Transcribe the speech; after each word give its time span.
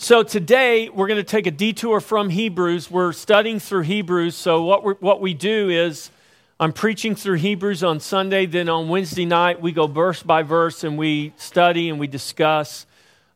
So 0.00 0.22
today 0.22 0.88
we're 0.88 1.08
going 1.08 1.18
to 1.18 1.24
take 1.24 1.48
a 1.48 1.50
detour 1.50 1.98
from 1.98 2.30
Hebrews. 2.30 2.88
We're 2.88 3.12
studying 3.12 3.58
through 3.58 3.82
Hebrews. 3.82 4.36
So 4.36 4.62
what 4.62 4.84
we 4.84 4.92
what 5.00 5.20
we 5.20 5.34
do 5.34 5.70
is 5.70 6.12
I'm 6.60 6.72
preaching 6.72 7.16
through 7.16 7.38
Hebrews 7.38 7.82
on 7.82 7.98
Sunday. 7.98 8.46
Then 8.46 8.68
on 8.68 8.88
Wednesday 8.88 9.24
night 9.24 9.60
we 9.60 9.72
go 9.72 9.88
verse 9.88 10.22
by 10.22 10.44
verse 10.44 10.84
and 10.84 10.96
we 10.96 11.32
study 11.36 11.88
and 11.88 11.98
we 11.98 12.06
discuss 12.06 12.86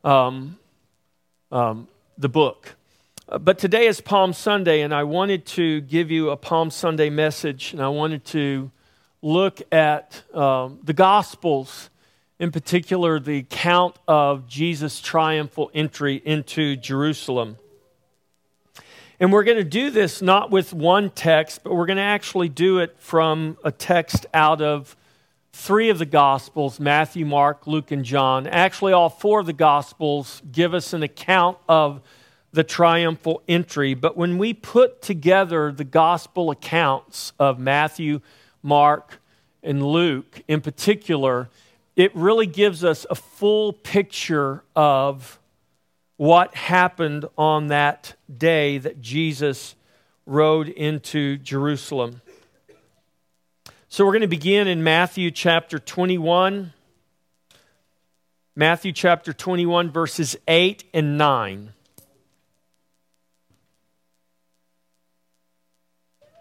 um, 0.04 0.56
um, 1.50 1.88
the 2.16 2.28
book. 2.28 2.76
Uh, 3.28 3.38
but 3.38 3.58
today 3.58 3.88
is 3.88 4.00
Palm 4.00 4.32
Sunday, 4.32 4.82
and 4.82 4.94
I 4.94 5.02
wanted 5.02 5.44
to 5.46 5.80
give 5.80 6.12
you 6.12 6.30
a 6.30 6.36
Palm 6.36 6.70
Sunday 6.70 7.10
message, 7.10 7.72
and 7.72 7.82
I 7.82 7.88
wanted 7.88 8.24
to 8.26 8.70
look 9.20 9.62
at 9.72 10.22
um, 10.32 10.78
the 10.84 10.92
Gospels 10.92 11.90
in 12.42 12.50
particular, 12.50 13.20
the 13.20 13.38
account 13.38 13.94
of 14.08 14.48
Jesus' 14.48 15.00
triumphal 15.00 15.70
entry 15.72 16.20
into 16.24 16.74
Jerusalem. 16.74 17.56
And 19.20 19.32
we're 19.32 19.44
going 19.44 19.58
to 19.58 19.64
do 19.64 19.90
this 19.90 20.20
not 20.20 20.50
with 20.50 20.74
one 20.74 21.10
text, 21.10 21.62
but 21.62 21.72
we're 21.72 21.86
going 21.86 21.98
to 21.98 22.02
actually 22.02 22.48
do 22.48 22.80
it 22.80 22.96
from 22.98 23.58
a 23.62 23.70
text 23.70 24.26
out 24.34 24.60
of 24.60 24.96
three 25.52 25.88
of 25.88 26.00
the 26.00 26.04
Gospels 26.04 26.80
Matthew, 26.80 27.24
Mark, 27.24 27.68
Luke, 27.68 27.92
and 27.92 28.04
John. 28.04 28.48
Actually, 28.48 28.92
all 28.92 29.08
four 29.08 29.38
of 29.38 29.46
the 29.46 29.52
Gospels 29.52 30.42
give 30.50 30.74
us 30.74 30.92
an 30.92 31.04
account 31.04 31.58
of 31.68 32.00
the 32.50 32.64
triumphal 32.64 33.40
entry. 33.46 33.94
But 33.94 34.16
when 34.16 34.36
we 34.36 34.52
put 34.52 35.00
together 35.00 35.70
the 35.70 35.84
Gospel 35.84 36.50
accounts 36.50 37.34
of 37.38 37.60
Matthew, 37.60 38.20
Mark, 38.64 39.20
and 39.62 39.80
Luke 39.80 40.42
in 40.48 40.60
particular, 40.60 41.48
it 41.96 42.14
really 42.14 42.46
gives 42.46 42.84
us 42.84 43.06
a 43.10 43.14
full 43.14 43.72
picture 43.72 44.64
of 44.74 45.38
what 46.16 46.54
happened 46.54 47.26
on 47.36 47.68
that 47.68 48.14
day 48.34 48.78
that 48.78 49.00
Jesus 49.00 49.74
rode 50.24 50.68
into 50.68 51.36
Jerusalem. 51.38 52.22
So 53.88 54.06
we're 54.06 54.12
going 54.12 54.22
to 54.22 54.28
begin 54.28 54.68
in 54.68 54.82
Matthew 54.82 55.30
chapter 55.30 55.78
21. 55.78 56.72
Matthew 58.54 58.92
chapter 58.92 59.32
21, 59.32 59.90
verses 59.90 60.36
8 60.48 60.84
and 60.94 61.18
9. 61.18 61.72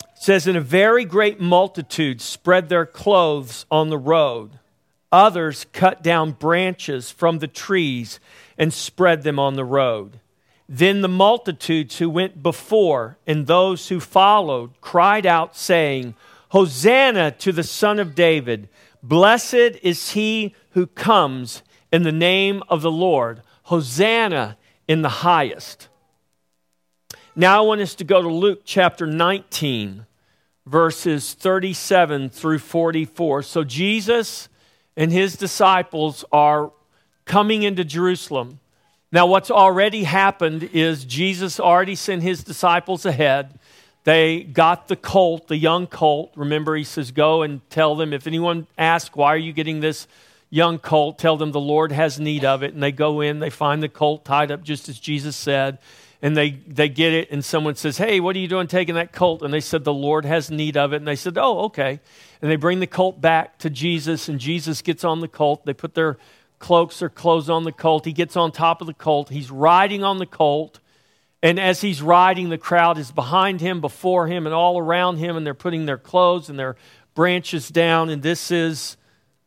It 0.02 0.08
says, 0.16 0.48
And 0.48 0.56
a 0.56 0.62
very 0.62 1.04
great 1.04 1.42
multitude 1.42 2.22
spread 2.22 2.70
their 2.70 2.86
clothes 2.86 3.66
on 3.72 3.90
the 3.90 3.98
road. 3.98 4.60
Others 5.12 5.66
cut 5.74 6.02
down 6.02 6.32
branches 6.32 7.12
from 7.12 7.40
the 7.40 7.48
trees 7.48 8.20
and 8.58 8.74
spread 8.74 9.24
them 9.24 9.40
on 9.40 9.56
the 9.56 9.66
road. 9.66 10.20
Then 10.70 11.02
the 11.02 11.10
multitudes 11.10 11.98
who 11.98 12.10
went 12.10 12.42
before 12.42 13.18
and 13.28 13.46
those 13.46 13.90
who 13.90 14.00
followed 14.00 14.80
cried 14.80 15.26
out, 15.26 15.58
saying, 15.58 16.16
Hosanna 16.50 17.32
to 17.32 17.52
the 17.52 17.64
Son 17.64 18.00
of 18.00 18.16
David! 18.16 18.70
Blessed 19.04 19.80
is 19.82 20.12
he 20.12 20.56
who 20.72 20.88
comes 20.88 21.64
in 21.92 22.04
the 22.04 22.12
name 22.12 22.64
of 22.70 22.82
the 22.82 22.92
Lord. 22.92 23.42
Hosanna 23.64 24.58
in 24.88 25.02
the 25.02 25.10
highest. 25.10 25.90
Now 27.36 27.58
I 27.58 27.66
want 27.66 27.82
us 27.82 27.96
to 27.96 28.04
go 28.04 28.22
to 28.22 28.28
Luke 28.28 28.62
chapter 28.64 29.08
19, 29.08 30.06
verses 30.66 31.34
37 31.34 32.30
through 32.30 32.60
44. 32.60 33.44
So 33.44 33.64
Jesus 33.64 34.50
and 34.96 35.12
his 35.12 35.36
disciples 35.36 36.26
are 36.32 36.72
coming 37.26 37.64
into 37.64 37.84
Jerusalem. 37.84 38.60
Now, 39.12 39.26
what's 39.26 39.52
already 39.52 40.04
happened 40.04 40.64
is 40.74 41.04
Jesus 41.04 41.60
already 41.60 41.96
sent 41.96 42.24
his 42.24 42.44
disciples 42.44 43.06
ahead. 43.06 43.60
They 44.04 44.44
got 44.44 44.88
the 44.88 44.96
colt, 44.96 45.48
the 45.48 45.58
young 45.58 45.86
colt. 45.86 46.32
Remember, 46.36 46.76
he 46.76 46.84
says, 46.84 47.12
Go 47.12 47.42
and 47.42 47.68
tell 47.70 47.96
them, 47.96 48.14
if 48.14 48.26
anyone 48.26 48.68
asks, 48.78 49.16
Why 49.16 49.34
are 49.34 49.38
you 49.38 49.54
getting 49.54 49.80
this 49.80 50.08
young 50.50 50.80
colt? 50.80 51.20
Tell 51.20 51.38
them 51.38 51.52
the 51.52 51.60
Lord 51.60 51.92
has 51.92 52.20
need 52.20 52.46
of 52.46 52.64
it. 52.64 52.74
And 52.74 52.82
they 52.82 52.92
go 52.92 53.22
in, 53.22 53.40
they 53.40 53.50
find 53.50 53.84
the 53.84 53.90
colt 53.90 54.26
tied 54.26 54.50
up 54.50 54.64
just 54.64 54.90
as 54.90 54.98
Jesus 54.98 55.36
said. 55.36 55.78
And 56.24 56.38
they, 56.38 56.52
they 56.52 56.88
get 56.88 57.14
it, 57.14 57.32
and 57.32 57.44
someone 57.44 57.76
says, 57.76 57.98
Hey, 57.98 58.20
what 58.20 58.36
are 58.36 58.40
you 58.40 58.48
doing 58.48 58.68
taking 58.68 58.96
that 58.96 59.12
colt? 59.12 59.42
And 59.42 59.52
they 59.52 59.60
said, 59.60 59.84
The 59.84 59.94
Lord 59.94 60.24
has 60.26 60.52
need 60.52 60.78
of 60.78 60.94
it. 60.94 60.98
And 60.98 61.08
they 61.08 61.16
said, 61.16 61.38
Oh, 61.38 61.66
okay 61.66 62.00
and 62.42 62.50
they 62.50 62.56
bring 62.56 62.80
the 62.80 62.88
colt 62.88 63.22
back 63.22 63.60
to 63.60 63.70
Jesus, 63.70 64.28
and 64.28 64.40
Jesus 64.40 64.82
gets 64.82 65.04
on 65.04 65.20
the 65.20 65.28
colt. 65.28 65.66
They 65.66 65.74
put 65.74 65.94
their 65.94 66.18
cloaks 66.58 67.02
or 67.02 67.10
clothes 67.10 67.50
on 67.50 67.64
the 67.64 67.72
colt. 67.72 68.06
He 68.06 68.14
gets 68.14 68.36
on 68.36 68.52
top 68.52 68.82
of 68.82 68.88
the 68.88 68.94
colt. 68.94 69.30
He's 69.30 69.52
riding 69.52 70.04
on 70.04 70.18
the 70.18 70.26
colt. 70.26 70.80
And 71.44 71.60
as 71.60 71.82
he's 71.82 72.02
riding, 72.02 72.50
the 72.50 72.58
crowd 72.58 72.98
is 72.98 73.12
behind 73.12 73.62
him, 73.62 73.80
before 73.80 74.28
him, 74.28 74.46
and 74.46 74.56
all 74.56 74.80
around 74.80 75.18
him, 75.18 75.38
and 75.38 75.46
they're 75.46 75.54
putting 75.54 75.86
their 75.86 75.98
clothes 75.98 76.50
and 76.50 76.58
their 76.58 76.76
branches 77.14 77.70
down. 77.70 78.10
And 78.10 78.24
this 78.24 78.50
is, 78.50 78.98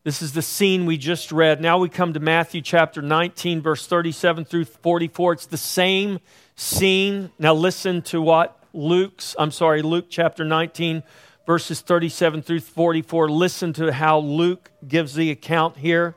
this 0.04 0.22
is 0.22 0.32
the 0.32 0.42
scene 0.42 0.86
we 0.86 0.96
just 0.96 1.32
read. 1.32 1.60
Now 1.60 1.78
we 1.78 1.88
come 1.88 2.12
to 2.12 2.20
Matthew 2.20 2.62
chapter 2.62 3.02
19, 3.02 3.60
verse 3.60 3.86
37 3.86 4.44
through 4.44 4.66
44. 4.66 5.32
It's 5.32 5.46
the 5.46 5.56
same 5.56 6.20
scene. 6.56 7.30
Now 7.38 7.54
listen 7.54 8.02
to 8.02 8.20
what 8.20 8.58
Luke's, 8.72 9.34
I'm 9.38 9.50
sorry, 9.50 9.82
Luke 9.82 10.06
chapter 10.08 10.44
19, 10.44 11.02
verses 11.46 11.80
37 11.80 12.42
through 12.42 12.60
44. 12.60 13.28
Listen 13.28 13.72
to 13.74 13.92
how 13.92 14.18
Luke 14.18 14.70
gives 14.86 15.14
the 15.14 15.30
account 15.30 15.76
here. 15.76 16.14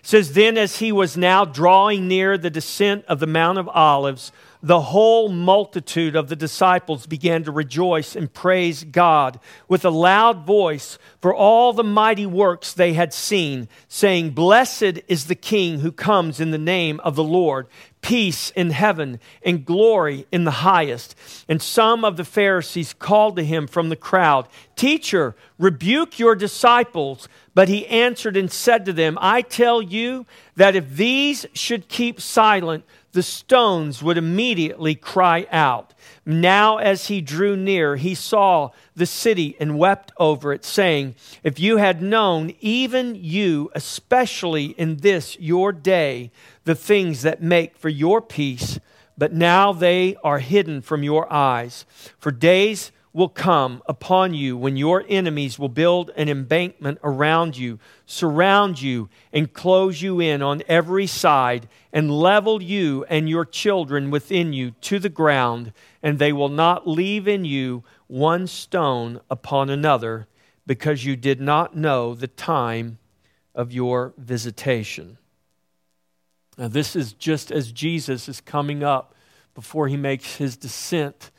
It 0.00 0.06
says, 0.06 0.32
Then 0.32 0.56
as 0.56 0.78
he 0.78 0.92
was 0.92 1.16
now 1.16 1.44
drawing 1.44 2.08
near 2.08 2.38
the 2.38 2.50
descent 2.50 3.04
of 3.06 3.20
the 3.20 3.26
Mount 3.26 3.58
of 3.58 3.68
Olives, 3.68 4.32
the 4.62 4.80
whole 4.80 5.28
multitude 5.28 6.16
of 6.16 6.28
the 6.28 6.36
disciples 6.36 7.06
began 7.06 7.44
to 7.44 7.52
rejoice 7.52 8.16
and 8.16 8.32
praise 8.32 8.82
God 8.82 9.38
with 9.68 9.84
a 9.84 9.90
loud 9.90 10.44
voice 10.44 10.98
for 11.20 11.32
all 11.32 11.72
the 11.72 11.84
mighty 11.84 12.26
works 12.26 12.72
they 12.72 12.94
had 12.94 13.14
seen, 13.14 13.68
saying, 13.86 14.30
Blessed 14.30 15.00
is 15.06 15.26
the 15.26 15.36
King 15.36 15.80
who 15.80 15.92
comes 15.92 16.40
in 16.40 16.50
the 16.50 16.58
name 16.58 16.98
of 17.00 17.14
the 17.14 17.24
Lord 17.24 17.68
peace 18.00 18.50
in 18.50 18.70
heaven 18.70 19.20
and 19.42 19.64
glory 19.64 20.26
in 20.30 20.44
the 20.44 20.50
highest. 20.50 21.14
And 21.48 21.60
some 21.60 22.04
of 22.04 22.16
the 22.16 22.24
Pharisees 22.24 22.94
called 22.94 23.36
to 23.36 23.44
him 23.44 23.66
from 23.66 23.88
the 23.88 23.96
crowd, 23.96 24.48
Teacher, 24.76 25.34
rebuke 25.58 26.18
your 26.18 26.34
disciples. 26.34 27.28
But 27.54 27.68
he 27.68 27.86
answered 27.86 28.36
and 28.36 28.50
said 28.50 28.84
to 28.86 28.92
them, 28.92 29.18
I 29.20 29.42
tell 29.42 29.82
you 29.82 30.26
that 30.56 30.76
if 30.76 30.96
these 30.96 31.46
should 31.52 31.88
keep 31.88 32.20
silent, 32.20 32.84
the 33.12 33.22
stones 33.22 34.02
would 34.02 34.18
immediately 34.18 34.94
cry 34.94 35.46
out. 35.50 35.94
Now, 36.30 36.76
as 36.76 37.06
he 37.06 37.22
drew 37.22 37.56
near, 37.56 37.96
he 37.96 38.14
saw 38.14 38.72
the 38.94 39.06
city 39.06 39.56
and 39.58 39.78
wept 39.78 40.12
over 40.18 40.52
it, 40.52 40.62
saying, 40.62 41.14
If 41.42 41.58
you 41.58 41.78
had 41.78 42.02
known, 42.02 42.52
even 42.60 43.14
you, 43.14 43.70
especially 43.74 44.66
in 44.66 44.98
this 44.98 45.38
your 45.40 45.72
day, 45.72 46.30
the 46.64 46.74
things 46.74 47.22
that 47.22 47.42
make 47.42 47.78
for 47.78 47.88
your 47.88 48.20
peace, 48.20 48.78
but 49.16 49.32
now 49.32 49.72
they 49.72 50.16
are 50.22 50.40
hidden 50.40 50.82
from 50.82 51.02
your 51.02 51.32
eyes. 51.32 51.86
For 52.18 52.30
days 52.30 52.92
will 53.14 53.30
come 53.30 53.82
upon 53.86 54.34
you 54.34 54.56
when 54.56 54.76
your 54.76 55.04
enemies 55.08 55.58
will 55.58 55.70
build 55.70 56.10
an 56.14 56.28
embankment 56.28 56.98
around 57.02 57.56
you, 57.56 57.78
surround 58.04 58.80
you, 58.82 59.08
and 59.32 59.52
close 59.52 60.02
you 60.02 60.20
in 60.20 60.42
on 60.42 60.62
every 60.68 61.06
side, 61.06 61.68
and 61.92 62.10
level 62.10 62.62
you 62.62 63.04
and 63.08 63.28
your 63.28 63.46
children 63.46 64.10
within 64.10 64.52
you 64.52 64.72
to 64.82 64.98
the 64.98 65.08
ground, 65.08 65.72
and 66.02 66.18
they 66.18 66.32
will 66.32 66.48
not 66.48 66.86
leave 66.86 67.26
in 67.26 67.44
you 67.44 67.84
one 68.06 68.46
stone 68.46 69.20
upon 69.30 69.70
another, 69.70 70.26
because 70.66 71.04
you 71.04 71.16
did 71.16 71.40
not 71.40 71.76
know 71.76 72.14
the 72.14 72.28
time 72.28 72.98
of 73.54 73.72
your 73.72 74.12
visitation. 74.16 75.18
Now, 76.56 76.68
this 76.68 76.94
is 76.94 77.12
just 77.12 77.50
as 77.50 77.72
Jesus 77.72 78.28
is 78.28 78.40
coming 78.40 78.82
up 78.82 79.14
before 79.54 79.88
he 79.88 79.96
makes 79.96 80.36
his 80.36 80.56
descent 80.56 81.30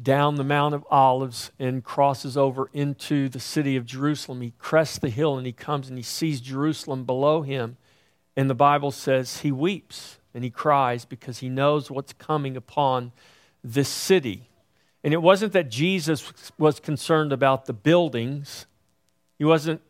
down 0.00 0.36
the 0.36 0.44
Mount 0.44 0.74
of 0.74 0.84
Olives 0.90 1.50
and 1.58 1.82
crosses 1.82 2.36
over 2.36 2.68
into 2.72 3.28
the 3.28 3.40
city 3.40 3.76
of 3.76 3.86
Jerusalem. 3.86 4.42
He 4.42 4.52
crests 4.58 4.98
the 4.98 5.08
hill 5.08 5.36
and 5.36 5.46
he 5.46 5.52
comes 5.52 5.88
and 5.88 5.98
he 5.98 6.02
sees 6.02 6.40
Jerusalem 6.40 7.04
below 7.04 7.42
him. 7.42 7.78
And 8.36 8.50
the 8.50 8.54
Bible 8.54 8.90
says 8.90 9.40
he 9.40 9.50
weeps 9.50 10.18
and 10.34 10.44
he 10.44 10.50
cries 10.50 11.06
because 11.06 11.38
he 11.38 11.48
knows 11.48 11.90
what's 11.90 12.12
coming 12.12 12.56
upon 12.56 13.12
this 13.72 13.88
city. 13.88 14.48
And 15.02 15.12
it 15.12 15.22
wasn't 15.22 15.52
that 15.52 15.70
Jesus 15.70 16.32
was 16.58 16.80
concerned 16.80 17.32
about 17.32 17.66
the 17.66 17.72
buildings. 17.72 18.66
He 19.38 19.44
wasn't, 19.44 19.80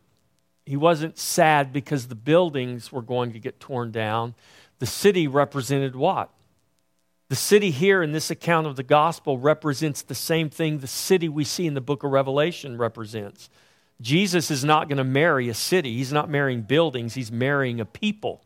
he 0.65 0.77
wasn't 0.77 1.19
sad 1.19 1.73
because 1.73 2.09
the 2.09 2.15
buildings 2.15 2.91
were 2.91 3.03
going 3.03 3.33
to 3.33 3.39
get 3.39 3.61
torn 3.61 3.93
down. 3.93 4.35
The 4.79 4.87
city 4.87 5.27
represented 5.27 5.97
what? 5.97 6.31
The 7.29 7.37
city 7.37 7.71
here 7.71 8.03
in 8.03 8.13
this 8.13 8.31
account 8.31 8.67
of 8.67 8.77
the 8.77 8.83
gospel 8.83 9.39
represents 9.39 10.03
the 10.03 10.15
same 10.15 10.49
thing 10.49 10.79
the 10.79 10.87
city 10.87 11.29
we 11.29 11.45
see 11.45 11.67
in 11.67 11.75
the 11.75 11.81
book 11.81 12.05
of 12.05 12.13
Revelation 12.13 12.79
represents. 12.79 13.51
Jesus 14.01 14.51
is 14.51 14.65
not 14.65 14.89
going 14.89 14.99
to 14.99 15.05
marry 15.05 15.49
a 15.49 15.55
city, 15.55 15.97
he's 15.97 16.13
not 16.13 16.31
marrying 16.31 16.63
buildings, 16.63 17.15
he's 17.15 17.33
marrying 17.33 17.81
a 17.81 17.85
people. 17.85 18.43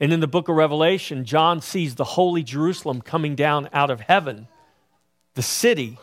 And 0.00 0.12
in 0.12 0.20
the 0.20 0.28
book 0.28 0.48
of 0.48 0.56
Revelation, 0.56 1.24
John 1.24 1.60
sees 1.60 1.96
the 1.96 2.04
holy 2.04 2.42
Jerusalem 2.42 3.00
coming 3.00 3.34
down 3.34 3.68
out 3.72 3.90
of 3.90 4.00
heaven. 4.00 4.46
The 5.34 5.42
city 5.42 5.98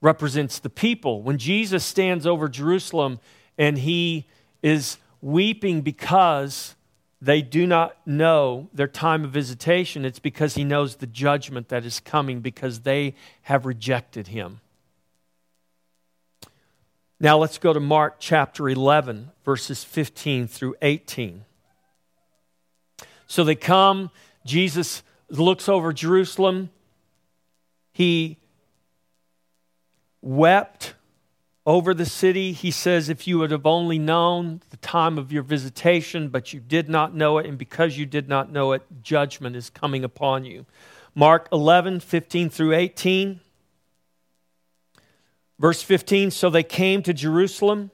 represents 0.00 0.58
the 0.58 0.68
people. 0.68 1.22
When 1.22 1.38
Jesus 1.38 1.84
stands 1.84 2.26
over 2.26 2.48
Jerusalem 2.48 3.20
and 3.56 3.78
he 3.78 4.26
is 4.62 4.98
weeping 5.22 5.80
because 5.80 6.74
they 7.22 7.40
do 7.40 7.66
not 7.66 7.96
know 8.04 8.68
their 8.74 8.88
time 8.88 9.24
of 9.24 9.30
visitation, 9.30 10.04
it's 10.04 10.18
because 10.18 10.56
he 10.56 10.64
knows 10.64 10.96
the 10.96 11.06
judgment 11.06 11.68
that 11.68 11.84
is 11.84 12.00
coming 12.00 12.40
because 12.40 12.80
they 12.80 13.14
have 13.42 13.64
rejected 13.64 14.26
him. 14.28 14.60
Now 17.20 17.38
let's 17.38 17.58
go 17.58 17.72
to 17.72 17.78
Mark 17.78 18.16
chapter 18.18 18.68
11, 18.68 19.30
verses 19.44 19.84
15 19.84 20.48
through 20.48 20.74
18. 20.82 21.44
So 23.32 23.44
they 23.44 23.54
come, 23.54 24.10
Jesus 24.44 25.02
looks 25.30 25.66
over 25.66 25.94
Jerusalem. 25.94 26.68
He 27.94 28.36
wept 30.20 30.92
over 31.64 31.94
the 31.94 32.04
city. 32.04 32.52
He 32.52 32.70
says, 32.70 33.08
If 33.08 33.26
you 33.26 33.38
would 33.38 33.50
have 33.50 33.64
only 33.64 33.98
known 33.98 34.60
the 34.68 34.76
time 34.76 35.16
of 35.16 35.32
your 35.32 35.42
visitation, 35.42 36.28
but 36.28 36.52
you 36.52 36.60
did 36.60 36.90
not 36.90 37.14
know 37.14 37.38
it, 37.38 37.46
and 37.46 37.56
because 37.56 37.96
you 37.96 38.04
did 38.04 38.28
not 38.28 38.52
know 38.52 38.72
it, 38.72 38.82
judgment 39.00 39.56
is 39.56 39.70
coming 39.70 40.04
upon 40.04 40.44
you. 40.44 40.66
Mark 41.14 41.48
11, 41.50 42.00
15 42.00 42.50
through 42.50 42.74
18. 42.74 43.40
Verse 45.58 45.80
15 45.80 46.30
So 46.30 46.50
they 46.50 46.62
came 46.62 47.02
to 47.02 47.14
Jerusalem. 47.14 47.92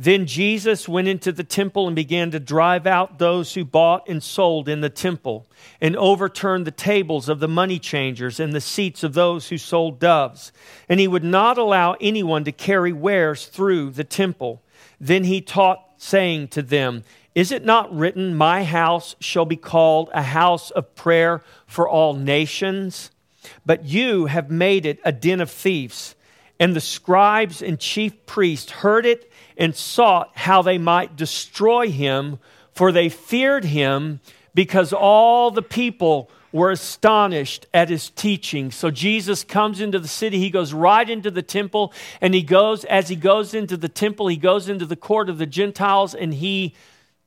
Then 0.00 0.24
Jesus 0.24 0.88
went 0.88 1.08
into 1.08 1.30
the 1.30 1.44
temple 1.44 1.86
and 1.86 1.94
began 1.94 2.30
to 2.30 2.40
drive 2.40 2.86
out 2.86 3.18
those 3.18 3.52
who 3.52 3.66
bought 3.66 4.08
and 4.08 4.22
sold 4.22 4.66
in 4.66 4.80
the 4.80 4.88
temple, 4.88 5.46
and 5.78 5.94
overturned 5.94 6.66
the 6.66 6.70
tables 6.70 7.28
of 7.28 7.38
the 7.38 7.46
money 7.46 7.78
changers 7.78 8.40
and 8.40 8.54
the 8.54 8.62
seats 8.62 9.02
of 9.02 9.12
those 9.12 9.50
who 9.50 9.58
sold 9.58 10.00
doves. 10.00 10.52
And 10.88 11.00
he 11.00 11.06
would 11.06 11.22
not 11.22 11.58
allow 11.58 11.96
anyone 12.00 12.44
to 12.44 12.50
carry 12.52 12.94
wares 12.94 13.44
through 13.44 13.90
the 13.90 14.02
temple. 14.02 14.62
Then 14.98 15.24
he 15.24 15.42
taught, 15.42 15.84
saying 15.98 16.48
to 16.48 16.62
them, 16.62 17.04
Is 17.34 17.52
it 17.52 17.66
not 17.66 17.94
written, 17.94 18.34
My 18.34 18.64
house 18.64 19.16
shall 19.20 19.44
be 19.44 19.56
called 19.56 20.08
a 20.14 20.22
house 20.22 20.70
of 20.70 20.94
prayer 20.94 21.42
for 21.66 21.86
all 21.86 22.14
nations? 22.14 23.10
But 23.66 23.84
you 23.84 24.24
have 24.26 24.50
made 24.50 24.86
it 24.86 24.98
a 25.04 25.12
den 25.12 25.42
of 25.42 25.50
thieves. 25.50 26.14
And 26.58 26.74
the 26.74 26.80
scribes 26.80 27.60
and 27.62 27.78
chief 27.78 28.24
priests 28.24 28.70
heard 28.70 29.04
it 29.04 29.29
and 29.60 29.76
sought 29.76 30.30
how 30.34 30.62
they 30.62 30.78
might 30.78 31.14
destroy 31.14 31.88
him, 31.88 32.40
for 32.72 32.90
they 32.90 33.08
feared 33.08 33.64
him 33.64 34.18
because 34.54 34.92
all 34.92 35.52
the 35.52 35.62
people 35.62 36.28
were 36.50 36.72
astonished 36.72 37.66
at 37.72 37.88
his 37.88 38.10
teaching. 38.10 38.72
So 38.72 38.90
Jesus 38.90 39.44
comes 39.44 39.80
into 39.80 40.00
the 40.00 40.08
city. 40.08 40.40
He 40.40 40.50
goes 40.50 40.72
right 40.72 41.08
into 41.08 41.30
the 41.30 41.42
temple, 41.42 41.92
and 42.20 42.34
he 42.34 42.42
goes, 42.42 42.84
as 42.86 43.08
he 43.08 43.14
goes 43.14 43.54
into 43.54 43.76
the 43.76 43.88
temple, 43.88 44.26
he 44.26 44.36
goes 44.36 44.68
into 44.68 44.84
the 44.84 44.96
court 44.96 45.28
of 45.28 45.38
the 45.38 45.46
Gentiles, 45.46 46.12
and 46.12 46.34
he 46.34 46.74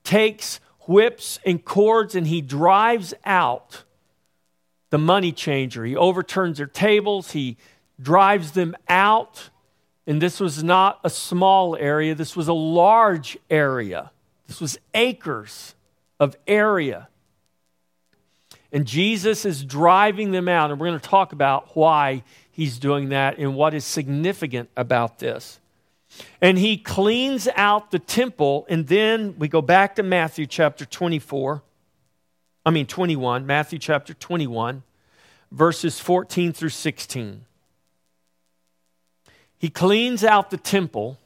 takes 0.03 0.59
whips 0.81 1.39
and 1.45 1.63
cords 1.63 2.15
and 2.15 2.27
he 2.27 2.41
drives 2.41 3.13
out 3.25 3.83
the 4.89 4.97
money 4.97 5.31
changer. 5.31 5.85
He 5.85 5.95
overturns 5.95 6.57
their 6.57 6.67
tables, 6.67 7.31
he 7.31 7.57
drives 8.01 8.51
them 8.51 8.75
out. 8.87 9.49
And 10.05 10.21
this 10.21 10.39
was 10.39 10.63
not 10.63 10.99
a 11.03 11.09
small 11.09 11.75
area, 11.75 12.15
this 12.15 12.35
was 12.35 12.47
a 12.47 12.53
large 12.53 13.37
area. 13.49 14.11
This 14.47 14.59
was 14.59 14.77
acres 14.93 15.73
of 16.19 16.35
area. 16.47 17.07
And 18.71 18.85
Jesus 18.85 19.45
is 19.45 19.63
driving 19.63 20.31
them 20.31 20.49
out. 20.49 20.71
And 20.71 20.79
we're 20.79 20.87
going 20.87 20.99
to 20.99 21.09
talk 21.09 21.31
about 21.31 21.75
why 21.75 22.23
he's 22.51 22.79
doing 22.79 23.09
that 23.09 23.37
and 23.37 23.55
what 23.55 23.73
is 23.73 23.85
significant 23.85 24.69
about 24.75 25.19
this. 25.19 25.59
And 26.41 26.57
he 26.57 26.77
cleans 26.77 27.47
out 27.55 27.91
the 27.91 27.99
temple. 27.99 28.65
And 28.69 28.87
then 28.87 29.35
we 29.37 29.47
go 29.47 29.61
back 29.61 29.95
to 29.95 30.03
Matthew 30.03 30.45
chapter 30.45 30.85
24. 30.85 31.63
I 32.65 32.71
mean, 32.71 32.85
21. 32.85 33.45
Matthew 33.45 33.79
chapter 33.79 34.13
21, 34.13 34.83
verses 35.51 35.99
14 35.99 36.53
through 36.53 36.69
16. 36.69 37.45
He 39.63 39.69
cleans 39.69 40.25
out 40.25 40.49
the 40.49 40.57
temple, 40.57 41.17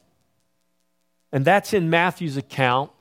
and 1.31 1.43
that's 1.43 1.73
in 1.73 1.89
Matthew's 1.89 2.37
account. 2.37 2.91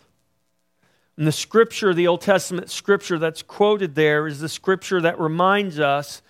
And 1.18 1.26
the 1.26 1.30
scripture, 1.30 1.92
the 1.92 2.06
Old 2.06 2.22
Testament 2.22 2.70
scripture 2.70 3.18
that's 3.18 3.42
quoted 3.42 3.96
there, 3.96 4.26
is 4.26 4.40
the 4.40 4.48
scripture 4.48 4.98
that 5.02 5.20
reminds 5.20 5.78
us 5.78 6.22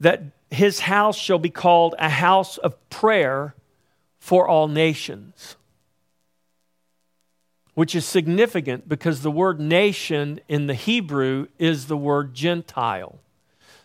that 0.00 0.24
his 0.50 0.80
house 0.80 1.16
shall 1.16 1.38
be 1.38 1.50
called 1.50 1.94
a 2.00 2.08
house 2.08 2.58
of 2.58 2.74
prayer 2.90 3.54
for 4.18 4.48
all 4.48 4.66
nations. 4.66 5.54
Which 7.74 7.94
is 7.94 8.04
significant 8.04 8.88
because 8.88 9.22
the 9.22 9.30
word 9.30 9.60
nation 9.60 10.40
in 10.48 10.66
the 10.66 10.74
Hebrew 10.74 11.46
is 11.60 11.86
the 11.86 11.96
word 11.96 12.34
Gentile. 12.34 13.20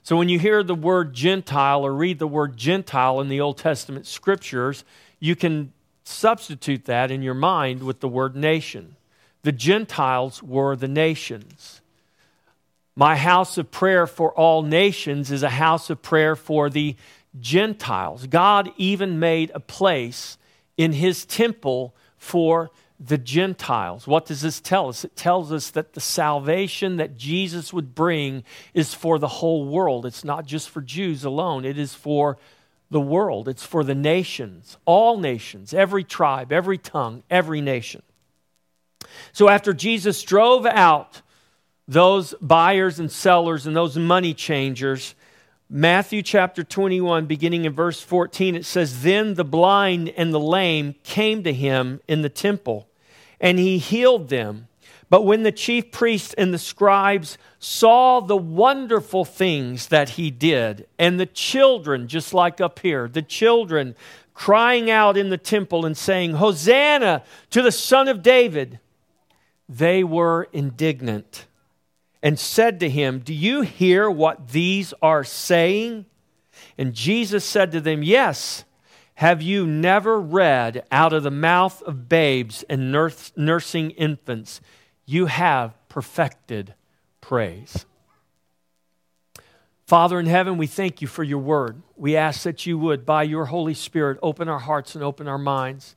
So 0.03 0.17
when 0.17 0.27
you 0.27 0.37
hear 0.37 0.63
the 0.63 0.75
word 0.75 1.13
Gentile 1.13 1.85
or 1.85 1.93
read 1.93 2.19
the 2.19 2.27
word 2.27 2.57
Gentile 2.57 3.21
in 3.21 3.29
the 3.29 3.39
Old 3.39 3.57
Testament 3.57 4.05
scriptures, 4.05 4.83
you 5.19 5.35
can 5.35 5.71
substitute 6.03 6.85
that 6.85 7.09
in 7.09 7.21
your 7.21 7.33
mind 7.33 7.81
with 7.81 8.01
the 8.01 8.09
word 8.09 8.35
nation. 8.35 8.97
The 9.43 9.53
Gentiles 9.53 10.43
were 10.43 10.75
the 10.75 10.89
nations. 10.89 11.81
My 12.95 13.15
house 13.15 13.57
of 13.57 13.71
prayer 13.71 14.05
for 14.05 14.31
all 14.33 14.61
nations 14.61 15.31
is 15.31 15.41
a 15.41 15.49
house 15.49 15.89
of 15.89 16.01
prayer 16.01 16.35
for 16.35 16.69
the 16.69 16.97
Gentiles. 17.39 18.27
God 18.27 18.71
even 18.77 19.19
made 19.19 19.51
a 19.55 19.59
place 19.61 20.37
in 20.77 20.91
his 20.91 21.25
temple 21.25 21.95
for 22.17 22.71
the 23.05 23.17
Gentiles. 23.17 24.07
What 24.07 24.25
does 24.25 24.41
this 24.41 24.61
tell 24.61 24.87
us? 24.87 25.03
It 25.03 25.15
tells 25.15 25.51
us 25.51 25.71
that 25.71 25.93
the 25.93 25.99
salvation 25.99 26.97
that 26.97 27.17
Jesus 27.17 27.73
would 27.73 27.93
bring 27.93 28.43
is 28.73 28.93
for 28.93 29.19
the 29.19 29.27
whole 29.27 29.65
world. 29.65 30.05
It's 30.05 30.23
not 30.23 30.45
just 30.45 30.69
for 30.69 30.81
Jews 30.81 31.25
alone, 31.25 31.65
it 31.65 31.77
is 31.77 31.93
for 31.93 32.37
the 32.89 33.01
world, 33.01 33.49
it's 33.49 33.65
for 33.65 33.83
the 33.83 33.95
nations, 33.95 34.77
all 34.85 35.17
nations, 35.17 35.73
every 35.73 36.03
tribe, 36.03 36.51
every 36.51 36.77
tongue, 36.77 37.23
every 37.29 37.59
nation. 37.59 38.03
So 39.33 39.49
after 39.49 39.73
Jesus 39.73 40.21
drove 40.21 40.65
out 40.65 41.21
those 41.87 42.33
buyers 42.39 42.99
and 42.99 43.11
sellers 43.11 43.67
and 43.67 43.75
those 43.75 43.97
money 43.97 44.33
changers, 44.33 45.15
Matthew 45.69 46.21
chapter 46.21 46.63
21, 46.63 47.25
beginning 47.25 47.65
in 47.65 47.73
verse 47.73 47.99
14, 47.99 48.55
it 48.55 48.65
says, 48.65 49.01
Then 49.01 49.33
the 49.33 49.43
blind 49.43 50.09
and 50.09 50.33
the 50.33 50.39
lame 50.39 50.95
came 51.03 51.43
to 51.43 51.51
him 51.51 51.99
in 52.07 52.21
the 52.21 52.29
temple 52.29 52.87
and 53.43 53.59
he 53.59 53.77
healed 53.77 54.29
them. 54.29 54.69
But 55.09 55.25
when 55.25 55.43
the 55.43 55.51
chief 55.51 55.91
priests 55.91 56.33
and 56.35 56.51
the 56.51 56.57
scribes 56.57 57.37
saw 57.59 58.21
the 58.21 58.37
wonderful 58.37 59.25
things 59.25 59.89
that 59.89 60.09
he 60.09 60.31
did, 60.31 60.87
and 60.97 61.19
the 61.19 61.27
children, 61.27 62.07
just 62.07 62.33
like 62.33 62.59
up 62.59 62.79
here, 62.79 63.07
the 63.07 63.21
children 63.21 63.95
crying 64.33 64.89
out 64.89 65.17
in 65.17 65.29
the 65.29 65.37
temple 65.37 65.85
and 65.85 65.95
saying, 65.95 66.31
Hosanna 66.31 67.21
to 67.51 67.61
the 67.61 67.71
Son 67.71 68.07
of 68.07 68.23
David, 68.23 68.79
they 69.69 70.03
were 70.03 70.47
indignant 70.53 71.45
and 72.23 72.39
said 72.39 72.79
to 72.79 72.89
him, 72.89 73.19
Do 73.19 73.33
you 73.33 73.61
hear 73.61 74.09
what 74.09 74.49
these 74.49 74.93
are 75.01 75.23
saying? 75.23 76.05
And 76.77 76.93
Jesus 76.93 77.43
said 77.43 77.71
to 77.73 77.81
them, 77.81 78.01
Yes. 78.03 78.63
Have 79.15 79.41
you 79.41 79.67
never 79.67 80.19
read 80.19 80.85
out 80.91 81.13
of 81.13 81.23
the 81.23 81.31
mouth 81.31 81.81
of 81.83 82.09
babes 82.09 82.63
and 82.69 82.91
nurse, 82.91 83.31
nursing 83.35 83.91
infants, 83.91 84.59
you 85.05 85.27
have 85.27 85.75
perfected 85.87 86.73
praise? 87.21 87.85
Father 89.85 90.19
in 90.19 90.25
heaven, 90.25 90.57
we 90.57 90.65
thank 90.65 91.01
you 91.01 91.07
for 91.07 91.23
your 91.23 91.39
word. 91.39 91.81
We 91.95 92.15
ask 92.15 92.43
that 92.43 92.65
you 92.65 92.77
would, 92.79 93.05
by 93.05 93.23
your 93.23 93.45
Holy 93.45 93.73
Spirit, 93.73 94.17
open 94.23 94.49
our 94.49 94.59
hearts 94.59 94.95
and 94.95 95.03
open 95.03 95.27
our 95.27 95.37
minds. 95.37 95.95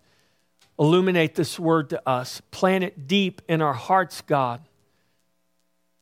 Illuminate 0.79 1.35
this 1.35 1.59
word 1.59 1.89
to 1.91 2.09
us. 2.09 2.43
Plant 2.51 2.85
it 2.85 3.07
deep 3.07 3.41
in 3.49 3.63
our 3.63 3.73
hearts, 3.73 4.21
God. 4.21 4.61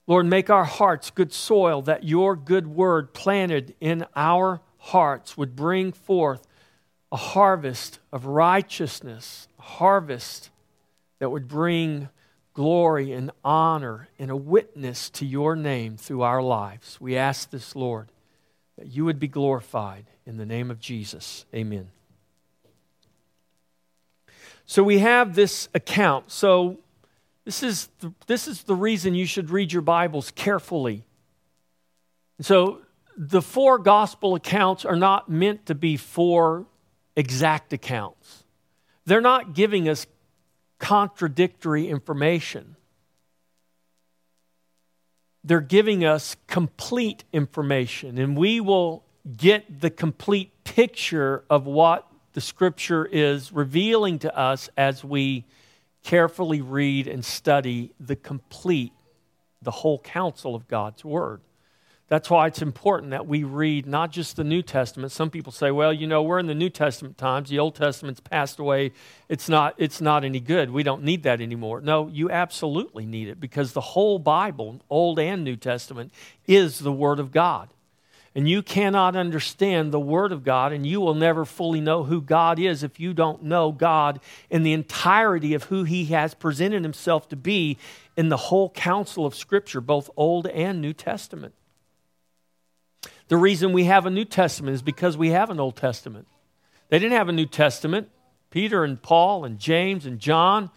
Lord, 0.07 0.27
make 0.27 0.51
our 0.51 0.65
hearts 0.65 1.11
good 1.11 1.33
soil 1.33 1.83
that 1.83 2.05
your 2.05 2.35
good 2.35 2.67
word 2.67 3.15
planted 3.15 3.75
in 3.81 4.05
our 4.17 4.61
hearts 4.79 5.37
would 5.37 5.55
bring 5.55 5.93
forth 5.93 6.47
a 7.15 7.17
harvest 7.17 8.01
of 8.13 8.27
righteousness, 8.27 9.47
a 9.61 9.63
harvest 9.63 10.51
that 11.21 11.31
would 11.31 11.47
bring 11.47 12.09
glory 12.55 13.13
and 13.13 13.31
honor 13.45 14.09
and 14.19 14.33
a 14.33 14.37
witness 14.37 15.09
to 15.11 15.25
your 15.25 15.55
name 15.55 15.97
through 15.97 16.23
our 16.23 16.43
lives. 16.43 17.01
We 17.01 17.17
ask 17.17 17.51
this, 17.51 17.77
Lord, 17.77 18.11
that 18.77 18.89
you 18.89 19.05
would 19.05 19.21
be 19.21 19.29
glorified 19.29 20.07
in 20.27 20.37
the 20.39 20.45
name 20.45 20.73
of 20.73 20.81
Jesus. 20.81 21.47
Amen. 21.55 21.89
So 24.67 24.83
we 24.83 24.99
have 24.99 25.37
this 25.37 25.69
account. 25.73 26.33
So 26.33 26.79
This 27.45 27.63
is 27.63 27.91
the, 28.01 28.13
this 28.27 28.49
is 28.49 28.63
the 28.63 28.75
reason 28.75 29.15
you 29.15 29.27
should 29.27 29.51
read 29.51 29.73
your 29.73 29.83
Bibles 29.83 30.31
carefully. 30.31 31.05
So, 32.41 32.81
the 33.17 33.43
four 33.43 33.79
gospel 33.79 34.35
accounts 34.35 34.85
are 34.85 34.97
not 34.97 35.29
meant 35.29 35.67
to 35.67 35.75
be 35.75 35.97
four 35.97 36.67
exact 37.17 37.73
accounts. 37.73 38.45
They're 39.07 39.21
not 39.21 39.55
giving 39.55 39.89
us 39.89 40.07
contradictory 40.79 41.89
information. 41.89 42.77
They're 45.43 45.61
giving 45.61 46.05
us 46.05 46.37
complete 46.47 47.25
information, 47.33 48.19
and 48.19 48.37
we 48.37 48.61
will 48.61 49.05
get 49.37 49.81
the 49.81 49.91
complete 49.91 50.53
picture 50.65 51.45
of 51.51 51.67
what 51.67 52.07
the 52.33 52.41
scripture 52.41 53.07
is 53.07 53.53
revealing 53.53 54.19
to 54.21 54.37
us 54.37 54.69
as 54.77 55.05
we 55.05 55.45
carefully 56.03 56.61
read 56.61 57.07
and 57.07 57.25
study 57.25 57.93
the 58.01 58.17
complete, 58.17 58.93
the 59.63 59.71
whole 59.71 59.99
counsel 59.99 60.55
of 60.55 60.69
God's 60.69 61.05
Word. 61.05 61.41
That's 62.15 62.31
why 62.31 62.47
it's 62.47 62.63
important 62.63 63.11
that 63.11 63.27
we 63.27 63.43
read 63.43 63.87
not 63.87 64.13
just 64.13 64.37
the 64.37 64.45
New 64.45 64.63
Testament. 64.63 65.11
Some 65.11 65.31
people 65.31 65.51
say, 65.51 65.73
well, 65.73 65.93
you 65.93 66.07
know, 66.07 66.23
we're 66.23 66.39
in 66.39 66.47
the 66.47 66.55
New 66.55 66.71
Testament 66.71 67.19
times. 67.19 67.51
The 67.51 67.59
Old 67.59 67.75
Testament's 67.75 68.21
passed 68.21 68.61
away. 68.61 68.93
It's 69.29 69.49
not, 69.49 69.75
it's 69.79 70.01
not 70.01 70.23
any 70.25 70.39
good. 70.39 70.71
We 70.71 70.85
don't 70.85 71.03
need 71.03 71.25
that 71.25 71.41
anymore. 71.41 71.81
No, 71.81 72.07
you 72.07 72.31
absolutely 72.31 73.05
need 73.05 73.27
it 73.27 73.41
because 73.41 73.73
the 73.73 73.81
whole 73.81 74.21
Bible, 74.21 74.81
Old 74.89 75.19
and 75.19 75.43
New 75.43 75.57
Testament, 75.57 76.13
is 76.47 76.79
the 76.79 76.93
Word 76.93 77.19
of 77.19 77.33
God. 77.33 77.71
And 78.33 78.49
you 78.49 78.63
cannot 78.63 79.17
understand 79.17 79.91
the 79.91 79.99
Word 79.99 80.31
of 80.31 80.45
God, 80.45 80.73
and 80.73 80.87
you 80.87 81.01
will 81.01 81.15
never 81.15 81.45
fully 81.45 81.81
know 81.81 82.05
who 82.05 82.21
God 82.21 82.61
is 82.61 82.85
if 82.85 83.01
you 83.01 83.13
don't 83.13 83.43
know 83.43 83.73
God 83.73 84.21
in 84.49 84.63
the 84.63 84.73
entirety 84.73 85.53
of 85.53 85.65
who 85.65 85.83
He 85.83 86.05
has 86.05 86.33
presented 86.33 86.85
Himself 86.85 87.29
to 87.31 87.37
be 87.37 87.77
in 88.17 88.29
the 88.29 88.37
whole 88.37 88.71
counsel 88.71 89.27
of 89.27 89.35
Scripture, 89.35 89.81
both 89.81 90.09
Old 90.17 90.47
and 90.47 90.81
New 90.81 90.93
Testament. 90.93 91.55
The 93.29 93.37
reason 93.37 93.73
we 93.73 93.85
have 93.85 94.07
a 94.07 94.11
New 94.11 94.25
Testament 94.25 94.75
is 94.75 94.83
because 94.83 95.17
we 95.17 95.31
have 95.31 95.51
an 95.51 95.61
Old 95.61 95.77
Testament. 95.77 96.27
They 96.89 96.99
didn't 96.99 97.17
have 97.17 97.29
a 97.29 97.33
New 97.33 97.47
Testament. 97.47 98.09
Peter 98.51 98.85
and 98.85 99.03
Paul 99.03 99.45
and 99.45 99.59
James 99.59 100.07
and 100.07 100.21
John, 100.21 100.71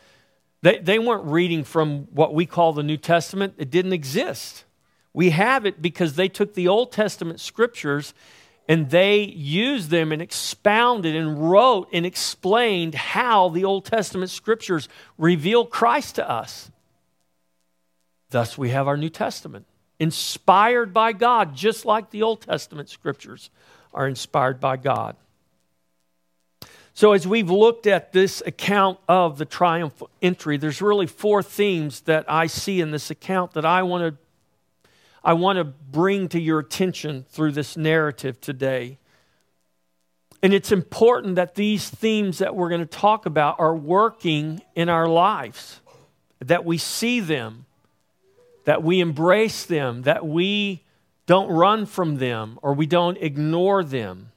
they, 0.64 0.80
they 0.80 0.98
weren't 0.98 1.26
reading 1.26 1.64
from 1.64 2.08
what 2.12 2.34
we 2.34 2.46
call 2.46 2.74
the 2.74 2.84
New 2.84 2.98
Testament, 2.98 3.54
it 3.58 3.70
didn't 3.70 3.94
exist. 3.94 4.66
We 5.14 5.30
have 5.32 5.66
it 5.66 5.82
because 5.82 6.16
they 6.16 6.28
took 6.28 6.54
the 6.54 6.68
Old 6.68 6.92
Testament 6.92 7.40
scriptures 7.40 8.14
and 8.68 8.90
they 8.90 9.22
used 9.22 9.90
them 9.90 10.12
and 10.12 10.22
expounded 10.22 11.16
and 11.16 11.50
wrote 11.50 11.88
and 11.94 12.06
explained 12.06 12.96
how 12.96 13.50
the 13.50 13.64
Old 13.64 13.86
Testament 13.86 14.30
scriptures 14.30 14.90
reveal 15.18 15.66
Christ 15.66 16.16
to 16.16 16.30
us. 16.30 16.70
Thus, 18.30 18.58
we 18.58 18.72
have 18.72 18.88
our 18.88 18.98
New 18.98 19.10
Testament, 19.10 19.66
inspired 20.00 20.94
by 20.94 21.14
God, 21.14 21.56
just 21.56 21.86
like 21.86 22.10
the 22.10 22.24
Old 22.24 22.42
Testament 22.42 22.90
scriptures 22.90 23.50
are 23.94 24.08
inspired 24.08 24.60
by 24.60 24.78
God. 24.78 25.16
So, 26.94 27.12
as 27.12 27.28
we've 27.28 27.50
looked 27.50 27.86
at 27.86 28.12
this 28.12 28.42
account 28.46 29.00
of 29.08 29.38
the 29.38 29.46
triumphal 29.46 30.10
entry, 30.22 30.58
there's 30.58 30.82
really 30.82 31.06
four 31.06 31.44
themes 31.44 32.02
that 32.02 32.26
I 32.28 32.48
see 32.48 32.82
in 32.82 32.90
this 32.90 33.12
account 33.12 33.54
that 33.54 33.66
I 33.66 33.84
want 33.84 34.16
to 34.16 34.28
I 35.24 35.34
want 35.34 35.58
to 35.58 35.66
bring 35.66 36.30
to 36.30 36.40
your 36.40 36.60
attention 36.60 37.26
through 37.30 37.52
this 37.52 37.76
narrative 37.76 38.40
today. 38.40 38.98
And 40.42 40.54
it's 40.54 40.72
important 40.72 41.36
that 41.36 41.56
these 41.56 41.90
themes 41.90 42.38
that 42.38 42.56
we're 42.56 42.70
going 42.70 42.82
to 42.82 42.86
talk 42.86 43.26
about 43.26 43.60
are 43.60 43.76
working 43.76 44.62
in 44.74 44.88
our 44.88 45.08
lives, 45.08 45.82
that 46.40 46.64
we 46.64 46.78
see 46.78 47.20
them, 47.20 47.66
that 48.68 48.84
we 48.84 49.00
embrace 49.00 49.64
them, 49.64 50.02
that 50.02 50.28
we 50.28 50.84
don't 51.26 51.50
run 51.50 51.86
from 51.86 52.18
them 52.18 52.60
or 52.62 52.74
we 52.74 52.86
don't 52.86 53.18
ignore 53.22 53.82
them. 53.82 54.30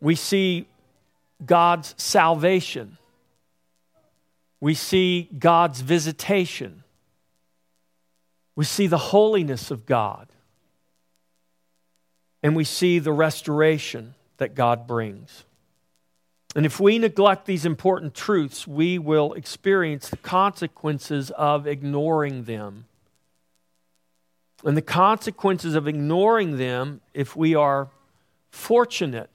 We 0.00 0.16
see 0.16 0.66
God's 1.46 1.94
salvation. 1.96 2.98
We 4.58 4.74
see 4.74 5.28
God's 5.38 5.80
visitation. 5.80 6.82
We 8.56 8.64
see 8.64 8.88
the 8.88 8.98
holiness 8.98 9.70
of 9.70 9.86
God. 9.86 10.26
And 12.42 12.56
we 12.56 12.64
see 12.64 12.98
the 12.98 13.12
restoration 13.12 14.16
that 14.38 14.56
God 14.56 14.88
brings. 14.88 15.44
And 16.54 16.66
if 16.66 16.78
we 16.78 16.98
neglect 16.98 17.46
these 17.46 17.64
important 17.64 18.14
truths, 18.14 18.66
we 18.66 18.98
will 18.98 19.32
experience 19.32 20.08
the 20.08 20.18
consequences 20.18 21.30
of 21.30 21.66
ignoring 21.66 22.44
them. 22.44 22.84
And 24.64 24.76
the 24.76 24.82
consequences 24.82 25.74
of 25.74 25.88
ignoring 25.88 26.58
them, 26.58 27.00
if 27.14 27.34
we 27.34 27.54
are 27.54 27.88
fortunate, 28.50 29.30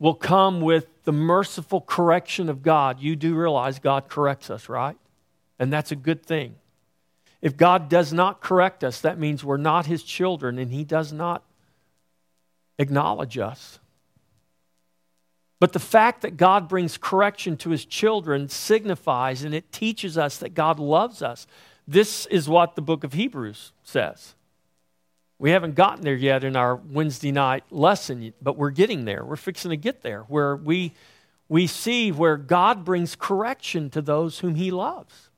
will 0.00 0.14
come 0.14 0.60
with 0.60 0.86
the 1.04 1.12
merciful 1.12 1.80
correction 1.80 2.48
of 2.48 2.62
God. 2.62 3.00
You 3.00 3.14
do 3.14 3.36
realize 3.36 3.78
God 3.78 4.08
corrects 4.08 4.50
us, 4.50 4.68
right? 4.68 4.96
And 5.58 5.72
that's 5.72 5.92
a 5.92 5.96
good 5.96 6.26
thing. 6.26 6.56
If 7.40 7.56
God 7.56 7.88
does 7.88 8.12
not 8.12 8.40
correct 8.40 8.82
us, 8.82 9.00
that 9.02 9.18
means 9.18 9.44
we're 9.44 9.56
not 9.58 9.86
His 9.86 10.02
children 10.02 10.58
and 10.58 10.72
He 10.72 10.82
does 10.82 11.12
not 11.12 11.44
acknowledge 12.78 13.38
us. 13.38 13.78
But 15.64 15.72
the 15.72 15.78
fact 15.78 16.20
that 16.20 16.36
God 16.36 16.68
brings 16.68 16.98
correction 16.98 17.56
to 17.56 17.70
His 17.70 17.86
children 17.86 18.50
signifies 18.50 19.44
and 19.44 19.54
it 19.54 19.72
teaches 19.72 20.18
us 20.18 20.36
that 20.36 20.52
God 20.52 20.78
loves 20.78 21.22
us. 21.22 21.46
This 21.88 22.26
is 22.26 22.50
what 22.50 22.76
the 22.76 22.82
book 22.82 23.02
of 23.02 23.14
Hebrews 23.14 23.72
says. 23.82 24.34
We 25.38 25.52
haven't 25.52 25.74
gotten 25.74 26.04
there 26.04 26.14
yet 26.14 26.44
in 26.44 26.54
our 26.54 26.76
Wednesday 26.76 27.32
night 27.32 27.64
lesson, 27.70 28.34
but 28.42 28.58
we're 28.58 28.72
getting 28.72 29.06
there. 29.06 29.24
We're 29.24 29.36
fixing 29.36 29.70
to 29.70 29.78
get 29.78 30.02
there 30.02 30.24
where 30.24 30.54
we, 30.54 30.92
we 31.48 31.66
see 31.66 32.12
where 32.12 32.36
God 32.36 32.84
brings 32.84 33.16
correction 33.16 33.88
to 33.88 34.02
those 34.02 34.40
whom 34.40 34.56
He 34.56 34.70
loves. 34.70 35.30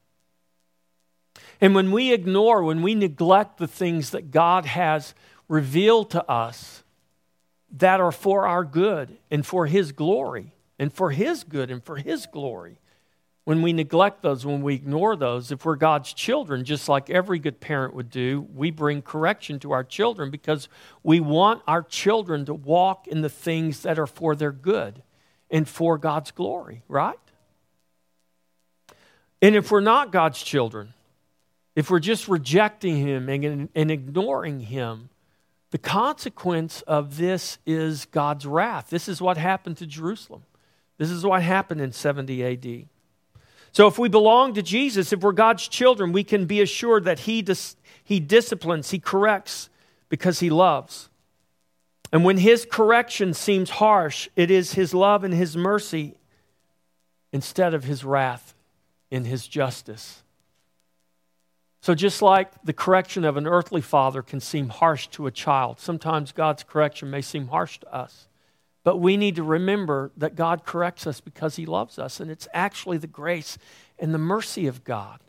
And 1.61 1.73
when 1.73 1.92
we 1.92 2.12
ignore, 2.12 2.64
when 2.64 2.83
we 2.83 2.97
neglect 2.97 3.59
the 3.59 3.68
things 3.68 4.11
that 4.11 4.33
God 4.33 4.66
has 4.66 5.14
revealed 5.47 6.11
to 6.11 6.28
us 6.28 6.83
that 7.78 8.00
are 8.00 8.12
for 8.12 8.47
our 8.47 8.64
good 8.64 9.16
and 9.30 9.45
for 9.45 9.66
His 9.66 9.92
glory, 9.92 10.52
and 10.78 10.92
for 10.92 11.11
His 11.11 11.45
good 11.45 11.71
and 11.71 11.83
for 11.83 11.97
His 11.97 12.26
glory, 12.26 12.78
when 13.45 13.62
we 13.62 13.73
neglect 13.73 14.23
those, 14.23 14.45
when 14.45 14.61
we 14.61 14.75
ignore 14.75 15.14
those, 15.14 15.52
if 15.52 15.64
we're 15.64 15.76
God's 15.76 16.12
children, 16.12 16.64
just 16.64 16.88
like 16.88 17.09
every 17.09 17.38
good 17.38 17.61
parent 17.61 17.95
would 17.95 18.11
do, 18.11 18.40
we 18.52 18.73
bring 18.73 19.02
correction 19.02 19.61
to 19.61 19.71
our 19.71 19.85
children 19.85 20.30
because 20.30 20.68
we 21.04 21.21
want 21.21 21.62
our 21.68 21.85
children 21.85 22.45
to 22.47 22.54
walk 22.54 23.06
in 23.06 23.21
the 23.21 23.28
things 23.28 23.83
that 23.83 24.00
are 24.00 24.06
for 24.09 24.35
their 24.35 24.50
good 24.50 25.00
and 25.49 25.68
for 25.68 25.97
God's 25.97 26.33
glory, 26.33 26.83
right? 26.88 27.21
And 29.40 29.54
if 29.54 29.71
we're 29.71 29.80
not 29.80 30.11
God's 30.11 30.42
children, 30.42 30.92
if 31.76 31.88
we're 31.88 32.00
just 32.00 32.26
rejecting 32.26 32.97
him 32.97 33.28
and, 33.28 33.68
and 33.76 33.90
ignoring 33.92 34.59
him, 34.59 35.11
the 35.76 35.83
consequence 35.83 36.80
of 36.87 37.18
this 37.18 37.59
is 37.66 38.06
God's 38.06 38.47
wrath. 38.47 38.88
This 38.88 39.09
is 39.09 39.21
what 39.21 39.37
happened 39.37 39.76
to 39.76 39.87
Jerusalem. 39.87 40.42
This 40.97 41.11
is 41.11 41.23
what 41.23 41.42
happened 41.42 41.83
in 41.83 41.92
70 41.92 42.42
AD. 42.47 42.88
So, 43.73 43.87
if 43.87 43.99
we 43.99 44.09
belong 44.09 44.54
to 44.54 44.62
Jesus, 44.62 45.12
if 45.12 45.21
we're 45.21 45.33
God's 45.33 45.68
children, 45.68 46.12
we 46.12 46.25
can 46.25 46.47
be 46.47 46.62
assured 46.62 47.04
that 47.04 47.18
He, 47.18 47.42
dis- 47.42 47.76
he 48.02 48.21
disciplines, 48.21 48.90
He 48.90 48.99
corrects 48.99 49.68
because 50.09 50.40
He 50.40 50.49
loves. 50.49 51.11
And 52.11 52.25
when 52.25 52.38
His 52.38 52.66
correction 52.71 53.35
seems 53.35 53.68
harsh, 53.68 54.30
it 54.35 54.50
is 54.50 54.73
His 54.73 54.95
love 54.95 55.25
and 55.25 55.35
His 55.35 55.59
mercy 55.59 56.14
instead 57.35 57.75
of 57.75 57.85
His 57.85 58.02
wrath 58.02 58.54
in 59.11 59.26
His 59.26 59.47
justice. 59.47 60.23
So, 61.87 61.95
just 61.95 62.21
like 62.21 62.50
the 62.64 62.73
correction 62.73 63.25
of 63.25 63.37
an 63.37 63.47
earthly 63.47 63.81
father 63.81 64.21
can 64.21 64.40
seem 64.40 64.71
harsh 64.71 65.07
to 65.11 65.28
a 65.28 65.31
child, 65.31 65.78
sometimes 65.78 66.33
God's 66.33 66.64
correction 66.64 67.11
may 67.11 67.23
seem 67.23 67.47
harsh 67.47 67.78
to 67.78 67.95
us. 67.95 68.26
But 68.83 68.97
we 68.97 69.16
need 69.16 69.37
to 69.37 69.45
remember 69.45 70.11
that 70.16 70.35
God 70.35 70.64
corrects 70.64 71.07
us 71.07 71.21
because 71.21 71.55
He 71.55 71.64
loves 71.64 71.97
us, 71.97 72.19
and 72.19 72.28
it's 72.28 72.49
actually 72.52 72.99
the 72.99 73.07
grace 73.07 73.57
and 74.00 74.12
the 74.12 74.19
mercy 74.19 74.66
of 74.66 74.83
God. 74.83 75.21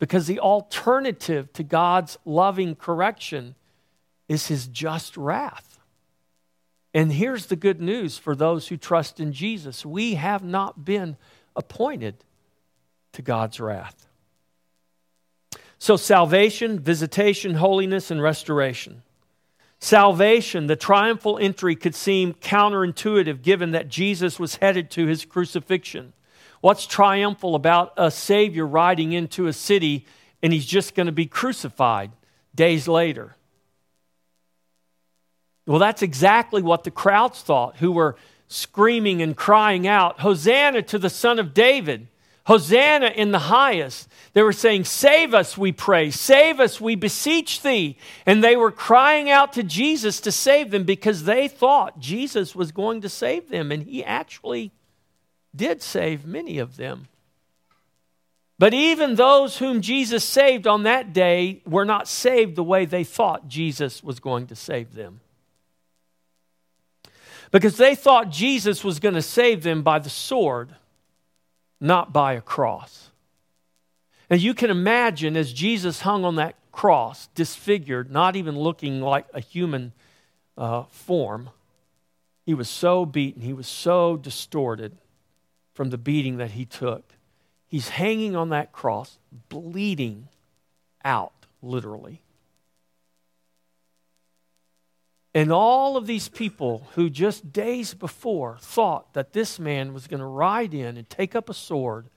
Because 0.00 0.26
the 0.26 0.40
alternative 0.40 1.52
to 1.52 1.62
God's 1.62 2.18
loving 2.24 2.74
correction 2.74 3.54
is 4.28 4.48
His 4.48 4.66
just 4.66 5.16
wrath. 5.16 5.78
And 6.92 7.12
here's 7.12 7.46
the 7.46 7.54
good 7.54 7.80
news 7.80 8.18
for 8.18 8.34
those 8.34 8.66
who 8.66 8.76
trust 8.76 9.20
in 9.20 9.32
Jesus 9.32 9.86
we 9.86 10.14
have 10.14 10.42
not 10.42 10.84
been 10.84 11.16
appointed 11.54 12.24
to 13.12 13.22
God's 13.22 13.60
wrath. 13.60 14.08
So, 15.82 15.96
salvation, 15.96 16.78
visitation, 16.78 17.54
holiness, 17.54 18.12
and 18.12 18.22
restoration. 18.22 19.02
Salvation, 19.80 20.68
the 20.68 20.76
triumphal 20.76 21.38
entry 21.40 21.74
could 21.74 21.96
seem 21.96 22.34
counterintuitive 22.34 23.42
given 23.42 23.72
that 23.72 23.88
Jesus 23.88 24.38
was 24.38 24.54
headed 24.54 24.92
to 24.92 25.08
his 25.08 25.24
crucifixion. 25.24 26.12
What's 26.60 26.86
triumphal 26.86 27.56
about 27.56 27.94
a 27.96 28.12
Savior 28.12 28.64
riding 28.64 29.12
into 29.12 29.48
a 29.48 29.52
city 29.52 30.06
and 30.40 30.52
he's 30.52 30.66
just 30.66 30.94
going 30.94 31.06
to 31.06 31.12
be 31.12 31.26
crucified 31.26 32.12
days 32.54 32.86
later? 32.86 33.34
Well, 35.66 35.80
that's 35.80 36.02
exactly 36.02 36.62
what 36.62 36.84
the 36.84 36.92
crowds 36.92 37.42
thought, 37.42 37.78
who 37.78 37.90
were 37.90 38.14
screaming 38.46 39.20
and 39.20 39.36
crying 39.36 39.88
out, 39.88 40.20
Hosanna 40.20 40.82
to 40.82 40.98
the 41.00 41.10
Son 41.10 41.40
of 41.40 41.52
David! 41.52 42.06
Hosanna 42.44 43.06
in 43.06 43.30
the 43.30 43.38
highest. 43.38 44.08
They 44.32 44.42
were 44.42 44.52
saying, 44.52 44.84
Save 44.84 45.32
us, 45.32 45.56
we 45.56 45.70
pray. 45.72 46.10
Save 46.10 46.58
us, 46.60 46.80
we 46.80 46.96
beseech 46.96 47.62
thee. 47.62 47.96
And 48.26 48.42
they 48.42 48.56
were 48.56 48.72
crying 48.72 49.30
out 49.30 49.52
to 49.54 49.62
Jesus 49.62 50.20
to 50.22 50.32
save 50.32 50.70
them 50.70 50.84
because 50.84 51.24
they 51.24 51.46
thought 51.46 52.00
Jesus 52.00 52.54
was 52.54 52.72
going 52.72 53.00
to 53.02 53.08
save 53.08 53.48
them. 53.48 53.70
And 53.70 53.84
he 53.84 54.04
actually 54.04 54.72
did 55.54 55.82
save 55.82 56.26
many 56.26 56.58
of 56.58 56.76
them. 56.76 57.08
But 58.58 58.74
even 58.74 59.14
those 59.14 59.58
whom 59.58 59.80
Jesus 59.80 60.24
saved 60.24 60.66
on 60.66 60.84
that 60.84 61.12
day 61.12 61.62
were 61.66 61.84
not 61.84 62.08
saved 62.08 62.56
the 62.56 62.64
way 62.64 62.84
they 62.84 63.04
thought 63.04 63.48
Jesus 63.48 64.02
was 64.02 64.20
going 64.20 64.46
to 64.48 64.56
save 64.56 64.94
them 64.94 65.20
because 67.52 67.76
they 67.76 67.94
thought 67.94 68.30
Jesus 68.30 68.82
was 68.82 68.98
going 68.98 69.14
to 69.14 69.22
save 69.22 69.62
them 69.62 69.82
by 69.82 70.00
the 70.00 70.10
sword, 70.10 70.74
not 71.82 72.12
by 72.12 72.34
a 72.34 72.40
cross. 72.40 73.10
And 74.30 74.40
you 74.40 74.54
can 74.54 74.70
imagine 74.70 75.36
as 75.36 75.52
Jesus 75.52 76.02
hung 76.02 76.24
on 76.24 76.36
that 76.36 76.54
cross, 76.70 77.26
disfigured, 77.34 78.10
not 78.10 78.36
even 78.36 78.56
looking 78.56 79.00
like 79.00 79.26
a 79.34 79.40
human 79.40 79.92
uh, 80.56 80.84
form, 80.84 81.50
he 82.46 82.54
was 82.54 82.68
so 82.68 83.04
beaten, 83.04 83.42
he 83.42 83.52
was 83.52 83.66
so 83.66 84.16
distorted 84.16 84.96
from 85.74 85.90
the 85.90 85.98
beating 85.98 86.36
that 86.36 86.52
he 86.52 86.64
took. 86.64 87.04
He's 87.66 87.90
hanging 87.90 88.36
on 88.36 88.50
that 88.50 88.72
cross, 88.72 89.18
bleeding 89.48 90.28
out, 91.04 91.32
literally. 91.62 92.22
And 95.34 95.50
all 95.50 95.96
of 95.96 96.06
these 96.06 96.28
people 96.28 96.88
who 96.94 97.08
just 97.08 97.52
days 97.52 97.94
before 97.94 98.58
thought 98.60 99.14
that 99.14 99.32
this 99.32 99.58
man 99.58 99.94
was 99.94 100.06
going 100.06 100.20
to 100.20 100.26
ride 100.26 100.74
in 100.74 100.96
and 100.96 101.08
take 101.08 101.34
up 101.34 101.48
a 101.48 101.54
sword 101.54 102.08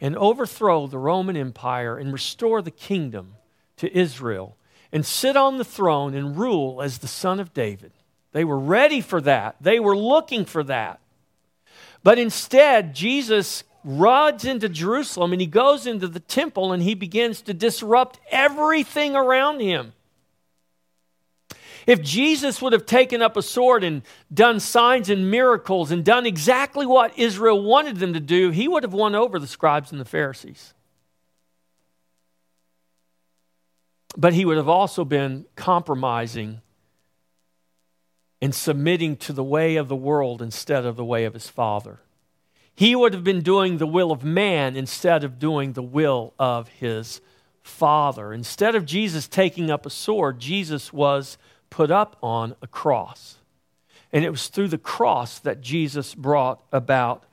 and 0.00 0.16
overthrow 0.16 0.86
the 0.86 0.98
Roman 0.98 1.36
Empire 1.36 1.96
and 1.96 2.12
restore 2.12 2.62
the 2.62 2.72
kingdom 2.72 3.34
to 3.76 3.96
Israel 3.96 4.56
and 4.92 5.06
sit 5.06 5.36
on 5.36 5.58
the 5.58 5.64
throne 5.64 6.14
and 6.14 6.36
rule 6.36 6.82
as 6.82 6.98
the 6.98 7.08
son 7.08 7.38
of 7.38 7.54
David. 7.54 7.92
They 8.32 8.44
were 8.44 8.58
ready 8.58 9.00
for 9.00 9.20
that, 9.20 9.56
they 9.60 9.78
were 9.78 9.96
looking 9.96 10.44
for 10.44 10.64
that. 10.64 11.00
But 12.02 12.18
instead, 12.18 12.94
Jesus 12.94 13.64
rides 13.84 14.44
into 14.44 14.68
Jerusalem 14.68 15.32
and 15.32 15.40
he 15.40 15.46
goes 15.46 15.86
into 15.86 16.08
the 16.08 16.20
temple 16.20 16.72
and 16.72 16.82
he 16.82 16.94
begins 16.94 17.40
to 17.42 17.54
disrupt 17.54 18.18
everything 18.30 19.14
around 19.14 19.60
him. 19.60 19.92
If 21.86 22.02
Jesus 22.02 22.62
would 22.62 22.72
have 22.72 22.86
taken 22.86 23.20
up 23.20 23.36
a 23.36 23.42
sword 23.42 23.84
and 23.84 24.02
done 24.32 24.60
signs 24.60 25.10
and 25.10 25.30
miracles 25.30 25.90
and 25.90 26.04
done 26.04 26.24
exactly 26.26 26.86
what 26.86 27.18
Israel 27.18 27.62
wanted 27.62 27.98
them 27.98 28.14
to 28.14 28.20
do, 28.20 28.50
he 28.50 28.68
would 28.68 28.82
have 28.82 28.94
won 28.94 29.14
over 29.14 29.38
the 29.38 29.46
scribes 29.46 29.92
and 29.92 30.00
the 30.00 30.06
Pharisees. 30.06 30.72
But 34.16 34.32
he 34.32 34.44
would 34.44 34.56
have 34.56 34.68
also 34.68 35.04
been 35.04 35.44
compromising 35.56 36.60
and 38.40 38.54
submitting 38.54 39.16
to 39.16 39.32
the 39.32 39.44
way 39.44 39.76
of 39.76 39.88
the 39.88 39.96
world 39.96 40.40
instead 40.40 40.84
of 40.86 40.96
the 40.96 41.04
way 41.04 41.24
of 41.24 41.34
his 41.34 41.48
Father. 41.48 42.00
He 42.74 42.96
would 42.96 43.14
have 43.14 43.24
been 43.24 43.42
doing 43.42 43.78
the 43.78 43.86
will 43.86 44.10
of 44.10 44.24
man 44.24 44.76
instead 44.76 45.24
of 45.24 45.38
doing 45.38 45.72
the 45.72 45.82
will 45.82 46.34
of 46.38 46.68
his 46.68 47.20
Father. 47.62 48.32
Instead 48.32 48.74
of 48.74 48.84
Jesus 48.84 49.28
taking 49.28 49.70
up 49.70 49.86
a 49.86 49.90
sword, 49.90 50.40
Jesus 50.40 50.92
was 50.92 51.38
put 51.70 51.90
up 51.90 52.16
on 52.22 52.54
a 52.62 52.66
cross. 52.66 53.38
And 54.12 54.24
it 54.24 54.30
was 54.30 54.48
through 54.48 54.68
the 54.68 54.78
cross 54.78 55.38
that 55.40 55.60
Jesus 55.60 56.14
brought 56.14 56.62
about 56.72 57.24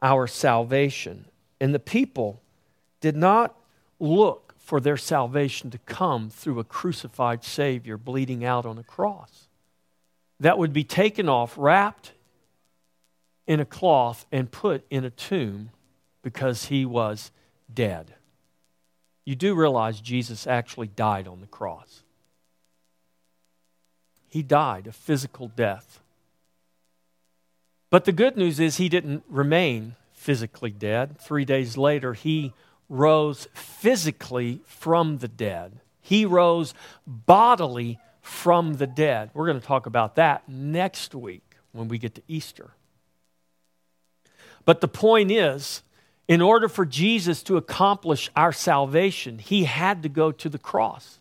our 0.00 0.26
salvation. 0.26 1.26
And 1.60 1.74
the 1.74 1.78
people 1.78 2.40
did 3.00 3.16
not 3.16 3.54
look 3.98 4.54
for 4.58 4.80
their 4.80 4.96
salvation 4.96 5.70
to 5.70 5.78
come 5.78 6.30
through 6.30 6.58
a 6.58 6.64
crucified 6.64 7.44
Savior 7.44 7.96
bleeding 7.96 8.44
out 8.44 8.64
on 8.64 8.78
a 8.78 8.82
cross. 8.82 9.48
That 10.38 10.58
would 10.58 10.72
be 10.72 10.84
taken 10.84 11.28
off, 11.28 11.54
wrapped 11.58 12.12
in 13.46 13.60
a 13.60 13.64
cloth, 13.64 14.24
and 14.30 14.50
put 14.50 14.86
in 14.88 15.04
a 15.04 15.10
tomb 15.10 15.70
because 16.22 16.66
he 16.66 16.86
was 16.86 17.30
dead. 17.72 18.14
You 19.24 19.34
do 19.34 19.54
realize 19.54 20.00
Jesus 20.00 20.46
actually 20.46 20.88
died 20.88 21.28
on 21.28 21.40
the 21.40 21.46
cross. 21.46 22.02
He 24.30 24.42
died 24.42 24.86
a 24.86 24.92
physical 24.92 25.48
death. 25.48 26.00
But 27.90 28.04
the 28.04 28.12
good 28.12 28.36
news 28.36 28.60
is 28.60 28.76
he 28.76 28.88
didn't 28.88 29.24
remain 29.28 29.96
physically 30.12 30.70
dead. 30.70 31.18
Three 31.18 31.44
days 31.44 31.76
later, 31.76 32.14
he 32.14 32.52
rose 32.88 33.48
physically 33.52 34.60
from 34.64 35.18
the 35.18 35.28
dead. 35.28 35.80
He 36.00 36.24
rose 36.24 36.74
bodily 37.06 37.98
from 38.20 38.74
the 38.74 38.86
dead. 38.86 39.30
We're 39.34 39.46
going 39.46 39.60
to 39.60 39.66
talk 39.66 39.86
about 39.86 40.16
that 40.16 40.48
next 40.48 41.14
week 41.14 41.56
when 41.72 41.88
we 41.88 41.98
get 41.98 42.14
to 42.14 42.22
Easter. 42.28 42.70
But 44.64 44.80
the 44.80 44.88
point 44.88 45.32
is, 45.32 45.82
in 46.28 46.40
order 46.40 46.68
for 46.68 46.84
Jesus 46.84 47.42
to 47.44 47.56
accomplish 47.56 48.30
our 48.36 48.52
salvation, 48.52 49.38
he 49.38 49.64
had 49.64 50.02
to 50.04 50.08
go 50.08 50.30
to 50.30 50.48
the 50.48 50.58
cross 50.58 51.19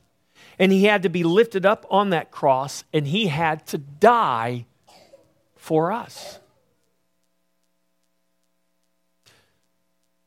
and 0.59 0.73
he 0.73 0.83
had 0.83 1.03
to 1.03 1.09
be 1.09 1.23
lifted 1.23 1.65
up 1.65 1.85
on 1.89 2.09
that 2.09 2.29
cross, 2.29 2.83
and 2.93 3.07
he 3.07 3.27
had 3.27 3.65
to 3.67 3.77
die 3.77 4.65
for 5.55 5.91
us. 5.91 6.39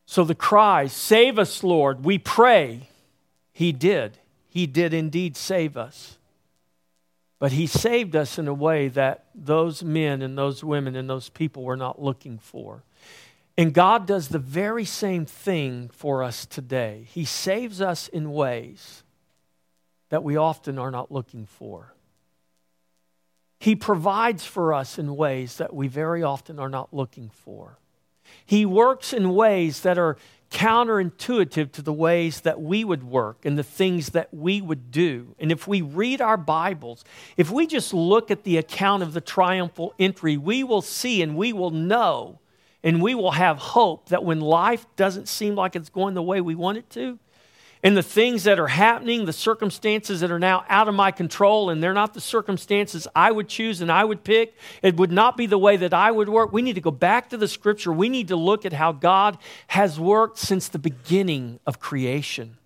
So 0.06 0.24
the 0.24 0.34
cry, 0.34 0.86
Save 0.86 1.38
us, 1.38 1.62
Lord, 1.62 2.04
we 2.04 2.18
pray, 2.18 2.88
he 3.52 3.72
did. 3.72 4.18
He 4.48 4.66
did 4.66 4.94
indeed 4.94 5.36
save 5.36 5.76
us. 5.76 6.18
But 7.38 7.52
he 7.52 7.66
saved 7.66 8.14
us 8.14 8.38
in 8.38 8.46
a 8.46 8.54
way 8.54 8.88
that 8.88 9.26
those 9.34 9.82
men 9.82 10.22
and 10.22 10.38
those 10.38 10.62
women 10.62 10.94
and 10.94 11.10
those 11.10 11.28
people 11.28 11.64
were 11.64 11.76
not 11.76 12.00
looking 12.00 12.38
for. 12.38 12.84
And 13.58 13.74
God 13.74 14.06
does 14.06 14.28
the 14.28 14.38
very 14.38 14.84
same 14.84 15.26
thing 15.26 15.90
for 15.92 16.22
us 16.22 16.46
today. 16.46 17.06
He 17.10 17.24
saves 17.24 17.80
us 17.80 18.08
in 18.08 18.32
ways 18.32 19.01
that 20.12 20.22
we 20.22 20.36
often 20.36 20.78
are 20.78 20.90
not 20.90 21.10
looking 21.10 21.46
for. 21.46 21.94
He 23.58 23.74
provides 23.74 24.44
for 24.44 24.74
us 24.74 24.98
in 24.98 25.16
ways 25.16 25.56
that 25.56 25.72
we 25.72 25.88
very 25.88 26.22
often 26.22 26.58
are 26.58 26.68
not 26.68 26.92
looking 26.92 27.30
for. 27.30 27.78
He 28.44 28.66
works 28.66 29.14
in 29.14 29.34
ways 29.34 29.80
that 29.80 29.96
are 29.96 30.18
counterintuitive 30.50 31.72
to 31.72 31.80
the 31.80 31.94
ways 31.94 32.42
that 32.42 32.60
we 32.60 32.84
would 32.84 33.04
work 33.04 33.46
and 33.46 33.56
the 33.56 33.62
things 33.62 34.10
that 34.10 34.28
we 34.34 34.60
would 34.60 34.90
do. 34.90 35.34
And 35.38 35.50
if 35.50 35.66
we 35.66 35.80
read 35.80 36.20
our 36.20 36.36
Bibles, 36.36 37.06
if 37.38 37.50
we 37.50 37.66
just 37.66 37.94
look 37.94 38.30
at 38.30 38.44
the 38.44 38.58
account 38.58 39.02
of 39.02 39.14
the 39.14 39.22
triumphal 39.22 39.94
entry, 39.98 40.36
we 40.36 40.62
will 40.62 40.82
see 40.82 41.22
and 41.22 41.36
we 41.36 41.54
will 41.54 41.70
know 41.70 42.38
and 42.84 43.00
we 43.00 43.14
will 43.14 43.30
have 43.30 43.56
hope 43.56 44.10
that 44.10 44.24
when 44.24 44.42
life 44.42 44.84
doesn't 44.94 45.26
seem 45.26 45.54
like 45.54 45.74
it's 45.74 45.88
going 45.88 46.12
the 46.12 46.22
way 46.22 46.42
we 46.42 46.54
want 46.54 46.76
it 46.76 46.90
to, 46.90 47.18
and 47.82 47.96
the 47.96 48.02
things 48.02 48.44
that 48.44 48.60
are 48.60 48.68
happening, 48.68 49.24
the 49.24 49.32
circumstances 49.32 50.20
that 50.20 50.30
are 50.30 50.38
now 50.38 50.64
out 50.68 50.88
of 50.88 50.94
my 50.94 51.10
control, 51.10 51.70
and 51.70 51.82
they're 51.82 51.92
not 51.92 52.14
the 52.14 52.20
circumstances 52.20 53.08
I 53.14 53.32
would 53.32 53.48
choose 53.48 53.80
and 53.80 53.90
I 53.90 54.04
would 54.04 54.22
pick. 54.22 54.54
It 54.82 54.96
would 54.96 55.10
not 55.10 55.36
be 55.36 55.46
the 55.46 55.58
way 55.58 55.76
that 55.76 55.92
I 55.92 56.10
would 56.10 56.28
work. 56.28 56.52
We 56.52 56.62
need 56.62 56.74
to 56.74 56.80
go 56.80 56.92
back 56.92 57.30
to 57.30 57.36
the 57.36 57.48
scripture. 57.48 57.92
We 57.92 58.08
need 58.08 58.28
to 58.28 58.36
look 58.36 58.64
at 58.64 58.72
how 58.72 58.92
God 58.92 59.36
has 59.68 59.98
worked 59.98 60.38
since 60.38 60.68
the 60.68 60.78
beginning 60.78 61.58
of 61.66 61.80
creation 61.80 62.56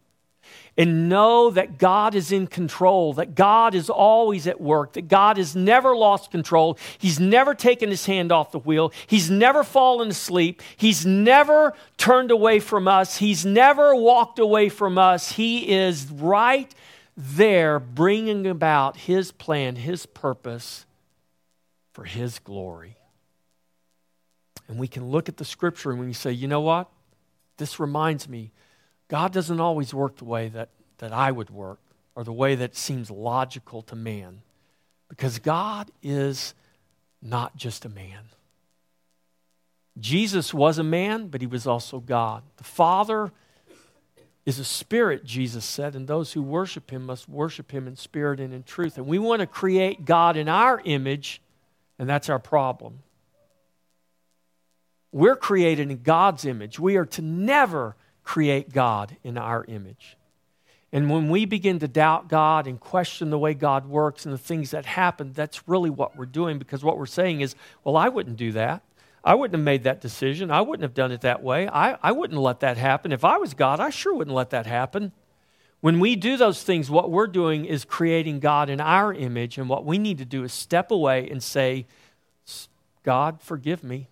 and 0.77 1.09
know 1.09 1.51
that 1.51 1.79
God 1.79 2.15
is 2.15 2.31
in 2.31 2.47
control, 2.47 3.15
that 3.15 3.35
God 3.35 3.75
is 3.75 3.89
always 3.89 4.47
at 4.47 4.61
work, 4.61 4.93
that 4.93 5.09
God 5.09 5.39
has 5.39 5.57
never 5.57 5.97
lost 5.97 6.31
control. 6.31 6.79
He's 6.99 7.19
never 7.19 7.55
taken 7.55 7.89
his 7.89 8.07
hand 8.07 8.31
off 8.31 8.53
the 8.53 8.59
wheel. 8.59 8.93
He's 9.07 9.31
never 9.31 9.65
fallen 9.65 10.09
asleep. 10.09 10.63
He's 10.77 11.07
never 11.07 11.73
turned 11.97 12.31
away 12.31 12.61
from 12.61 12.87
us. 12.89 13.17
He's 13.17 13.47
never 13.47 13.95
walked 13.95 14.39
away 14.39 14.69
from 14.69 14.99
us. 14.99 15.33
He 15.33 15.73
is 15.73 16.11
right 16.11 16.73
there 17.17 17.81
bringing 17.81 18.47
about 18.47 18.97
his 18.99 19.33
plan, 19.33 19.77
his 19.77 20.05
purpose 20.05 20.85
for 21.93 22.05
his 22.05 22.39
glory. 22.39 22.97
And 24.69 24.79
we 24.79 24.89
can 24.89 25.11
look 25.11 25.29
at 25.29 25.39
the 25.39 25.45
scripture 25.45 25.91
and 25.91 26.01
we 26.01 26.13
say, 26.13 26.33
you 26.33 26.49
know 26.49 26.61
what? 26.61 26.91
This 27.57 27.81
reminds 27.81 28.29
me 28.29 28.51
God 29.09 29.33
doesn't 29.33 29.61
always 29.61 29.95
work 29.95 30.17
the 30.17 30.25
way 30.25 30.49
that, 30.49 30.71
that 30.99 31.13
I 31.13 31.31
would 31.31 31.51
work 31.51 31.79
or 32.15 32.25
the 32.25 32.33
way 32.33 32.55
that 32.57 32.77
seems 32.77 33.11
logical 33.11 33.83
to 33.83 33.97
man 33.97 34.43
because 35.09 35.39
God 35.39 35.91
is 36.03 36.55
not 37.23 37.57
just 37.57 37.85
a 37.85 37.89
man. 37.89 38.25
Jesus 39.99 40.53
was 40.53 40.79
a 40.79 40.85
man, 40.85 41.29
but 41.29 41.41
he 41.41 41.47
was 41.47 41.67
also 41.67 42.01
God. 42.01 42.43
The 42.57 42.65
Father 42.65 43.33
is 44.45 44.59
a 44.59 44.65
spirit, 44.65 45.25
Jesus 45.25 45.65
said, 45.65 45.95
and 45.95 46.07
those 46.07 46.33
who 46.33 46.43
worship 46.43 46.91
him 46.91 47.07
must 47.07 47.29
worship 47.29 47.73
him 47.73 47.89
in 47.89 47.97
spirit 47.97 48.39
and 48.39 48.53
in 48.53 48.63
truth. 48.63 48.99
And 48.99 49.07
we 49.07 49.19
want 49.19 49.41
to 49.41 49.47
create 49.47 50.05
God 50.05 50.37
in 50.37 50.49
our 50.49 50.81
image, 50.85 51.41
and 51.99 52.09
that's 52.09 52.29
our 52.29 52.39
problem. 52.39 53.01
We're 55.13 55.37
created 55.37 55.91
in 55.91 56.03
God's 56.03 56.45
image. 56.45 56.79
We 56.79 56.97
are 56.97 57.07
to 57.07 57.23
never 57.23 57.97
create 58.27 58.73
God 58.73 59.17
in 59.23 59.39
our 59.39 59.65
image. 59.69 60.17
And 60.93 61.09
when 61.09 61.31
we 61.31 61.45
begin 61.45 61.79
to 61.79 61.87
doubt 61.87 62.29
God 62.29 62.67
and 62.67 62.79
question 62.81 63.31
the 63.31 63.39
way 63.39 63.55
God 63.55 63.87
works 63.87 64.25
and 64.25 64.35
the 64.35 64.39
things 64.39 64.73
that 64.73 64.85
happen, 64.85 65.33
that's 65.33 65.69
really 65.69 65.91
what 65.91 66.17
we're 66.17 66.27
doing 66.27 66.59
because 66.59 66.83
what 66.83 66.99
we're 66.99 67.07
saying 67.07 67.41
is, 67.41 67.55
well, 67.85 67.97
I 67.97 68.09
wouldn't 68.09 68.37
do 68.37 68.51
that. 68.53 68.83
I 69.23 69.35
wouldn't 69.35 69.55
have 69.55 69.65
made 69.65 69.85
that 69.85 70.01
decision. 70.01 70.51
I 70.51 70.61
wouldn't 70.61 70.83
have 70.83 70.93
done 70.95 71.13
it 71.13 71.21
that 71.21 71.43
way. 71.43 71.69
I, 71.69 71.99
I 72.03 72.11
wouldn't 72.13 72.41
let 72.41 72.61
that 72.61 72.77
happen. 72.77 73.13
If 73.13 73.25
I 73.25 73.37
was 73.39 73.55
God, 73.55 73.79
I 73.79 73.91
sure 73.91 74.15
wouldn't 74.15 74.35
let 74.35 74.51
that 74.51 74.67
happen. 74.67 75.13
When 75.81 76.01
we 76.01 76.17
do 76.17 76.37
those 76.37 76.65
things, 76.65 76.91
what 76.91 77.13
we're 77.13 77.29
doing 77.29 77.65
is 77.65 77.85
creating 77.85 78.41
God 78.41 78.69
in 78.69 78.81
our 78.81 79.15
image. 79.15 79.57
And 79.57 79.69
what 79.69 79.85
we 79.85 79.99
need 79.99 80.19
to 80.19 80.25
do 80.25 80.43
is 80.43 80.53
step 80.53 80.91
away 80.91 81.29
and 81.31 81.41
say, 81.41 81.87
God, 83.05 83.41
forgive 83.41 83.85
me. 83.85 84.09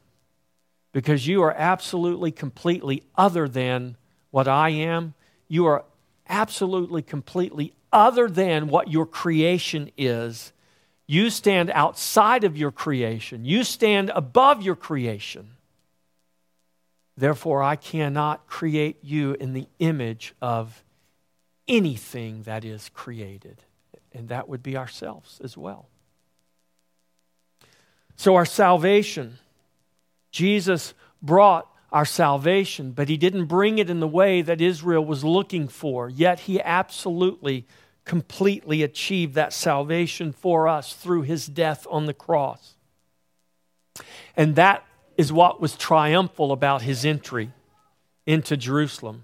Because 0.93 1.27
you 1.27 1.43
are 1.43 1.55
absolutely, 1.57 2.31
completely 2.31 3.03
other 3.17 3.49
than 3.49 3.97
what 4.35 4.49
I 4.49 4.71
am. 4.71 5.15
You 5.47 5.67
are 5.67 5.85
absolutely, 6.29 7.03
completely 7.03 7.73
other 7.93 8.29
than 8.29 8.67
what 8.67 8.91
your 8.91 9.07
creation 9.07 9.93
is. 9.97 10.53
You 11.07 11.31
stand 11.31 11.71
outside 11.71 12.43
of 12.43 12.57
your 12.57 12.73
creation, 12.73 13.45
you 13.45 13.63
stand 13.63 14.11
above 14.13 14.61
your 14.61 14.75
creation. 14.75 15.51
Therefore, 17.17 17.63
I 17.63 17.77
cannot 17.77 18.49
create 18.49 18.97
you 19.05 19.35
in 19.35 19.53
the 19.53 19.69
image 19.79 20.35
of 20.43 20.83
anything 21.69 22.43
that 22.43 22.65
is 22.65 22.91
created. 22.93 23.59
And 24.13 24.31
that 24.31 24.49
would 24.49 24.65
be 24.65 24.77
ourselves 24.77 25.41
as 25.45 25.57
well. 25.57 25.87
So, 28.17 28.35
our 28.35 28.47
salvation, 28.47 29.39
Jesus 30.33 30.93
brought 31.23 31.69
our 31.95 32.05
salvation, 32.05 32.91
but 32.91 33.09
he 33.09 33.17
didn't 33.17 33.45
bring 33.45 33.79
it 33.79 33.89
in 33.89 34.01
the 34.01 34.09
way 34.09 34.43
that 34.43 34.61
Israel 34.61 35.05
was 35.05 35.23
looking 35.23 35.69
for. 35.69 36.11
Yet 36.11 36.41
he 36.41 36.61
absolutely, 36.61 37.67
completely 38.05 38.83
achieved 38.83 39.35
that 39.37 39.53
salvation 39.53 40.33
for 40.33 40.67
us 40.67 40.93
through 40.93 41.23
his 41.23 41.47
death 41.47 41.87
on 41.89 42.07
the 42.07 42.13
cross. 42.13 42.75
And 44.37 44.57
that 44.57 44.85
is 45.17 45.33
what 45.33 45.61
was 45.61 45.77
triumphal 45.77 46.51
about 46.51 46.83
his 46.83 47.05
entry 47.05 47.53
into 48.27 48.57
Jerusalem. 48.57 49.23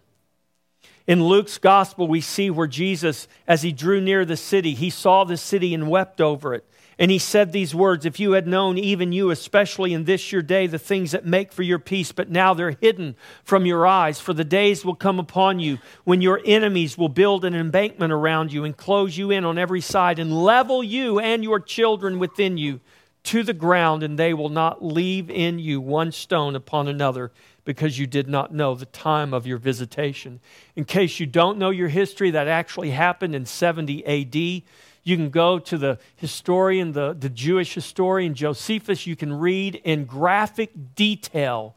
In 1.09 1.25
Luke's 1.25 1.59
gospel, 1.59 2.07
we 2.07 2.21
see 2.21 2.51
where 2.51 2.69
Jesus, 2.69 3.27
as 3.49 3.63
he 3.63 3.73
drew 3.73 4.01
near 4.01 4.25
the 4.25 4.37
city, 4.37 4.75
he 4.75 4.91
saw 4.91 5.25
the 5.25 5.37
city 5.37 5.75
and 5.75 5.91
wept 5.91 6.21
over 6.21 6.55
it. 6.55 6.65
And 7.01 7.11
he 7.11 7.19
said 7.19 7.51
these 7.51 7.75
words 7.75 8.05
If 8.05 8.21
you 8.21 8.33
had 8.33 8.47
known, 8.47 8.77
even 8.77 9.11
you, 9.11 9.31
especially 9.31 9.95
in 9.95 10.05
this 10.05 10.31
your 10.31 10.43
day, 10.43 10.67
the 10.67 10.79
things 10.79 11.13
that 11.13 11.25
make 11.25 11.51
for 11.51 11.63
your 11.63 11.79
peace, 11.79 12.13
but 12.13 12.31
now 12.31 12.53
they're 12.53 12.77
hidden 12.79 13.17
from 13.43 13.65
your 13.65 13.87
eyes. 13.87 14.21
For 14.21 14.35
the 14.35 14.45
days 14.45 14.85
will 14.85 14.95
come 14.95 15.19
upon 15.19 15.61
you 15.61 15.79
when 16.05 16.21
your 16.21 16.43
enemies 16.45 16.99
will 16.99 17.09
build 17.09 17.47
an 17.47 17.55
embankment 17.55 18.13
around 18.13 18.53
you 18.53 18.65
and 18.65 18.77
close 18.77 19.17
you 19.17 19.31
in 19.31 19.47
on 19.47 19.57
every 19.57 19.81
side 19.81 20.19
and 20.19 20.45
level 20.45 20.85
you 20.85 21.19
and 21.19 21.43
your 21.43 21.59
children 21.59 22.19
within 22.19 22.59
you 22.59 22.81
to 23.23 23.43
the 23.43 23.55
ground, 23.55 24.03
and 24.03 24.19
they 24.19 24.35
will 24.35 24.51
not 24.51 24.85
leave 24.85 25.31
in 25.31 25.59
you 25.59 25.81
one 25.81 26.13
stone 26.13 26.55
upon 26.55 26.87
another 26.87 27.33
because 27.65 27.99
you 27.99 28.07
did 28.07 28.29
not 28.29 28.53
know 28.53 28.75
the 28.75 28.87
time 28.87 29.33
of 29.33 29.47
your 29.47 29.59
visitation. 29.59 30.41
In 30.77 30.85
case 30.85 31.19
you 31.19 31.27
don't 31.27 31.59
know 31.59 31.71
your 31.71 31.89
history, 31.89 32.31
that 32.33 32.49
actually 32.49 32.91
happened 32.91 33.35
in 33.35 33.47
70 33.47 34.05
AD. 34.07 34.63
You 35.03 35.17
can 35.17 35.31
go 35.31 35.59
to 35.59 35.79
the 35.79 35.99
historian, 36.17 36.93
the, 36.93 37.15
the 37.19 37.29
Jewish 37.29 37.75
historian 37.75 38.35
Josephus. 38.35 39.07
You 39.07 39.17
can 39.17 39.33
read 39.33 39.77
in 39.77 40.05
graphic 40.05 40.95
detail 40.95 41.75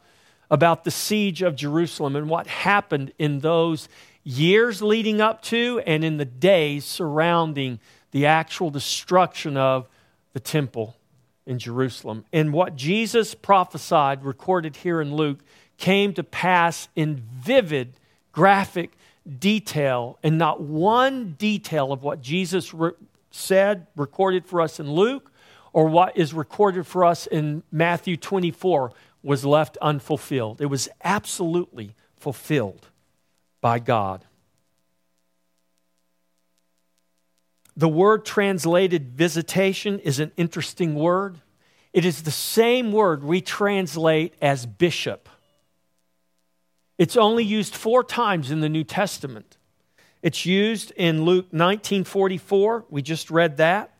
about 0.52 0.84
the 0.84 0.92
siege 0.92 1.42
of 1.42 1.56
Jerusalem 1.56 2.16
and 2.16 2.30
what 2.30 2.48
happened 2.48 3.14
in 3.18 3.40
those 3.40 3.88
years 4.24 4.82
leading 4.82 5.22
up 5.22 5.42
to 5.44 5.82
and 5.86 6.04
in 6.04 6.18
the 6.18 6.26
days 6.26 6.86
surrounding 6.86 7.80
the 8.12 8.26
actual 8.26 8.70
destruction 8.70 9.58
of 9.58 9.88
the 10.34 10.40
temple 10.40 10.96
in 11.46 11.60
Jerusalem. 11.60 12.26
And 12.32 12.54
what 12.54 12.76
Jesus 12.76 13.34
prophesied, 13.36 14.24
recorded 14.24 14.78
here 14.78 15.02
in 15.02 15.14
Luke, 15.16 15.40
came 15.78 16.14
to 16.14 16.24
pass 16.24 16.88
in 16.96 17.16
vivid, 17.16 17.94
graphic 18.32 18.92
detail. 19.40 20.20
And 20.24 20.38
not 20.38 20.62
one 20.62 21.36
detail 21.38 21.92
of 21.92 22.04
what 22.04 22.22
Jesus 22.22 22.74
re- 22.74 22.92
said, 23.34 23.88
recorded 23.96 24.46
for 24.46 24.62
us 24.62 24.80
in 24.80 24.92
Luke, 24.92 25.32
or 25.74 25.88
what 25.88 26.16
is 26.16 26.34
recorded 26.34 26.86
for 26.86 27.04
us 27.04 27.26
in 27.28 27.64
Matthew 27.72 28.16
24 28.16 28.92
was 29.24 29.44
left 29.44 29.76
unfulfilled. 29.82 30.62
It 30.62 30.68
was 30.68 30.88
absolutely 31.04 31.96
fulfilled 32.16 32.88
by 33.60 33.80
God. 33.80 34.24
The 37.76 37.90
word 37.90 38.24
translated 38.24 39.14
visitation 39.14 39.98
is 40.00 40.20
an 40.20 40.32
interesting 40.38 40.94
word. 40.94 41.42
It 41.92 42.06
is 42.06 42.22
the 42.22 42.32
same 42.32 42.92
word 42.92 43.24
we 43.24 43.42
translate 43.42 44.36
as 44.42 44.68
bishop. 44.68 45.28
It's 47.00 47.18
only 47.18 47.44
used 47.44 47.74
four 47.74 48.04
times 48.04 48.52
in 48.52 48.60
the 48.60 48.70
New 48.70 48.84
Testament. 48.84 49.58
It's 50.24 50.46
used 50.46 50.92
in 50.92 51.26
Luke 51.26 51.48
1944. 51.52 52.86
We 52.90 53.02
just 53.02 53.30
read 53.30 53.58
that. 53.58 53.92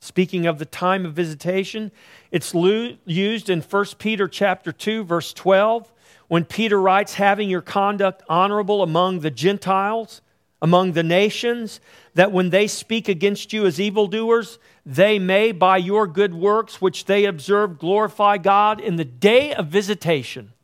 Speaking 0.00 0.46
of 0.46 0.58
the 0.58 0.64
time 0.64 1.04
of 1.04 1.12
visitation, 1.12 1.92
it's 2.30 2.54
used 2.54 3.50
in 3.50 3.60
1 3.60 3.84
Peter 3.98 4.26
chapter 4.26 4.72
2 4.72 5.04
verse 5.04 5.34
12 5.34 5.92
when 6.28 6.46
Peter 6.46 6.80
writes 6.80 7.14
having 7.14 7.50
your 7.50 7.60
conduct 7.60 8.22
honorable 8.26 8.82
among 8.82 9.20
the 9.20 9.30
Gentiles, 9.30 10.22
among 10.62 10.92
the 10.92 11.02
nations, 11.02 11.80
that 12.14 12.32
when 12.32 12.48
they 12.48 12.66
speak 12.66 13.08
against 13.08 13.52
you 13.52 13.66
as 13.66 13.78
evildoers, 13.78 14.58
they 14.86 15.18
may 15.18 15.52
by 15.52 15.76
your 15.76 16.06
good 16.06 16.32
works 16.32 16.80
which 16.80 17.04
they 17.04 17.26
observe 17.26 17.78
glorify 17.78 18.38
God 18.38 18.80
in 18.80 18.96
the 18.96 19.04
day 19.04 19.52
of 19.52 19.66
visitation. 19.66 20.54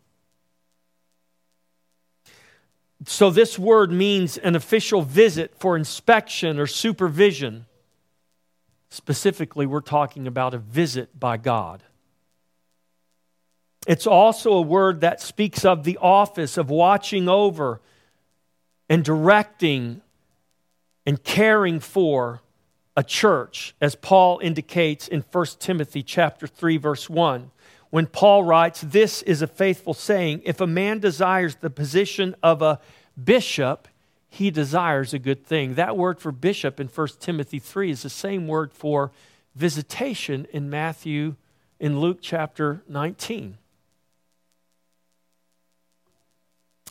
So, 3.05 3.31
this 3.31 3.59
word 3.59 3.93
means 3.93 4.39
an 4.39 4.57
official 4.57 5.03
visit 5.03 5.55
for 5.59 5.77
inspection 5.77 6.59
or 6.59 6.67
supervision. 6.67 7.67
Specifically, 8.89 9.67
we're 9.67 9.81
talking 9.81 10.27
about 10.27 10.55
a 10.55 10.59
visit 10.59 11.19
by 11.19 11.37
God. 11.37 11.83
It's 13.87 14.07
also 14.07 14.55
a 14.55 14.63
word 14.63 15.03
that 15.03 15.21
speaks 15.21 15.65
of 15.65 15.85
the 15.85 15.99
office 16.01 16.57
of 16.57 16.71
watching 16.71 17.29
over 17.29 17.81
and 18.89 19.05
directing 19.05 20.01
and 21.05 21.23
caring 21.23 21.79
for 21.81 22.41
a 22.97 23.05
church, 23.05 23.75
as 23.81 23.95
Paul 23.95 24.41
indicates 24.43 25.07
in 25.07 25.23
1 25.31 25.47
Timothy 25.61 26.03
chapter 26.03 26.47
3, 26.47 26.79
verse 26.79 27.11
1 27.11 27.51
when 27.91 28.07
Paul 28.07 28.45
writes, 28.45 28.81
This 28.81 29.23
is 29.23 29.43
a 29.43 29.47
faithful 29.47 29.95
saying 29.95 30.43
if 30.45 30.61
a 30.61 30.67
man 30.67 30.99
desires 30.99 31.57
the 31.57 31.71
position 31.71 32.35
of 32.43 32.63
a 32.63 32.81
bishop, 33.23 33.89
he 34.29 34.51
desires 34.51 35.15
a 35.15 35.19
good 35.19 35.47
thing. 35.47 35.75
That 35.75 35.97
word 35.97 36.21
for 36.21 36.33
bishop 36.33 36.81
in 36.81 36.89
1 36.89 37.09
Timothy 37.21 37.59
3 37.59 37.91
is 37.91 38.03
the 38.03 38.11
same 38.11 38.47
word 38.47 38.73
for 38.73 39.13
visitation 39.55 40.47
in 40.53 40.69
Matthew, 40.69 41.37
in 41.81 42.01
Luke 42.01 42.19
chapter 42.21 42.83
19. 42.89 43.57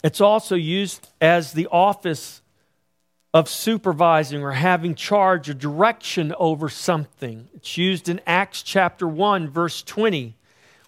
It's 0.03 0.21
also 0.21 0.55
used 0.55 1.09
as 1.19 1.53
the 1.53 1.67
office 1.71 2.41
of 3.33 3.49
supervising 3.49 4.43
or 4.43 4.51
having 4.51 4.95
charge 4.95 5.49
or 5.49 5.53
direction 5.53 6.33
over 6.39 6.69
something. 6.69 7.49
It's 7.53 7.77
used 7.77 8.07
in 8.07 8.21
Acts 8.25 8.61
chapter 8.61 9.07
1, 9.07 9.49
verse 9.49 9.83
20 9.83 10.35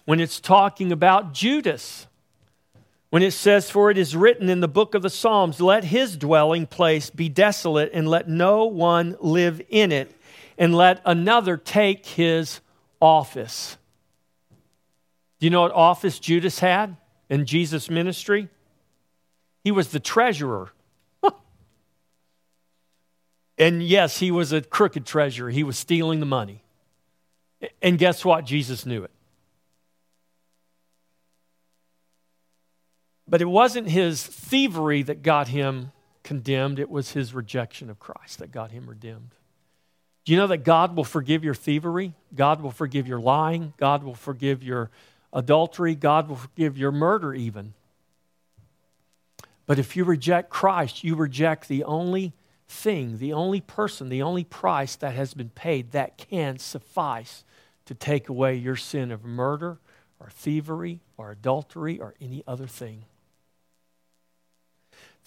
when 0.08 0.20
it's 0.20 0.40
talking 0.40 0.90
about 0.90 1.34
Judas. 1.34 2.06
When 3.10 3.22
it 3.22 3.32
says, 3.32 3.70
For 3.70 3.90
it 3.90 3.98
is 3.98 4.16
written 4.16 4.48
in 4.48 4.60
the 4.60 4.66
book 4.66 4.94
of 4.94 5.02
the 5.02 5.10
Psalms, 5.10 5.60
let 5.60 5.84
his 5.84 6.16
dwelling 6.16 6.66
place 6.66 7.10
be 7.10 7.28
desolate, 7.28 7.90
and 7.92 8.08
let 8.08 8.26
no 8.26 8.64
one 8.64 9.18
live 9.20 9.60
in 9.68 9.92
it, 9.92 10.18
and 10.56 10.74
let 10.74 11.02
another 11.04 11.58
take 11.58 12.06
his 12.06 12.62
office. 13.02 13.76
Do 15.40 15.46
you 15.46 15.50
know 15.50 15.60
what 15.60 15.72
office 15.72 16.18
Judas 16.18 16.58
had 16.58 16.96
in 17.28 17.44
Jesus' 17.44 17.90
ministry? 17.90 18.48
He 19.62 19.70
was 19.70 19.88
the 19.88 20.00
treasurer. 20.00 20.72
and 23.58 23.82
yes, 23.82 24.20
he 24.20 24.30
was 24.30 24.52
a 24.52 24.62
crooked 24.62 25.04
treasurer. 25.04 25.50
He 25.50 25.64
was 25.64 25.76
stealing 25.76 26.20
the 26.20 26.24
money. 26.24 26.62
And 27.82 27.98
guess 27.98 28.24
what? 28.24 28.46
Jesus 28.46 28.86
knew 28.86 29.04
it. 29.04 29.10
But 33.28 33.42
it 33.42 33.46
wasn't 33.46 33.88
his 33.88 34.22
thievery 34.22 35.02
that 35.02 35.22
got 35.22 35.48
him 35.48 35.92
condemned, 36.22 36.78
it 36.78 36.90
was 36.90 37.12
his 37.12 37.34
rejection 37.34 37.90
of 37.90 37.98
Christ 37.98 38.38
that 38.38 38.52
got 38.52 38.70
him 38.70 38.88
redeemed. 38.88 39.34
Do 40.24 40.32
you 40.32 40.38
know 40.38 40.46
that 40.48 40.64
God 40.64 40.96
will 40.96 41.04
forgive 41.04 41.42
your 41.42 41.54
thievery? 41.54 42.14
God 42.34 42.60
will 42.60 42.70
forgive 42.70 43.08
your 43.08 43.20
lying. 43.20 43.72
God 43.78 44.02
will 44.02 44.14
forgive 44.14 44.62
your 44.62 44.90
adultery. 45.32 45.94
God 45.94 46.28
will 46.28 46.36
forgive 46.36 46.76
your 46.76 46.92
murder, 46.92 47.32
even. 47.32 47.72
But 49.66 49.78
if 49.78 49.96
you 49.96 50.04
reject 50.04 50.50
Christ, 50.50 51.04
you 51.04 51.14
reject 51.14 51.68
the 51.68 51.84
only 51.84 52.34
thing, 52.68 53.18
the 53.18 53.32
only 53.32 53.60
person, 53.60 54.08
the 54.08 54.22
only 54.22 54.44
price 54.44 54.96
that 54.96 55.14
has 55.14 55.34
been 55.34 55.50
paid 55.50 55.92
that 55.92 56.18
can 56.18 56.58
suffice 56.58 57.44
to 57.86 57.94
take 57.94 58.28
away 58.28 58.54
your 58.54 58.76
sin 58.76 59.10
of 59.10 59.24
murder 59.24 59.78
or 60.20 60.28
thievery 60.30 61.00
or 61.16 61.30
adultery 61.30 61.98
or 61.98 62.14
any 62.20 62.44
other 62.46 62.66
thing. 62.66 63.04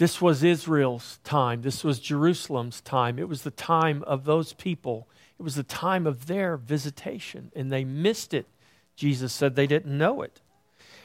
This 0.02 0.20
was 0.20 0.44
Israel's 0.44 1.20
time. 1.24 1.62
This 1.62 1.84
was 1.84 2.00
Jerusalem's 2.00 2.82
time. 2.82 3.20
It 3.20 3.30
was 3.30 3.44
the 3.44 3.52
time 3.52 4.04
of 4.08 4.26
those 4.26 4.52
people. 4.52 5.08
It 5.38 5.44
was 5.44 5.54
the 5.54 5.62
time 5.62 6.08
of 6.08 6.26
their 6.26 6.58
visitation, 6.58 7.52
and 7.56 7.72
they 7.72 7.84
missed 7.84 8.34
it. 8.34 8.48
Jesus 8.96 9.32
said 9.32 9.56
they 9.56 9.68
didn't 9.68 9.96
know 9.96 10.24
it. 10.24 10.42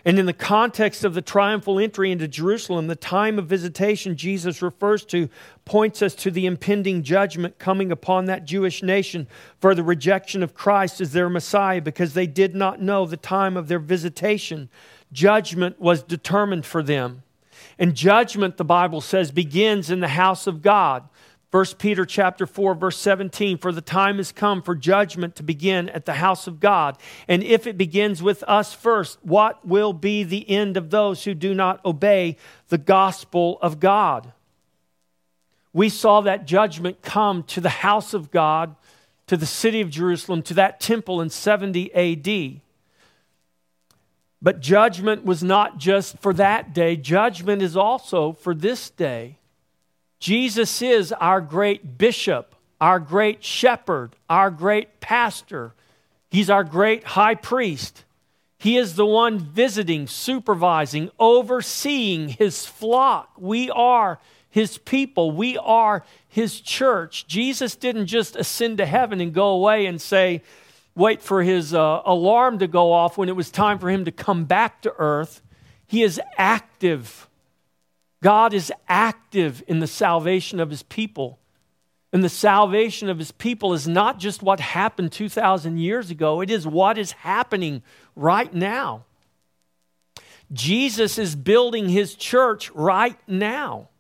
And 0.07 0.19
in 0.19 0.25
the 0.25 0.33
context 0.33 1.05
of 1.05 1.13
the 1.13 1.21
triumphal 1.21 1.79
entry 1.79 2.11
into 2.11 2.27
Jerusalem, 2.27 2.87
the 2.87 2.97
time 2.97 3.39
of 3.39 3.47
visitation 3.47 4.17
Jesus 4.17 4.63
refers 4.63 5.05
to 5.09 5.29
points 5.67 6.01
us 6.01 6.15
to 6.15 6.31
the 6.31 6.47
impending 6.47 7.03
judgment 7.03 7.59
coming 7.59 7.93
upon 7.93 8.25
that 8.25 8.47
Jewish 8.47 8.83
nation 8.83 9.27
for 9.61 9.75
the 9.75 9.85
rejection 9.85 10.43
of 10.43 10.55
Christ 10.55 11.03
as 11.03 11.13
their 11.13 11.29
Messiah 11.29 11.83
because 11.83 12.15
they 12.15 12.27
did 12.27 12.55
not 12.55 12.81
know 12.81 13.05
the 13.05 13.19
time 13.19 13.59
of 13.59 13.69
their 13.69 13.79
visitation. 13.79 14.71
Judgment 15.13 15.79
was 15.79 16.03
determined 16.03 16.65
for 16.65 16.83
them. 16.83 17.25
And 17.79 17.95
judgment, 17.95 18.57
the 18.57 18.65
Bible 18.65 19.01
says, 19.01 19.31
begins 19.31 19.91
in 19.91 20.01
the 20.01 20.09
house 20.09 20.47
of 20.47 20.63
God. 20.63 21.09
1 21.53 21.65
Peter 21.79 22.05
chapter 22.05 22.47
4 22.47 22.75
verse 22.75 22.99
17 22.99 23.57
for 23.57 23.73
the 23.73 23.81
time 23.81 24.17
has 24.17 24.33
come 24.33 24.61
for 24.61 24.75
judgment 24.75 25.37
to 25.37 25.43
begin 25.43 25.89
at 25.89 26.05
the 26.05 26.15
house 26.15 26.47
of 26.47 26.61
God. 26.61 26.99
And 27.29 27.43
if 27.43 27.67
it 27.67 27.79
begins 27.79 28.23
with 28.23 28.43
us 28.49 28.75
first 28.75 29.19
what 29.23 29.67
will 29.67 29.93
be 29.93 30.23
the 30.23 30.49
end 30.51 30.77
of 30.77 30.91
those 30.91 31.25
who 31.25 31.35
do 31.35 31.55
not 31.55 31.83
obey 31.85 32.37
the 32.69 32.79
gospel 32.79 33.59
of 33.63 33.79
God? 33.81 34.33
We 35.73 35.89
saw 35.89 36.21
that 36.23 36.47
judgment 36.47 37.01
come 37.01 37.43
to 37.45 37.61
the 37.61 37.69
house 37.69 38.13
of 38.13 38.31
God 38.31 38.75
to 39.29 39.37
the 39.37 39.47
city 39.47 39.81
of 39.81 39.89
Jerusalem 39.89 40.43
to 40.43 40.55
that 40.55 40.81
temple 40.81 41.21
in 41.21 41.31
70 41.31 41.95
AD 41.95 42.61
but 44.47 44.61
judgment 44.61 45.25
was 45.25 45.43
not 45.43 45.77
just 45.77 46.17
for 46.21 46.33
that 46.33 46.73
day 46.73 46.95
judgment 46.95 47.61
is 47.61 47.77
also 47.77 48.33
for 48.33 48.55
this 48.55 48.91
day 48.91 49.37
Jesus 50.19 50.83
is 50.83 51.13
our 51.13 51.41
great 51.41 51.99
bishop, 51.99 52.55
our 52.81 52.99
great 52.99 53.45
shepherd, 53.45 54.17
our 54.29 54.51
great 54.51 55.01
pastor. 55.01 55.73
He's 56.31 56.51
our 56.51 56.65
great 56.65 57.05
high 57.05 57.35
priest. 57.35 58.05
He 58.59 58.77
is 58.77 58.97
the 58.97 59.07
one 59.07 59.39
visiting, 59.39 60.07
supervising, 60.07 61.11
overseeing 61.19 62.31
his 62.31 62.65
flock. 62.65 63.31
We 63.39 63.71
are 63.71 64.19
his 64.49 64.79
people. 64.79 65.31
We 65.31 65.59
are 65.59 66.05
his 66.29 66.61
church. 66.61 67.27
Jesus 67.27 67.77
didn't 67.77 68.07
just 68.07 68.35
ascend 68.35 68.79
to 68.79 68.87
heaven 68.87 69.21
and 69.21 69.35
go 69.35 69.49
away 69.49 69.87
and 69.87 70.01
say, 70.01 70.43
wait 70.97 71.23
for 71.23 71.43
his 71.43 71.73
uh, 71.73 72.03
alarm 72.05 72.59
to 72.59 72.67
go 72.67 72.93
off 72.93 73.17
when 73.17 73.29
it 73.29 73.37
was 73.37 73.51
time 73.51 73.79
for 73.79 73.89
him 73.91 74.05
to 74.07 74.11
come 74.11 74.45
back 74.45 74.83
to 74.83 74.95
earth. 74.99 75.43
He 75.87 76.03
is 76.03 76.21
active 76.37 77.29
God 78.23 78.55
is 78.55 78.73
active 78.89 79.63
in 79.69 79.79
the 79.79 79.87
salvation 79.87 80.59
of 80.59 80.71
his 80.71 80.83
people. 80.83 81.39
And 82.13 82.25
the 82.25 82.29
salvation 82.29 83.09
of 83.09 83.19
his 83.19 83.31
people 83.31 83.73
is 83.75 83.87
not 83.87 84.19
just 84.19 84.43
what 84.43 84.59
happened 84.59 85.13
2,000 85.13 85.79
years 85.79 86.11
ago, 86.11 86.41
it 86.41 86.51
is 86.51 86.67
what 86.67 86.99
is 86.99 87.13
happening 87.13 87.83
right 88.15 88.53
now. 88.53 89.05
Jesus 90.53 91.19
is 91.19 91.37
building 91.37 91.89
his 91.89 92.15
church 92.15 92.71
right 92.73 93.17
now. 93.29 93.91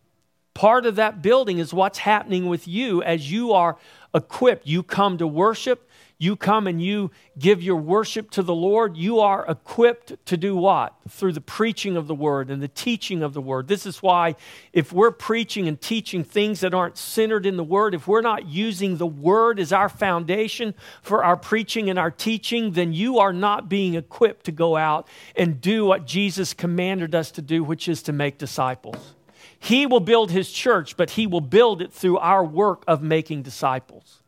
Part 0.54 0.86
of 0.86 0.96
that 0.96 1.20
building 1.20 1.58
is 1.58 1.74
what's 1.74 1.98
happening 1.98 2.46
with 2.46 2.66
you 2.66 3.02
as 3.02 3.30
you 3.30 3.52
are 3.52 3.76
equipped. 4.14 4.66
You 4.66 4.82
come 4.82 5.18
to 5.18 5.26
worship, 5.26 5.85
you 6.18 6.34
come 6.34 6.66
and 6.66 6.80
you 6.80 7.10
give 7.38 7.62
your 7.62 7.76
worship 7.76 8.30
to 8.30 8.42
the 8.42 8.54
Lord, 8.54 8.96
you 8.96 9.20
are 9.20 9.44
equipped 9.46 10.14
to 10.26 10.36
do 10.38 10.56
what? 10.56 10.94
Through 11.10 11.32
the 11.32 11.42
preaching 11.42 11.94
of 11.94 12.06
the 12.06 12.14
word 12.14 12.50
and 12.50 12.62
the 12.62 12.68
teaching 12.68 13.22
of 13.22 13.34
the 13.34 13.40
word. 13.42 13.68
This 13.68 13.84
is 13.84 14.02
why, 14.02 14.36
if 14.72 14.94
we're 14.94 15.10
preaching 15.10 15.68
and 15.68 15.78
teaching 15.78 16.24
things 16.24 16.60
that 16.60 16.72
aren't 16.72 16.96
centered 16.96 17.44
in 17.44 17.58
the 17.58 17.64
word, 17.64 17.94
if 17.94 18.08
we're 18.08 18.22
not 18.22 18.46
using 18.46 18.96
the 18.96 19.06
word 19.06 19.60
as 19.60 19.72
our 19.72 19.90
foundation 19.90 20.72
for 21.02 21.22
our 21.22 21.36
preaching 21.36 21.90
and 21.90 21.98
our 21.98 22.10
teaching, 22.10 22.72
then 22.72 22.94
you 22.94 23.18
are 23.18 23.34
not 23.34 23.68
being 23.68 23.94
equipped 23.94 24.46
to 24.46 24.52
go 24.52 24.76
out 24.76 25.06
and 25.36 25.60
do 25.60 25.84
what 25.84 26.06
Jesus 26.06 26.54
commanded 26.54 27.14
us 27.14 27.30
to 27.32 27.42
do, 27.42 27.62
which 27.62 27.88
is 27.88 28.02
to 28.04 28.12
make 28.12 28.38
disciples. 28.38 29.14
He 29.58 29.84
will 29.84 30.00
build 30.00 30.30
his 30.30 30.50
church, 30.50 30.96
but 30.96 31.10
he 31.10 31.26
will 31.26 31.40
build 31.42 31.82
it 31.82 31.92
through 31.92 32.18
our 32.18 32.44
work 32.44 32.84
of 32.86 33.02
making 33.02 33.42
disciples. 33.42 34.22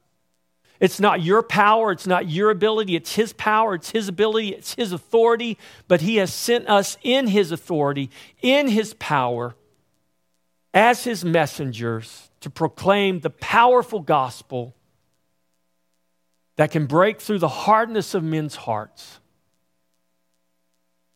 It's 0.81 1.01
not 1.01 1.23
your 1.23 1.43
power, 1.43 1.91
it's 1.91 2.07
not 2.07 2.29
your 2.29 2.51
ability, 2.51 2.95
it's 2.95 3.15
His 3.15 3.33
power, 3.33 3.75
it's 3.75 3.91
His 3.91 4.09
ability, 4.09 4.51
it's 4.51 4.75
His 4.75 4.93
authority, 4.93 5.59
but 5.89 6.03
He 6.03 6.17
has 6.17 6.33
sent 6.33 6.69
us 6.69 6.97
in 7.03 7.27
His 7.27 7.51
authority, 7.51 8.11
in 8.43 8.69
His 8.69 8.95
power, 8.95 9.57
as 10.73 11.03
His 11.03 11.25
messengers 11.25 12.31
to 12.41 12.51
proclaim 12.51 13.21
the 13.21 13.31
powerful 13.31 13.99
gospel 13.99 14.75
that 16.55 16.71
can 16.71 16.87
break 16.87 17.21
through 17.21 17.39
the 17.39 17.49
hardness 17.49 18.15
of 18.15 18.23
men's 18.23 18.55
hearts. 18.55 19.19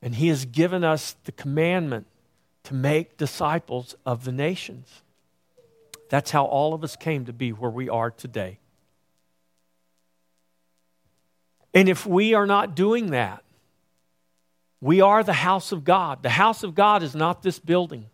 And 0.00 0.16
He 0.16 0.26
has 0.28 0.44
given 0.44 0.82
us 0.82 1.14
the 1.22 1.32
commandment 1.32 2.08
to 2.64 2.74
make 2.74 3.16
disciples 3.16 3.94
of 4.04 4.24
the 4.24 4.32
nations. 4.32 5.02
That's 6.08 6.32
how 6.32 6.44
all 6.44 6.74
of 6.74 6.82
us 6.82 6.96
came 6.96 7.24
to 7.26 7.32
be 7.32 7.52
where 7.52 7.70
we 7.70 7.88
are 7.88 8.10
today. 8.10 8.58
And 11.74 11.88
if 11.88 12.06
we 12.06 12.34
are 12.34 12.46
not 12.46 12.74
doing 12.74 13.10
that, 13.10 13.42
we 14.80 15.00
are 15.00 15.22
the 15.22 15.32
house 15.32 15.72
of 15.72 15.84
God. 15.84 16.22
The 16.22 16.30
house 16.30 16.62
of 16.64 16.74
God 16.74 17.02
is 17.02 17.14
not 17.14 17.42
this 17.42 17.58
building. 17.58 18.06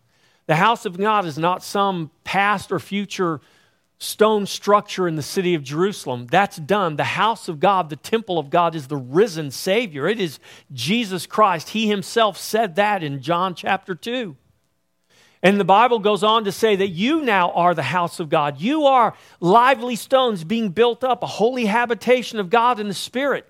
The 0.47 0.57
house 0.57 0.85
of 0.85 0.97
God 0.97 1.25
is 1.25 1.39
not 1.39 1.63
some 1.63 2.11
past 2.25 2.71
or 2.71 2.79
future 2.79 3.41
stone 3.99 4.47
structure 4.47 5.09
in 5.09 5.17
the 5.17 5.23
city 5.23 5.55
of 5.55 5.63
Jerusalem. 5.63 6.27
That's 6.31 6.57
done. 6.57 6.97
The 6.97 7.05
house 7.05 7.49
of 7.49 7.59
God, 7.59 7.91
the 7.91 7.97
temple 7.97 8.39
of 8.39 8.49
God, 8.49 8.75
is 8.75 8.87
the 8.87 8.97
risen 8.97 9.51
Savior. 9.51 10.07
It 10.07 10.21
is 10.21 10.39
Jesus 10.73 11.27
Christ. 11.27 11.71
He 11.71 11.89
himself 11.89 12.39
said 12.39 12.77
that 12.77 13.03
in 13.03 13.21
John 13.21 13.55
chapter 13.55 13.95
2. 13.95 14.37
And 15.43 15.59
the 15.61 15.65
Bible 15.65 16.01
goes 16.01 16.25
on 16.25 16.45
to 16.45 16.53
say 16.53 16.77
that 16.77 16.89
you 16.89 17.23
now 17.23 17.53
are 17.53 17.75
the 17.75 17.83
house 17.83 18.19
of 18.19 18.29
God. 18.29 18.61
You 18.61 18.87
are 18.87 19.15
lively 19.41 19.95
stones 19.95 20.43
being 20.43 20.71
built 20.71 21.05
up, 21.05 21.23
a 21.23 21.27
holy 21.27 21.67
habitation 21.67 22.41
of 22.41 22.51
God 22.51 22.81
in 22.81 22.89
the 22.89 22.95
Spirit. 22.95 23.49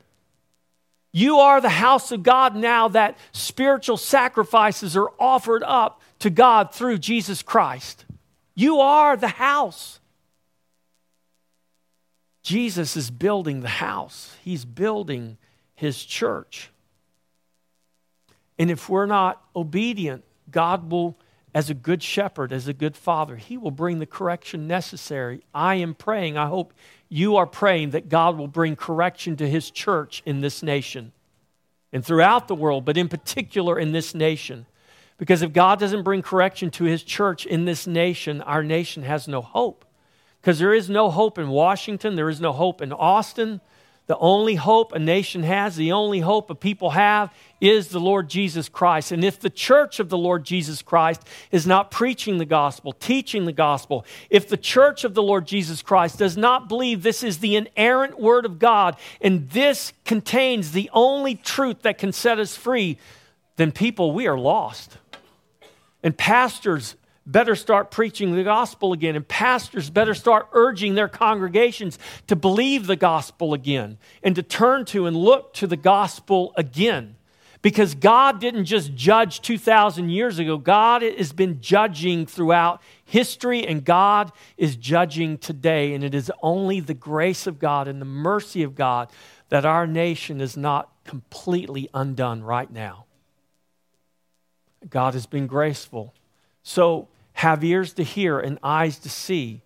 You 1.12 1.38
are 1.38 1.61
the 1.61 1.70
house 1.70 2.12
of 2.12 2.22
God 2.22 2.55
now 2.55 2.88
that 2.88 3.16
spiritual 3.33 3.96
sacrifices 3.96 4.96
are 4.96 5.11
offered 5.18 5.62
up 5.62 6.03
to 6.18 6.29
God 6.29 6.74
through 6.74 6.98
Jesus 6.98 7.42
Christ. 7.42 8.05
You 8.55 8.81
are 8.81 9.16
the 9.16 9.29
house. 9.29 10.01
Jesus 12.42 12.96
is 12.96 13.11
building 13.11 13.61
the 13.61 13.68
house, 13.68 14.37
He's 14.42 14.64
building 14.64 15.38
His 15.74 16.05
church. 16.05 16.70
And 18.59 18.70
if 18.70 18.88
we're 18.88 19.07
not 19.07 19.42
obedient, 19.55 20.24
God 20.51 20.90
will 20.90 21.16
as 21.54 21.70
a 21.70 21.74
good 21.74 22.02
shepherd, 22.02 22.52
as 22.52 22.68
a 22.68 22.72
good 22.72 22.96
father, 22.96 23.37
he 23.37 23.56
will 23.56 23.70
bring 23.70 23.98
the 23.98 24.06
correction 24.06 24.66
necessary. 24.66 25.42
I 25.54 25.76
am 25.76 25.94
praying, 25.94 26.37
I 26.37 26.46
hope 26.46 26.72
you 27.08 27.37
are 27.37 27.46
praying 27.46 27.90
that 27.90 28.08
God 28.08 28.37
will 28.37 28.48
bring 28.48 28.76
correction 28.76 29.37
to 29.37 29.48
his 29.48 29.70
church 29.70 30.22
in 30.26 30.40
this 30.40 30.62
nation 30.62 31.12
and 31.92 32.04
throughout 32.04 32.48
the 32.48 32.54
world, 32.54 32.84
but 32.84 32.98
in 32.98 33.08
particular 33.08 33.78
in 33.78 33.92
this 33.92 34.14
nation. 34.14 34.66
Because 35.16 35.42
if 35.42 35.52
God 35.52 35.80
doesn't 35.80 36.04
bring 36.04 36.22
correction 36.22 36.70
to 36.72 36.84
his 36.84 37.02
church 37.02 37.44
in 37.46 37.64
this 37.64 37.87
nation, 37.87 38.40
our 38.42 38.62
nation 38.62 39.02
has 39.02 39.26
no 39.26 39.40
hope. 39.40 39.84
Because 40.40 40.58
there 40.58 40.74
is 40.74 40.88
no 40.88 41.11
hope 41.11 41.38
in 41.38 41.48
Washington, 41.48 42.14
there 42.14 42.28
is 42.28 42.40
no 42.40 42.52
hope 42.52 42.80
in 42.80 42.92
Austin, 42.92 43.61
the 44.08 44.18
only 44.18 44.54
hope 44.54 44.92
a 44.92 44.98
nation 44.98 45.42
has, 45.42 45.76
the 45.76 45.92
only 45.92 46.20
hope 46.20 46.48
a 46.48 46.54
people 46.54 46.90
have, 46.90 47.30
is 47.60 47.88
the 47.88 48.00
Lord 48.00 48.30
Jesus 48.30 48.66
Christ. 48.66 49.12
And 49.12 49.22
if 49.22 49.38
the 49.38 49.50
church 49.50 50.00
of 50.00 50.08
the 50.08 50.16
Lord 50.16 50.44
Jesus 50.44 50.80
Christ 50.80 51.22
is 51.52 51.66
not 51.66 51.90
preaching 51.90 52.38
the 52.38 52.46
gospel, 52.46 52.94
teaching 52.94 53.44
the 53.44 53.52
gospel, 53.52 54.06
if 54.30 54.48
the 54.48 54.56
church 54.56 55.04
of 55.04 55.12
the 55.12 55.22
Lord 55.22 55.46
Jesus 55.46 55.82
Christ 55.82 56.18
does 56.18 56.38
not 56.38 56.70
believe 56.70 57.02
this 57.02 57.22
is 57.22 57.38
the 57.38 57.54
inerrant 57.54 58.18
word 58.18 58.46
of 58.46 58.58
God 58.58 58.96
and 59.20 59.50
this 59.50 59.92
contains 60.06 60.72
the 60.72 60.88
only 60.94 61.34
truth 61.34 61.82
that 61.82 61.98
can 61.98 62.12
set 62.12 62.38
us 62.38 62.56
free, 62.56 62.96
then 63.56 63.72
people, 63.72 64.12
we 64.12 64.26
are 64.26 64.38
lost. 64.38 64.96
And 66.02 66.16
pastors 66.16 66.96
better 67.28 67.54
start 67.54 67.90
preaching 67.90 68.34
the 68.34 68.42
gospel 68.42 68.92
again, 68.92 69.14
and 69.14 69.28
pastors 69.28 69.90
better 69.90 70.14
start 70.14 70.48
urging 70.52 70.94
their 70.94 71.08
congregations 71.08 71.98
to 72.26 72.34
believe 72.34 72.86
the 72.86 72.96
gospel 72.96 73.54
again 73.54 73.98
and 74.22 74.34
to 74.34 74.42
turn 74.42 74.84
to 74.86 75.06
and 75.06 75.16
look 75.16 75.52
to 75.54 75.66
the 75.66 75.76
gospel 75.76 76.52
again. 76.56 77.14
Because 77.60 77.94
God 77.94 78.40
didn't 78.40 78.66
just 78.66 78.94
judge 78.94 79.40
2,000 79.42 80.10
years 80.10 80.38
ago, 80.38 80.58
God 80.58 81.02
has 81.02 81.32
been 81.32 81.60
judging 81.60 82.24
throughout 82.24 82.80
history, 83.04 83.66
and 83.66 83.84
God 83.84 84.32
is 84.56 84.76
judging 84.76 85.38
today. 85.38 85.92
And 85.92 86.04
it 86.04 86.14
is 86.14 86.30
only 86.40 86.80
the 86.80 86.94
grace 86.94 87.46
of 87.48 87.58
God 87.58 87.88
and 87.88 88.00
the 88.00 88.06
mercy 88.06 88.62
of 88.62 88.76
God 88.76 89.10
that 89.48 89.64
our 89.64 89.86
nation 89.86 90.40
is 90.40 90.56
not 90.56 90.92
completely 91.04 91.90
undone 91.92 92.44
right 92.44 92.70
now. 92.70 93.06
God 94.88 95.14
has 95.14 95.26
been 95.26 95.48
graceful. 95.48 96.14
So 96.62 97.08
have 97.38 97.62
ears 97.62 97.92
to 97.92 98.03
hear 98.03 98.40
and 98.40 98.59
eyes 98.64 98.98
to 98.98 99.09
see. 99.09 99.62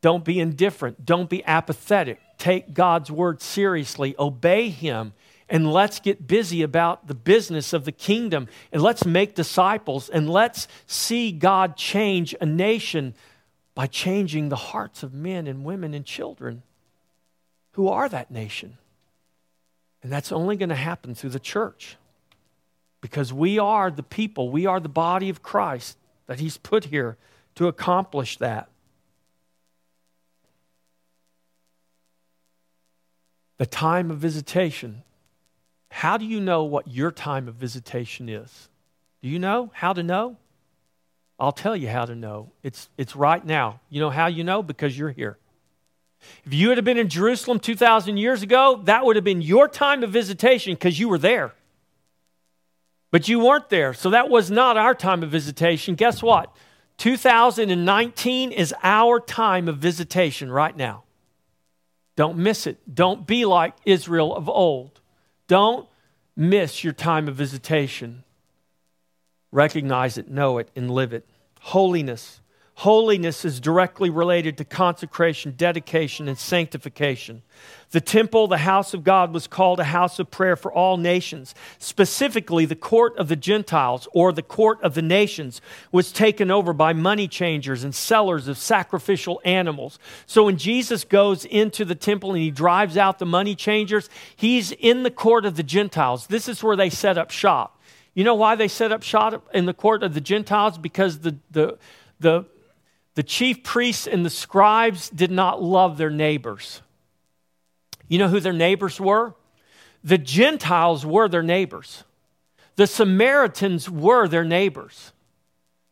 Don't 0.00 0.24
be 0.24 0.38
indifferent. 0.38 1.04
Don't 1.04 1.28
be 1.28 1.44
apathetic. 1.44 2.20
Take 2.38 2.72
God's 2.72 3.10
word 3.10 3.42
seriously. 3.42 4.14
Obey 4.16 4.68
Him. 4.68 5.12
And 5.48 5.72
let's 5.72 5.98
get 5.98 6.28
busy 6.28 6.62
about 6.62 7.08
the 7.08 7.14
business 7.14 7.72
of 7.72 7.84
the 7.84 7.90
kingdom. 7.90 8.46
And 8.70 8.80
let's 8.80 9.04
make 9.04 9.34
disciples. 9.34 10.08
And 10.08 10.30
let's 10.30 10.68
see 10.86 11.32
God 11.32 11.76
change 11.76 12.32
a 12.40 12.46
nation 12.46 13.14
by 13.74 13.88
changing 13.88 14.48
the 14.48 14.54
hearts 14.54 15.02
of 15.02 15.12
men 15.12 15.48
and 15.48 15.64
women 15.64 15.94
and 15.94 16.04
children 16.04 16.62
who 17.72 17.88
are 17.88 18.08
that 18.08 18.30
nation. 18.30 18.78
And 20.04 20.12
that's 20.12 20.30
only 20.30 20.54
going 20.54 20.68
to 20.68 20.76
happen 20.76 21.16
through 21.16 21.30
the 21.30 21.40
church 21.40 21.96
because 23.00 23.32
we 23.32 23.58
are 23.58 23.90
the 23.90 24.04
people, 24.04 24.48
we 24.48 24.66
are 24.66 24.78
the 24.78 24.88
body 24.88 25.28
of 25.28 25.42
Christ 25.42 25.96
that 26.30 26.38
He's 26.38 26.58
put 26.58 26.84
here 26.84 27.16
to 27.56 27.66
accomplish 27.66 28.36
that. 28.36 28.68
The 33.58 33.66
time 33.66 34.12
of 34.12 34.18
visitation. 34.18 35.02
How 35.90 36.16
do 36.18 36.24
you 36.24 36.38
know 36.38 36.62
what 36.62 36.86
your 36.86 37.10
time 37.10 37.48
of 37.48 37.56
visitation 37.56 38.28
is? 38.28 38.68
Do 39.22 39.28
you 39.28 39.40
know 39.40 39.72
how 39.74 39.92
to 39.92 40.04
know? 40.04 40.36
I'll 41.40 41.50
tell 41.50 41.74
you 41.74 41.88
how 41.88 42.04
to 42.04 42.14
know. 42.14 42.52
It's, 42.62 42.88
it's 42.96 43.16
right 43.16 43.44
now. 43.44 43.80
You 43.90 43.98
know 43.98 44.10
how 44.10 44.28
you 44.28 44.44
know? 44.44 44.62
Because 44.62 44.96
you're 44.96 45.10
here. 45.10 45.36
If 46.44 46.54
you 46.54 46.70
had 46.70 46.84
been 46.84 46.96
in 46.96 47.08
Jerusalem 47.08 47.58
2,000 47.58 48.18
years 48.18 48.44
ago, 48.44 48.82
that 48.84 49.04
would 49.04 49.16
have 49.16 49.24
been 49.24 49.42
your 49.42 49.66
time 49.66 50.04
of 50.04 50.10
visitation 50.10 50.74
because 50.74 50.96
you 50.96 51.08
were 51.08 51.18
there. 51.18 51.54
But 53.10 53.28
you 53.28 53.40
weren't 53.40 53.70
there, 53.70 53.92
so 53.92 54.10
that 54.10 54.28
was 54.28 54.50
not 54.50 54.76
our 54.76 54.94
time 54.94 55.22
of 55.22 55.30
visitation. 55.30 55.94
Guess 55.94 56.22
what? 56.22 56.54
2019 56.98 58.52
is 58.52 58.74
our 58.82 59.18
time 59.18 59.68
of 59.68 59.78
visitation 59.78 60.50
right 60.50 60.76
now. 60.76 61.04
Don't 62.14 62.36
miss 62.36 62.66
it. 62.66 62.78
Don't 62.92 63.26
be 63.26 63.44
like 63.44 63.74
Israel 63.86 64.36
of 64.36 64.48
old. 64.48 65.00
Don't 65.48 65.88
miss 66.36 66.84
your 66.84 66.92
time 66.92 67.26
of 67.26 67.34
visitation. 67.34 68.22
Recognize 69.50 70.18
it, 70.18 70.28
know 70.28 70.58
it, 70.58 70.70
and 70.76 70.90
live 70.90 71.12
it. 71.12 71.26
Holiness. 71.60 72.39
Holiness 72.80 73.44
is 73.44 73.60
directly 73.60 74.08
related 74.08 74.56
to 74.56 74.64
consecration, 74.64 75.52
dedication, 75.54 76.28
and 76.28 76.38
sanctification. 76.38 77.42
The 77.90 78.00
temple, 78.00 78.46
the 78.46 78.56
house 78.56 78.94
of 78.94 79.04
God, 79.04 79.34
was 79.34 79.46
called 79.46 79.80
a 79.80 79.84
house 79.84 80.18
of 80.18 80.30
prayer 80.30 80.56
for 80.56 80.72
all 80.72 80.96
nations. 80.96 81.54
Specifically, 81.78 82.64
the 82.64 82.74
court 82.74 83.14
of 83.18 83.28
the 83.28 83.36
Gentiles, 83.36 84.08
or 84.14 84.32
the 84.32 84.42
court 84.42 84.80
of 84.82 84.94
the 84.94 85.02
nations, 85.02 85.60
was 85.92 86.10
taken 86.10 86.50
over 86.50 86.72
by 86.72 86.94
money 86.94 87.28
changers 87.28 87.84
and 87.84 87.94
sellers 87.94 88.48
of 88.48 88.56
sacrificial 88.56 89.42
animals. 89.44 89.98
So 90.24 90.44
when 90.44 90.56
Jesus 90.56 91.04
goes 91.04 91.44
into 91.44 91.84
the 91.84 91.94
temple 91.94 92.30
and 92.30 92.40
he 92.40 92.50
drives 92.50 92.96
out 92.96 93.18
the 93.18 93.26
money 93.26 93.54
changers, 93.54 94.08
he's 94.34 94.72
in 94.72 95.02
the 95.02 95.10
court 95.10 95.44
of 95.44 95.56
the 95.56 95.62
Gentiles. 95.62 96.28
This 96.28 96.48
is 96.48 96.62
where 96.62 96.76
they 96.76 96.88
set 96.88 97.18
up 97.18 97.30
shop. 97.30 97.78
You 98.14 98.24
know 98.24 98.36
why 98.36 98.54
they 98.54 98.68
set 98.68 98.90
up 98.90 99.02
shop 99.02 99.46
in 99.52 99.66
the 99.66 99.74
court 99.74 100.02
of 100.02 100.14
the 100.14 100.20
Gentiles? 100.22 100.78
Because 100.78 101.18
the, 101.18 101.36
the, 101.50 101.76
the 102.20 102.46
the 103.14 103.22
chief 103.22 103.62
priests 103.62 104.06
and 104.06 104.24
the 104.24 104.30
scribes 104.30 105.10
did 105.10 105.30
not 105.30 105.62
love 105.62 105.98
their 105.98 106.10
neighbors. 106.10 106.82
You 108.08 108.18
know 108.18 108.28
who 108.28 108.40
their 108.40 108.52
neighbors 108.52 109.00
were? 109.00 109.34
The 110.02 110.18
Gentiles 110.18 111.04
were 111.04 111.28
their 111.28 111.42
neighbors. 111.42 112.04
The 112.76 112.86
Samaritans 112.86 113.90
were 113.90 114.26
their 114.26 114.44
neighbors, 114.44 115.12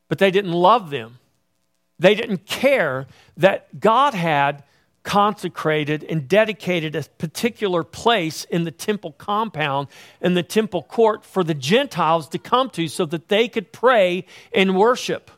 but 0.09 0.19
they 0.19 0.31
didn't 0.31 0.53
love 0.53 0.91
them. 0.91 1.19
They 1.99 2.15
didn't 2.15 2.47
care 2.47 3.07
that 3.37 3.81
God 3.81 4.15
had 4.15 4.63
consecrated 5.03 6.05
and 6.05 6.29
dedicated 6.29 6.95
a 6.95 7.03
particular 7.19 7.83
place 7.83 8.45
in 8.45 8.65
the 8.65 8.71
temple 8.71 9.13
compound, 9.13 9.89
in 10.21 10.35
the 10.35 10.43
temple 10.43 10.83
court, 10.83 11.25
for 11.25 11.43
the 11.43 11.55
Gentiles 11.55 12.29
to 12.29 12.39
come 12.39 12.71
to 12.71 12.89
so 12.89 13.05
that 13.07 13.29
they 13.29 13.49
could 13.49 13.73
pray 13.73 14.25
and 14.53 14.77
worship. 14.77 15.31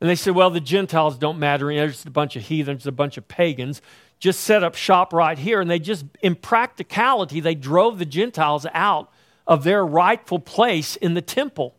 And 0.00 0.08
they 0.08 0.14
said, 0.14 0.34
well, 0.34 0.50
the 0.50 0.60
Gentiles 0.60 1.18
don't 1.18 1.38
matter. 1.38 1.74
There's 1.74 1.94
just 1.94 2.06
a 2.06 2.10
bunch 2.10 2.36
of 2.36 2.42
heathens, 2.44 2.86
a 2.86 2.92
bunch 2.92 3.16
of 3.16 3.26
pagans. 3.26 3.82
Just 4.20 4.40
set 4.40 4.62
up 4.62 4.74
shop 4.74 5.12
right 5.12 5.38
here. 5.38 5.60
And 5.60 5.68
they 5.68 5.78
just, 5.78 6.04
in 6.22 6.36
practicality, 6.36 7.40
they 7.40 7.54
drove 7.54 7.98
the 7.98 8.04
Gentiles 8.04 8.66
out 8.72 9.10
of 9.46 9.64
their 9.64 9.84
rightful 9.84 10.38
place 10.38 10.96
in 10.96 11.14
the 11.14 11.22
temple. 11.22 11.74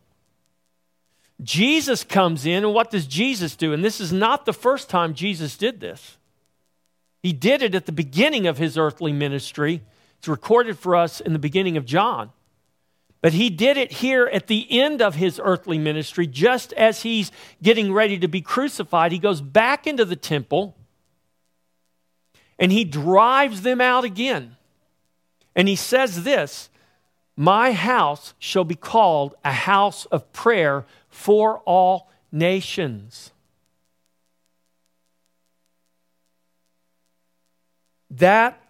Jesus 1.42 2.04
comes 2.04 2.46
in, 2.46 2.66
and 2.66 2.74
what 2.74 2.92
does 2.92 3.08
Jesus 3.08 3.56
do? 3.56 3.72
And 3.72 3.86
this 3.86 4.02
is 4.02 4.12
not 4.12 4.46
the 4.46 4.52
first 4.52 4.90
time 4.90 5.14
Jesus 5.14 5.56
did 5.56 5.80
this. 5.80 6.18
He 7.24 7.32
did 7.32 7.62
it 7.62 7.76
at 7.76 7.86
the 7.86 7.94
beginning 7.94 8.48
of 8.48 8.58
his 8.58 8.78
earthly 8.78 9.14
ministry. 9.14 9.82
It's 10.18 10.28
recorded 10.28 10.78
for 10.78 10.98
us 10.98 11.22
in 11.22 11.32
the 11.32 11.40
beginning 11.40 11.78
of 11.78 11.86
John. 11.86 12.32
But 13.22 13.34
he 13.34 13.50
did 13.50 13.78
it 13.78 13.92
here 13.92 14.28
at 14.28 14.48
the 14.48 14.66
end 14.80 15.02
of 15.02 15.16
his 15.16 15.42
earthly 15.44 15.78
ministry, 15.78 16.26
just 16.26 16.72
as 16.74 17.02
he's 17.02 17.32
getting 17.62 17.92
ready 17.92 18.18
to 18.18 18.28
be 18.28 18.42
crucified. 18.42 19.12
He 19.12 19.20
goes 19.20 19.42
back 19.42 19.86
into 19.86 20.06
the 20.06 20.16
temple 20.16 20.76
and 22.58 22.72
he 22.72 22.84
drives 22.84 23.62
them 23.62 23.82
out 23.82 24.04
again. 24.04 24.56
And 25.56 25.68
he 25.68 25.76
says 25.76 26.24
this 26.24 26.70
My 27.36 27.72
house 27.72 28.34
shall 28.40 28.64
be 28.64 28.76
called 28.76 29.36
a 29.44 29.52
house 29.52 30.06
of 30.06 30.32
prayer 30.32 30.86
for 31.10 31.60
all 31.60 32.10
nations. 32.32 33.32
That 38.12 38.62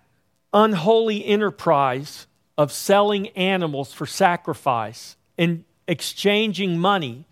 unholy 0.53 1.25
enterprise 1.25 2.27
of 2.60 2.74
selling 2.74 3.30
animals 3.30 3.93
for 3.93 4.06
sacrifice 4.06 5.15
and 5.38 5.63
exchanging 5.88 6.78
money. 6.78 7.26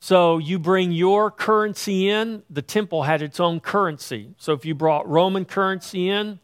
So 0.00 0.38
you 0.38 0.58
bring 0.58 0.90
your 0.90 1.30
currency 1.30 2.08
in, 2.08 2.44
the 2.48 2.62
temple 2.62 3.02
had 3.02 3.20
its 3.20 3.38
own 3.38 3.60
currency. 3.60 4.34
So 4.38 4.54
if 4.54 4.64
you 4.64 4.74
brought 4.74 5.06
Roman 5.06 5.44
currency 5.44 6.08
in, 6.08 6.38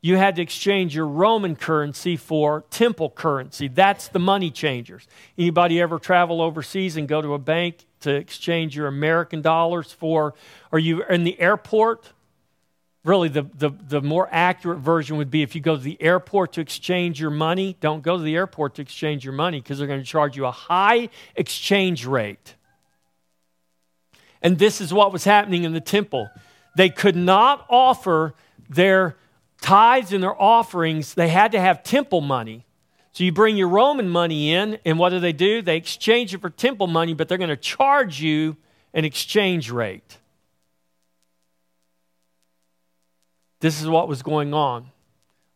you 0.00 0.16
had 0.16 0.36
to 0.36 0.42
exchange 0.42 0.94
your 0.94 1.08
Roman 1.08 1.56
currency 1.56 2.16
for 2.16 2.64
temple 2.70 3.10
currency. 3.10 3.66
That's 3.66 4.06
the 4.06 4.20
money 4.20 4.52
changers. 4.52 5.08
Anybody 5.36 5.80
ever 5.80 5.98
travel 5.98 6.40
overseas 6.40 6.96
and 6.96 7.08
go 7.08 7.20
to 7.20 7.34
a 7.34 7.38
bank 7.40 7.84
to 8.02 8.14
exchange 8.14 8.76
your 8.76 8.86
American 8.86 9.42
dollars 9.42 9.90
for, 9.90 10.34
are 10.70 10.78
you 10.78 11.02
in 11.02 11.24
the 11.24 11.40
airport? 11.40 12.12
Really 13.06 13.28
the, 13.28 13.42
the, 13.54 13.70
the 13.70 14.02
more 14.02 14.28
accurate 14.32 14.80
version 14.80 15.16
would 15.16 15.30
be 15.30 15.42
if 15.42 15.54
you 15.54 15.60
go 15.60 15.76
to 15.76 15.82
the 15.82 16.00
airport 16.02 16.52
to 16.54 16.60
exchange 16.60 17.20
your 17.20 17.30
money, 17.30 17.76
don't 17.80 18.02
go 18.02 18.16
to 18.16 18.22
the 18.22 18.34
airport 18.34 18.74
to 18.74 18.82
exchange 18.82 19.24
your 19.24 19.32
money 19.32 19.60
because 19.60 19.78
they're 19.78 19.86
going 19.86 20.00
to 20.00 20.06
charge 20.06 20.36
you 20.36 20.44
a 20.44 20.50
high 20.50 21.08
exchange 21.36 22.04
rate. 22.04 22.56
And 24.42 24.58
this 24.58 24.80
is 24.80 24.92
what 24.92 25.12
was 25.12 25.22
happening 25.22 25.62
in 25.62 25.72
the 25.72 25.80
temple. 25.80 26.28
They 26.76 26.90
could 26.90 27.16
not 27.16 27.64
offer 27.70 28.34
their 28.68 29.16
tithes 29.60 30.12
and 30.12 30.22
their 30.22 30.40
offerings, 30.40 31.14
they 31.14 31.28
had 31.28 31.52
to 31.52 31.60
have 31.60 31.82
temple 31.84 32.20
money. 32.20 32.66
So 33.12 33.24
you 33.24 33.32
bring 33.32 33.56
your 33.56 33.68
Roman 33.68 34.08
money 34.08 34.52
in, 34.52 34.78
and 34.84 34.98
what 34.98 35.10
do 35.10 35.20
they 35.20 35.32
do? 35.32 35.62
They 35.62 35.76
exchange 35.76 36.34
it 36.34 36.40
for 36.40 36.50
temple 36.50 36.86
money, 36.86 37.14
but 37.14 37.28
they're 37.28 37.38
going 37.38 37.48
to 37.48 37.56
charge 37.56 38.20
you 38.20 38.56
an 38.92 39.04
exchange 39.04 39.70
rate. 39.70 40.18
This 43.66 43.80
is 43.80 43.88
what 43.88 44.06
was 44.06 44.22
going 44.22 44.54
on. 44.54 44.92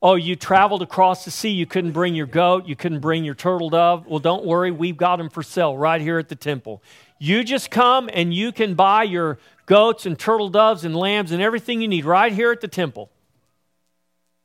Oh, 0.02 0.16
you 0.16 0.34
traveled 0.34 0.82
across 0.82 1.24
the 1.24 1.30
sea. 1.30 1.50
You 1.50 1.64
couldn't 1.64 1.92
bring 1.92 2.16
your 2.16 2.26
goat. 2.26 2.66
You 2.66 2.74
couldn't 2.74 2.98
bring 2.98 3.24
your 3.24 3.36
turtle 3.36 3.70
dove. 3.70 4.04
Well, 4.04 4.18
don't 4.18 4.44
worry. 4.44 4.72
We've 4.72 4.96
got 4.96 5.18
them 5.18 5.30
for 5.30 5.44
sale 5.44 5.78
right 5.78 6.00
here 6.00 6.18
at 6.18 6.28
the 6.28 6.34
temple. 6.34 6.82
You 7.20 7.44
just 7.44 7.70
come 7.70 8.10
and 8.12 8.34
you 8.34 8.50
can 8.50 8.74
buy 8.74 9.04
your 9.04 9.38
goats 9.64 10.06
and 10.06 10.18
turtle 10.18 10.48
doves 10.48 10.84
and 10.84 10.96
lambs 10.96 11.30
and 11.30 11.40
everything 11.40 11.80
you 11.80 11.86
need 11.86 12.04
right 12.04 12.32
here 12.32 12.50
at 12.50 12.60
the 12.60 12.66
temple. 12.66 13.12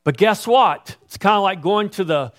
But 0.04 0.16
guess 0.16 0.46
what? 0.46 0.96
It's 1.06 1.16
kind 1.16 1.34
of 1.34 1.42
like 1.42 1.60
going 1.60 1.90
to 1.90 2.04
the 2.04 2.32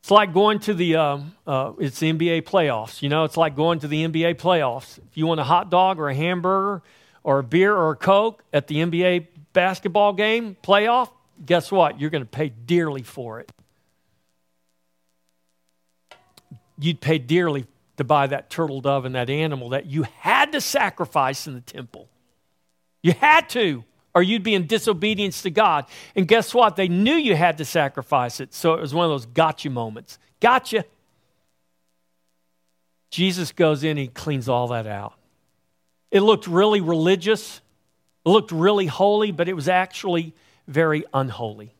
It's 0.00 0.10
like 0.10 0.34
going 0.34 0.58
to 0.58 0.74
the, 0.74 0.96
um, 0.96 1.34
uh, 1.46 1.72
it's 1.78 1.98
the 1.98 2.12
NBA 2.12 2.42
playoffs. 2.42 3.00
You 3.00 3.08
know, 3.08 3.24
it's 3.24 3.38
like 3.38 3.56
going 3.56 3.78
to 3.78 3.88
the 3.88 4.06
NBA 4.06 4.34
playoffs. 4.34 4.98
If 4.98 5.16
you 5.16 5.26
want 5.26 5.40
a 5.40 5.44
hot 5.44 5.70
dog 5.70 5.98
or 5.98 6.10
a 6.10 6.14
hamburger 6.14 6.82
or 7.24 7.38
a 7.38 7.42
beer 7.42 7.74
or 7.74 7.92
a 7.92 7.96
Coke 7.96 8.44
at 8.52 8.66
the 8.66 8.76
NBA 8.76 9.28
basketball 9.52 10.12
game 10.12 10.56
playoff, 10.62 11.10
guess 11.44 11.70
what? 11.70 12.00
You're 12.00 12.10
going 12.10 12.22
to 12.22 12.28
pay 12.28 12.48
dearly 12.48 13.02
for 13.02 13.40
it. 13.40 13.50
You'd 16.78 17.00
pay 17.00 17.18
dearly 17.18 17.66
to 17.96 18.04
buy 18.04 18.26
that 18.26 18.50
turtle 18.50 18.80
dove 18.80 19.04
and 19.04 19.14
that 19.14 19.30
animal 19.30 19.70
that 19.70 19.86
you 19.86 20.04
had 20.20 20.52
to 20.52 20.60
sacrifice 20.60 21.46
in 21.46 21.54
the 21.54 21.60
temple. 21.60 22.08
You 23.02 23.12
had 23.12 23.48
to 23.50 23.84
or 24.14 24.22
you'd 24.22 24.42
be 24.42 24.54
in 24.54 24.66
disobedience 24.66 25.42
to 25.42 25.50
God. 25.50 25.86
And 26.14 26.28
guess 26.28 26.54
what? 26.54 26.76
They 26.76 26.88
knew 26.88 27.14
you 27.14 27.34
had 27.34 27.58
to 27.58 27.64
sacrifice 27.64 28.40
it. 28.40 28.52
So 28.52 28.74
it 28.74 28.80
was 28.80 28.92
one 28.92 29.04
of 29.04 29.10
those 29.10 29.26
gotcha 29.26 29.70
moments. 29.70 30.18
Gotcha. 30.40 30.84
Jesus 33.10 33.52
goes 33.52 33.84
in, 33.84 33.96
he 33.96 34.08
cleans 34.08 34.48
all 34.48 34.68
that 34.68 34.86
out. 34.86 35.14
It 36.10 36.20
looked 36.20 36.46
really 36.46 36.80
religious, 36.80 37.61
looked 38.24 38.52
really 38.52 38.86
holy, 38.86 39.32
but 39.32 39.48
it 39.48 39.54
was 39.54 39.68
actually 39.68 40.34
very 40.68 41.04
unholy. 41.12 41.74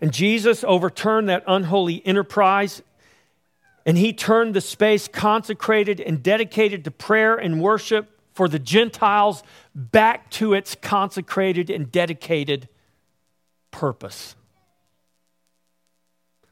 And 0.00 0.12
Jesus 0.12 0.64
overturned 0.64 1.28
that 1.28 1.44
unholy 1.46 2.04
enterprise 2.06 2.82
and 3.86 3.96
he 3.96 4.12
turned 4.12 4.54
the 4.54 4.60
space 4.60 5.08
consecrated 5.08 6.00
and 6.00 6.22
dedicated 6.22 6.84
to 6.84 6.90
prayer 6.90 7.36
and 7.36 7.60
worship 7.60 8.08
for 8.32 8.48
the 8.48 8.58
Gentiles 8.58 9.42
back 9.74 10.30
to 10.30 10.54
its 10.54 10.74
consecrated 10.74 11.70
and 11.70 11.90
dedicated 11.90 12.68
purpose. 13.70 14.36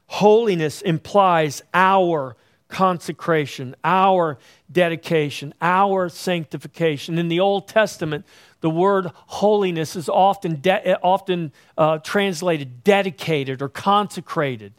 Holiness 0.07 0.81
implies 0.81 1.61
our 1.73 2.35
consecration, 2.69 3.75
our 3.83 4.37
dedication, 4.71 5.53
our 5.61 6.07
sanctification. 6.07 7.17
In 7.17 7.27
the 7.27 7.39
Old 7.39 7.67
Testament, 7.67 8.25
the 8.61 8.69
word 8.69 9.11
holiness 9.13 9.95
is 9.95 10.07
often, 10.07 10.61
de- 10.61 10.97
often 11.01 11.51
uh, 11.77 11.97
translated 11.97 12.83
dedicated 12.83 13.61
or 13.61 13.69
consecrated. 13.69 14.73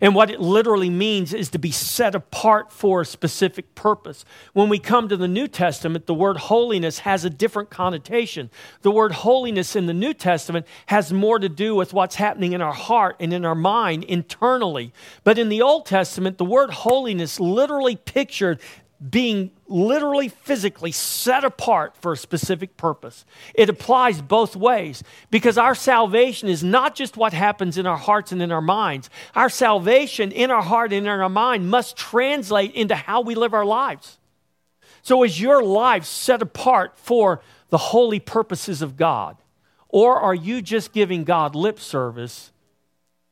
And 0.00 0.14
what 0.14 0.30
it 0.30 0.40
literally 0.40 0.88
means 0.88 1.34
is 1.34 1.50
to 1.50 1.58
be 1.58 1.70
set 1.70 2.14
apart 2.14 2.72
for 2.72 3.02
a 3.02 3.06
specific 3.06 3.74
purpose. 3.74 4.24
When 4.54 4.68
we 4.68 4.78
come 4.78 5.08
to 5.08 5.16
the 5.16 5.28
New 5.28 5.46
Testament, 5.46 6.06
the 6.06 6.14
word 6.14 6.38
holiness 6.38 7.00
has 7.00 7.24
a 7.24 7.30
different 7.30 7.68
connotation. 7.68 8.50
The 8.80 8.90
word 8.90 9.12
holiness 9.12 9.76
in 9.76 9.86
the 9.86 9.94
New 9.94 10.14
Testament 10.14 10.66
has 10.86 11.12
more 11.12 11.38
to 11.38 11.48
do 11.48 11.74
with 11.74 11.92
what's 11.92 12.14
happening 12.14 12.52
in 12.54 12.62
our 12.62 12.72
heart 12.72 13.16
and 13.20 13.32
in 13.34 13.44
our 13.44 13.54
mind 13.54 14.04
internally. 14.04 14.92
But 15.22 15.38
in 15.38 15.50
the 15.50 15.60
Old 15.60 15.84
Testament, 15.84 16.38
the 16.38 16.44
word 16.44 16.70
holiness 16.70 17.38
literally 17.38 17.96
pictured 17.96 18.60
being 19.08 19.50
literally 19.66 20.28
physically 20.28 20.92
set 20.92 21.42
apart 21.42 21.96
for 21.96 22.12
a 22.12 22.16
specific 22.16 22.76
purpose. 22.76 23.24
It 23.54 23.70
applies 23.70 24.20
both 24.20 24.56
ways 24.56 25.02
because 25.30 25.56
our 25.56 25.74
salvation 25.74 26.48
is 26.48 26.62
not 26.62 26.94
just 26.94 27.16
what 27.16 27.32
happens 27.32 27.78
in 27.78 27.86
our 27.86 27.96
hearts 27.96 28.30
and 28.30 28.42
in 28.42 28.52
our 28.52 28.60
minds. 28.60 29.08
Our 29.34 29.48
salvation 29.48 30.32
in 30.32 30.50
our 30.50 30.62
heart 30.62 30.92
and 30.92 31.06
in 31.06 31.12
our 31.12 31.28
mind 31.30 31.70
must 31.70 31.96
translate 31.96 32.74
into 32.74 32.94
how 32.94 33.22
we 33.22 33.34
live 33.34 33.54
our 33.54 33.64
lives. 33.64 34.18
So, 35.02 35.22
is 35.22 35.40
your 35.40 35.62
life 35.62 36.04
set 36.04 36.42
apart 36.42 36.98
for 36.98 37.40
the 37.70 37.78
holy 37.78 38.20
purposes 38.20 38.82
of 38.82 38.98
God? 38.98 39.36
Or 39.88 40.20
are 40.20 40.34
you 40.34 40.60
just 40.60 40.92
giving 40.92 41.24
God 41.24 41.54
lip 41.54 41.80
service 41.80 42.52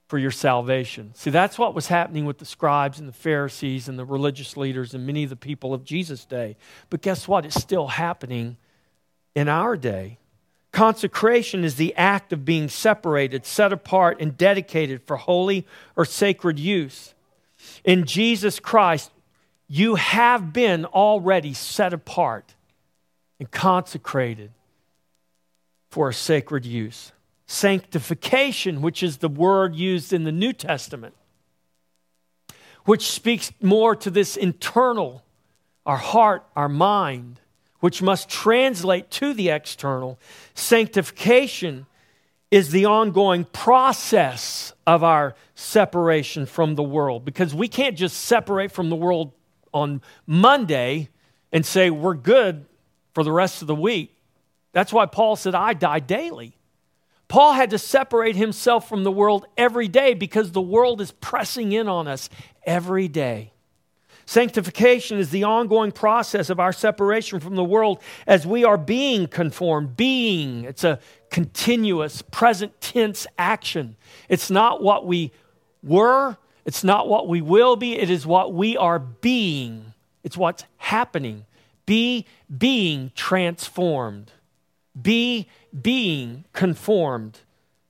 for 0.08 0.18
your 0.18 0.30
salvation. 0.30 1.12
See, 1.14 1.30
that's 1.30 1.58
what 1.58 1.74
was 1.74 1.86
happening 1.88 2.24
with 2.24 2.38
the 2.38 2.46
scribes 2.46 2.98
and 2.98 3.06
the 3.06 3.12
Pharisees 3.12 3.88
and 3.88 3.98
the 3.98 4.06
religious 4.06 4.56
leaders 4.56 4.94
and 4.94 5.06
many 5.06 5.22
of 5.22 5.30
the 5.30 5.36
people 5.36 5.74
of 5.74 5.84
Jesus' 5.84 6.24
day. 6.24 6.56
But 6.88 7.02
guess 7.02 7.28
what? 7.28 7.44
It's 7.44 7.60
still 7.60 7.88
happening 7.88 8.56
in 9.34 9.48
our 9.48 9.76
day. 9.76 10.18
Consecration 10.72 11.62
is 11.62 11.76
the 11.76 11.94
act 11.94 12.32
of 12.32 12.46
being 12.46 12.68
separated, 12.68 13.44
set 13.44 13.72
apart, 13.72 14.18
and 14.20 14.36
dedicated 14.36 15.02
for 15.06 15.16
holy 15.16 15.66
or 15.94 16.06
sacred 16.06 16.58
use. 16.58 17.14
In 17.84 18.04
Jesus 18.04 18.58
Christ, 18.60 19.10
you 19.66 19.96
have 19.96 20.54
been 20.54 20.86
already 20.86 21.52
set 21.52 21.92
apart 21.92 22.54
and 23.38 23.50
consecrated 23.50 24.52
for 25.90 26.08
a 26.08 26.14
sacred 26.14 26.64
use 26.64 27.12
sanctification, 27.48 28.82
which 28.82 29.02
is 29.02 29.16
the 29.16 29.28
word 29.28 29.74
used 29.74 30.12
in 30.12 30.24
the 30.24 30.30
New 30.30 30.52
Testament, 30.52 31.14
which 32.84 33.10
speaks 33.10 33.50
more 33.60 33.96
to 33.96 34.10
this 34.10 34.36
internal, 34.36 35.24
our 35.86 35.96
heart, 35.96 36.44
our 36.54 36.68
mind, 36.68 37.40
which 37.80 38.02
must 38.02 38.28
translate 38.28 39.10
to 39.10 39.32
the 39.32 39.48
external. 39.48 40.18
Sanctification 40.54 41.86
is 42.50 42.70
the 42.70 42.84
ongoing 42.84 43.44
process 43.44 44.74
of 44.86 45.02
our 45.02 45.34
separation 45.54 46.44
from 46.44 46.74
the 46.74 46.82
world 46.82 47.24
because 47.24 47.54
we 47.54 47.66
can't 47.66 47.96
just 47.96 48.18
separate 48.18 48.70
from 48.70 48.90
the 48.90 48.96
world 48.96 49.32
on 49.72 50.02
Monday 50.26 51.08
and 51.50 51.64
say 51.64 51.88
we're 51.88 52.14
good 52.14 52.66
for 53.14 53.24
the 53.24 53.32
rest 53.32 53.62
of 53.62 53.68
the 53.68 53.74
week. 53.74 54.14
That's 54.72 54.92
why 54.92 55.06
Paul 55.06 55.36
said, 55.36 55.54
I 55.54 55.72
die 55.72 56.00
daily. 56.00 56.57
Paul 57.28 57.52
had 57.52 57.70
to 57.70 57.78
separate 57.78 58.36
himself 58.36 58.88
from 58.88 59.04
the 59.04 59.12
world 59.12 59.46
every 59.56 59.86
day 59.86 60.14
because 60.14 60.52
the 60.52 60.62
world 60.62 61.00
is 61.00 61.12
pressing 61.12 61.72
in 61.72 61.86
on 61.86 62.08
us 62.08 62.30
every 62.64 63.06
day. 63.06 63.52
Sanctification 64.24 65.18
is 65.18 65.30
the 65.30 65.44
ongoing 65.44 65.90
process 65.90 66.50
of 66.50 66.60
our 66.60 66.72
separation 66.72 67.40
from 67.40 67.56
the 67.56 67.64
world 67.64 68.02
as 68.26 68.46
we 68.46 68.62
are 68.62 68.76
being 68.76 69.26
conformed. 69.26 69.96
Being, 69.96 70.64
it's 70.64 70.84
a 70.84 71.00
continuous 71.30 72.20
present 72.20 72.78
tense 72.80 73.26
action. 73.38 73.96
It's 74.28 74.50
not 74.50 74.82
what 74.82 75.06
we 75.06 75.32
were, 75.82 76.36
it's 76.66 76.84
not 76.84 77.08
what 77.08 77.26
we 77.26 77.40
will 77.40 77.76
be, 77.76 77.98
it 77.98 78.10
is 78.10 78.26
what 78.26 78.52
we 78.52 78.76
are 78.76 78.98
being. 78.98 79.94
It's 80.22 80.36
what's 80.36 80.64
happening. 80.76 81.46
Be 81.86 82.26
being 82.54 83.12
transformed. 83.14 84.32
Be 85.00 85.48
being 85.80 86.44
conformed 86.52 87.40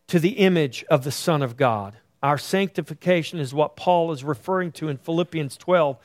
to 0.09 0.18
the 0.18 0.31
image 0.31 0.85
of 0.91 1.05
the 1.05 1.12
Son 1.12 1.43
of 1.43 1.57
God. 1.57 1.97
Our 2.22 2.39
sanctification 2.39 3.39
is 3.39 3.55
what 3.55 3.76
Paul 3.76 4.11
is 4.11 4.24
referring 4.24 4.72
to 4.72 4.89
in 4.89 4.97
Philippians 4.97 5.57
12, 5.57 5.97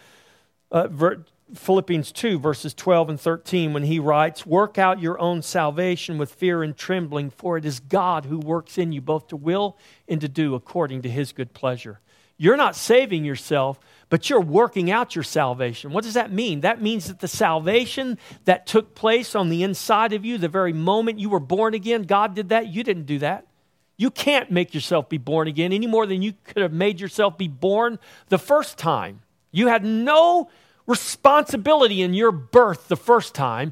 uh, 0.72 0.88
ver- 0.90 1.26
Philippians 1.56 2.12
2, 2.12 2.40
verses 2.40 2.74
12 2.74 3.10
and 3.10 3.20
13, 3.20 3.74
when 3.74 3.84
he 3.84 4.00
writes, 4.00 4.46
Work 4.46 4.78
out 4.78 5.02
your 5.02 5.20
own 5.20 5.42
salvation 5.42 6.18
with 6.18 6.34
fear 6.34 6.64
and 6.64 6.76
trembling, 6.76 7.30
for 7.30 7.58
it 7.58 7.66
is 7.66 7.80
God 7.80 8.26
who 8.26 8.40
works 8.40 8.78
in 8.78 8.92
you 8.92 9.02
both 9.02 9.28
to 9.28 9.36
will 9.36 9.78
and 10.08 10.22
to 10.22 10.28
do 10.28 10.56
according 10.56 11.02
to 11.04 11.10
his 11.10 11.32
good 11.32 11.54
pleasure. 11.54 12.00
You're 12.44 12.58
not 12.58 12.76
saving 12.76 13.24
yourself, 13.24 13.80
but 14.10 14.30
you're 14.30 14.42
working 14.42 14.92
out 14.92 15.16
your 15.16 15.24
salvation. 15.24 15.94
What 15.94 16.04
does 16.04 16.16
that 16.16 16.30
mean? 16.30 16.60
That 16.60 16.82
means 16.82 17.08
that 17.08 17.22
the 17.22 17.28
salvation 17.30 18.18
that 18.44 18.68
took 18.68 18.96
place 18.96 19.34
on 19.34 19.48
the 19.48 19.64
inside 19.64 20.12
of 20.12 20.26
you, 20.26 20.38
the 20.38 20.50
very 20.50 20.74
moment 20.74 21.20
you 21.20 21.30
were 21.30 21.40
born 21.40 21.74
again, 21.74 22.04
God 22.04 22.36
did 22.36 22.50
that. 22.50 22.68
You 22.68 22.84
didn't 22.84 23.06
do 23.06 23.20
that. 23.20 23.48
You 23.96 24.12
can't 24.12 24.52
make 24.52 24.74
yourself 24.74 25.08
be 25.08 25.18
born 25.18 25.48
again 25.48 25.72
any 25.72 25.88
more 25.88 26.06
than 26.06 26.22
you 26.22 26.34
could 26.44 26.64
have 26.64 26.74
made 26.74 27.00
yourself 27.00 27.38
be 27.38 27.48
born 27.48 27.98
the 28.28 28.38
first 28.38 28.78
time. 28.78 29.22
You 29.54 29.68
had 29.68 29.86
no 29.86 30.50
responsibility 30.86 32.02
in 32.02 32.14
your 32.14 32.34
birth 32.34 32.90
the 32.90 32.98
first 32.98 33.34
time. 33.34 33.72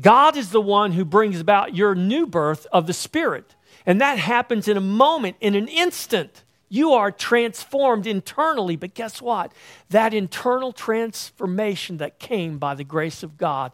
God 0.00 0.36
is 0.36 0.50
the 0.50 0.60
one 0.60 0.90
who 0.90 1.04
brings 1.04 1.38
about 1.38 1.76
your 1.76 1.94
new 1.94 2.26
birth 2.26 2.66
of 2.72 2.88
the 2.88 2.92
Spirit. 2.92 3.54
And 3.86 4.00
that 4.00 4.18
happens 4.18 4.66
in 4.66 4.76
a 4.76 4.80
moment, 4.80 5.36
in 5.40 5.54
an 5.54 5.68
instant. 5.68 6.42
You 6.72 6.92
are 6.92 7.10
transformed 7.10 8.06
internally, 8.06 8.76
but 8.76 8.94
guess 8.94 9.20
what? 9.20 9.52
That 9.90 10.14
internal 10.14 10.72
transformation 10.72 11.96
that 11.96 12.20
came 12.20 12.58
by 12.58 12.76
the 12.76 12.84
grace 12.84 13.24
of 13.24 13.36
God 13.36 13.72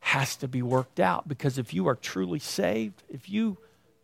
has 0.00 0.34
to 0.36 0.48
be 0.48 0.62
worked 0.62 0.98
out 0.98 1.28
because 1.28 1.58
if 1.58 1.74
you 1.74 1.86
are 1.86 1.94
truly 1.94 2.38
saved, 2.38 3.02
if 3.10 3.28
you 3.28 3.58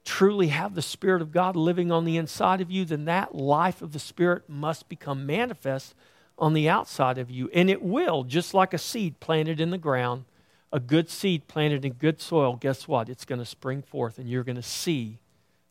truly 0.05 0.49
have 0.49 0.75
the 0.75 0.83
Spirit 0.83 1.23
of 1.23 1.33
God 1.33 1.57
living 1.57 1.91
on 1.91 2.05
the 2.05 2.19
inside 2.19 2.61
of 2.61 2.71
you, 2.71 2.85
then 2.85 3.07
that 3.07 3.35
life 3.35 3.81
of 3.81 3.93
the 3.93 3.99
Spirit 3.99 4.47
must 4.47 4.91
become 4.91 5.25
manifest 5.25 5.95
on 6.37 6.53
the 6.53 6.69
outside 6.69 7.17
of 7.17 7.31
you. 7.31 7.49
And 7.55 7.71
it 7.71 7.83
will, 7.83 8.25
just 8.25 8.53
like 8.53 8.75
a 8.75 8.79
seed 8.79 9.21
planted 9.21 9.59
in 9.59 9.71
the 9.71 9.79
ground, 9.79 10.25
a 10.71 10.81
good 10.81 11.09
seed 11.09 11.49
planted 11.49 11.85
in 11.85 11.95
good 11.95 12.21
soil, 12.21 12.57
guess 12.57 12.87
what? 12.87 13.09
It's 13.09 13.25
going 13.25 13.39
to 13.39 13.47
spring 13.47 13.81
forth 13.81 14.19
and 14.19 14.29
you're 14.29 14.45
going 14.45 14.57
to 14.57 14.63
see 14.63 15.19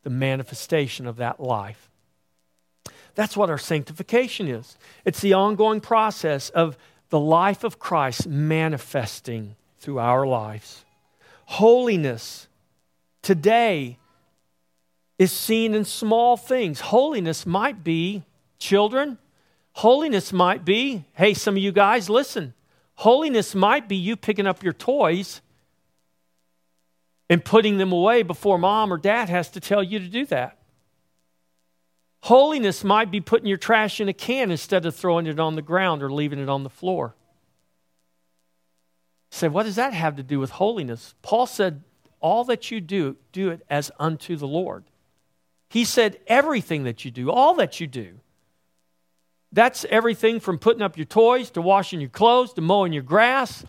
the 0.01 0.09
manifestation 0.09 1.05
of 1.05 1.17
that 1.17 1.39
life. 1.39 1.90
That's 3.15 3.35
what 3.35 3.49
our 3.49 3.57
sanctification 3.57 4.47
is. 4.47 4.77
It's 5.05 5.21
the 5.21 5.33
ongoing 5.33 5.81
process 5.81 6.49
of 6.49 6.77
the 7.09 7.19
life 7.19 7.63
of 7.63 7.79
Christ 7.79 8.27
manifesting 8.27 9.55
through 9.79 9.99
our 9.99 10.25
lives. 10.25 10.85
Holiness 11.45 12.47
today 13.21 13.97
is 15.19 15.31
seen 15.31 15.73
in 15.73 15.85
small 15.85 16.37
things. 16.37 16.79
Holiness 16.79 17.45
might 17.45 17.83
be 17.83 18.23
Children, 18.61 19.17
holiness 19.73 20.31
might 20.31 20.63
be 20.63 21.03
hey, 21.15 21.33
some 21.33 21.55
of 21.55 21.63
you 21.63 21.71
guys, 21.71 22.11
listen. 22.11 22.53
Holiness 22.93 23.55
might 23.55 23.89
be 23.89 23.95
you 23.95 24.15
picking 24.15 24.45
up 24.45 24.61
your 24.61 24.71
toys 24.71 25.41
and 27.27 27.43
putting 27.43 27.79
them 27.79 27.91
away 27.91 28.21
before 28.21 28.59
mom 28.59 28.93
or 28.93 28.99
dad 28.99 29.29
has 29.29 29.49
to 29.49 29.59
tell 29.59 29.81
you 29.81 29.97
to 29.97 30.07
do 30.07 30.27
that. 30.27 30.59
Holiness 32.21 32.83
might 32.83 33.09
be 33.09 33.19
putting 33.19 33.47
your 33.47 33.57
trash 33.57 33.99
in 33.99 34.07
a 34.07 34.13
can 34.13 34.51
instead 34.51 34.85
of 34.85 34.95
throwing 34.95 35.25
it 35.25 35.39
on 35.39 35.55
the 35.55 35.61
ground 35.61 36.03
or 36.03 36.11
leaving 36.11 36.39
it 36.39 36.49
on 36.49 36.63
the 36.63 36.69
floor. 36.69 37.15
You 39.31 39.37
say, 39.37 39.47
what 39.47 39.63
does 39.63 39.75
that 39.75 39.93
have 39.93 40.17
to 40.17 40.23
do 40.23 40.39
with 40.39 40.51
holiness? 40.51 41.15
Paul 41.21 41.47
said, 41.47 41.83
all 42.19 42.43
that 42.45 42.69
you 42.69 42.79
do, 42.79 43.17
do 43.31 43.49
it 43.49 43.65
as 43.69 43.91
unto 43.99 44.35
the 44.35 44.47
Lord. 44.47 44.83
He 45.69 45.83
said, 45.83 46.19
everything 46.27 46.83
that 46.83 47.03
you 47.03 47.11
do, 47.11 47.31
all 47.31 47.55
that 47.55 47.79
you 47.79 47.87
do. 47.87 48.19
That's 49.51 49.85
everything 49.85 50.39
from 50.39 50.59
putting 50.59 50.81
up 50.81 50.97
your 50.97 51.05
toys 51.05 51.49
to 51.51 51.61
washing 51.61 51.99
your 51.99 52.09
clothes 52.09 52.53
to 52.53 52.61
mowing 52.61 52.93
your 52.93 53.03
grass 53.03 53.65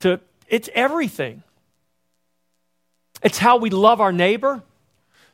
to 0.00 0.20
it's 0.46 0.68
everything. 0.74 1.42
It's 3.22 3.38
how 3.38 3.56
we 3.56 3.70
love 3.70 4.00
our 4.00 4.12
neighbor. 4.12 4.62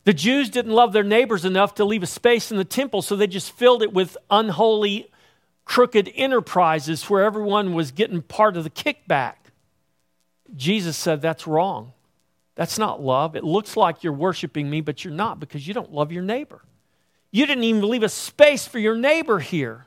The 0.04 0.12
Jews 0.12 0.50
didn't 0.50 0.72
love 0.72 0.92
their 0.92 1.04
neighbors 1.04 1.44
enough 1.44 1.74
to 1.76 1.84
leave 1.84 2.02
a 2.02 2.08
space 2.08 2.50
in 2.50 2.56
the 2.56 2.64
temple, 2.64 3.02
so 3.02 3.14
they 3.14 3.28
just 3.28 3.52
filled 3.52 3.82
it 3.82 3.92
with 3.92 4.16
unholy, 4.30 5.08
crooked 5.64 6.10
enterprises 6.14 7.08
where 7.08 7.22
everyone 7.22 7.74
was 7.74 7.92
getting 7.92 8.20
part 8.20 8.56
of 8.56 8.64
the 8.64 8.70
kickback. 8.70 9.34
Jesus 10.56 10.96
said 10.96 11.22
that's 11.22 11.46
wrong. 11.46 11.92
That's 12.56 12.78
not 12.78 13.00
love. 13.00 13.36
It 13.36 13.44
looks 13.44 13.76
like 13.76 14.02
you're 14.02 14.12
worshiping 14.12 14.68
me, 14.68 14.80
but 14.80 15.04
you're 15.04 15.14
not 15.14 15.38
because 15.40 15.66
you 15.66 15.72
don't 15.72 15.92
love 15.92 16.12
your 16.12 16.22
neighbor. 16.22 16.62
You 17.30 17.46
didn't 17.46 17.64
even 17.64 17.88
leave 17.88 18.02
a 18.02 18.08
space 18.08 18.66
for 18.66 18.78
your 18.78 18.96
neighbor 18.96 19.38
here. 19.38 19.86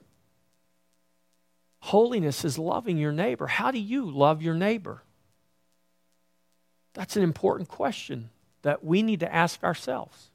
Holiness 1.82 2.43
is 2.43 2.57
loving 2.57 2.97
your 2.97 3.11
neighbor. 3.11 3.45
How 3.45 3.70
do 3.70 3.78
you 3.78 4.09
love 4.09 4.41
your 4.41 4.55
neighbor? 4.55 5.03
That's 6.93 7.16
an 7.18 7.22
important 7.22 7.68
question 7.68 8.30
that 8.66 8.84
we 8.84 9.03
need 9.03 9.20
to 9.20 9.32
ask 9.34 9.63
ourselves. 9.63 10.32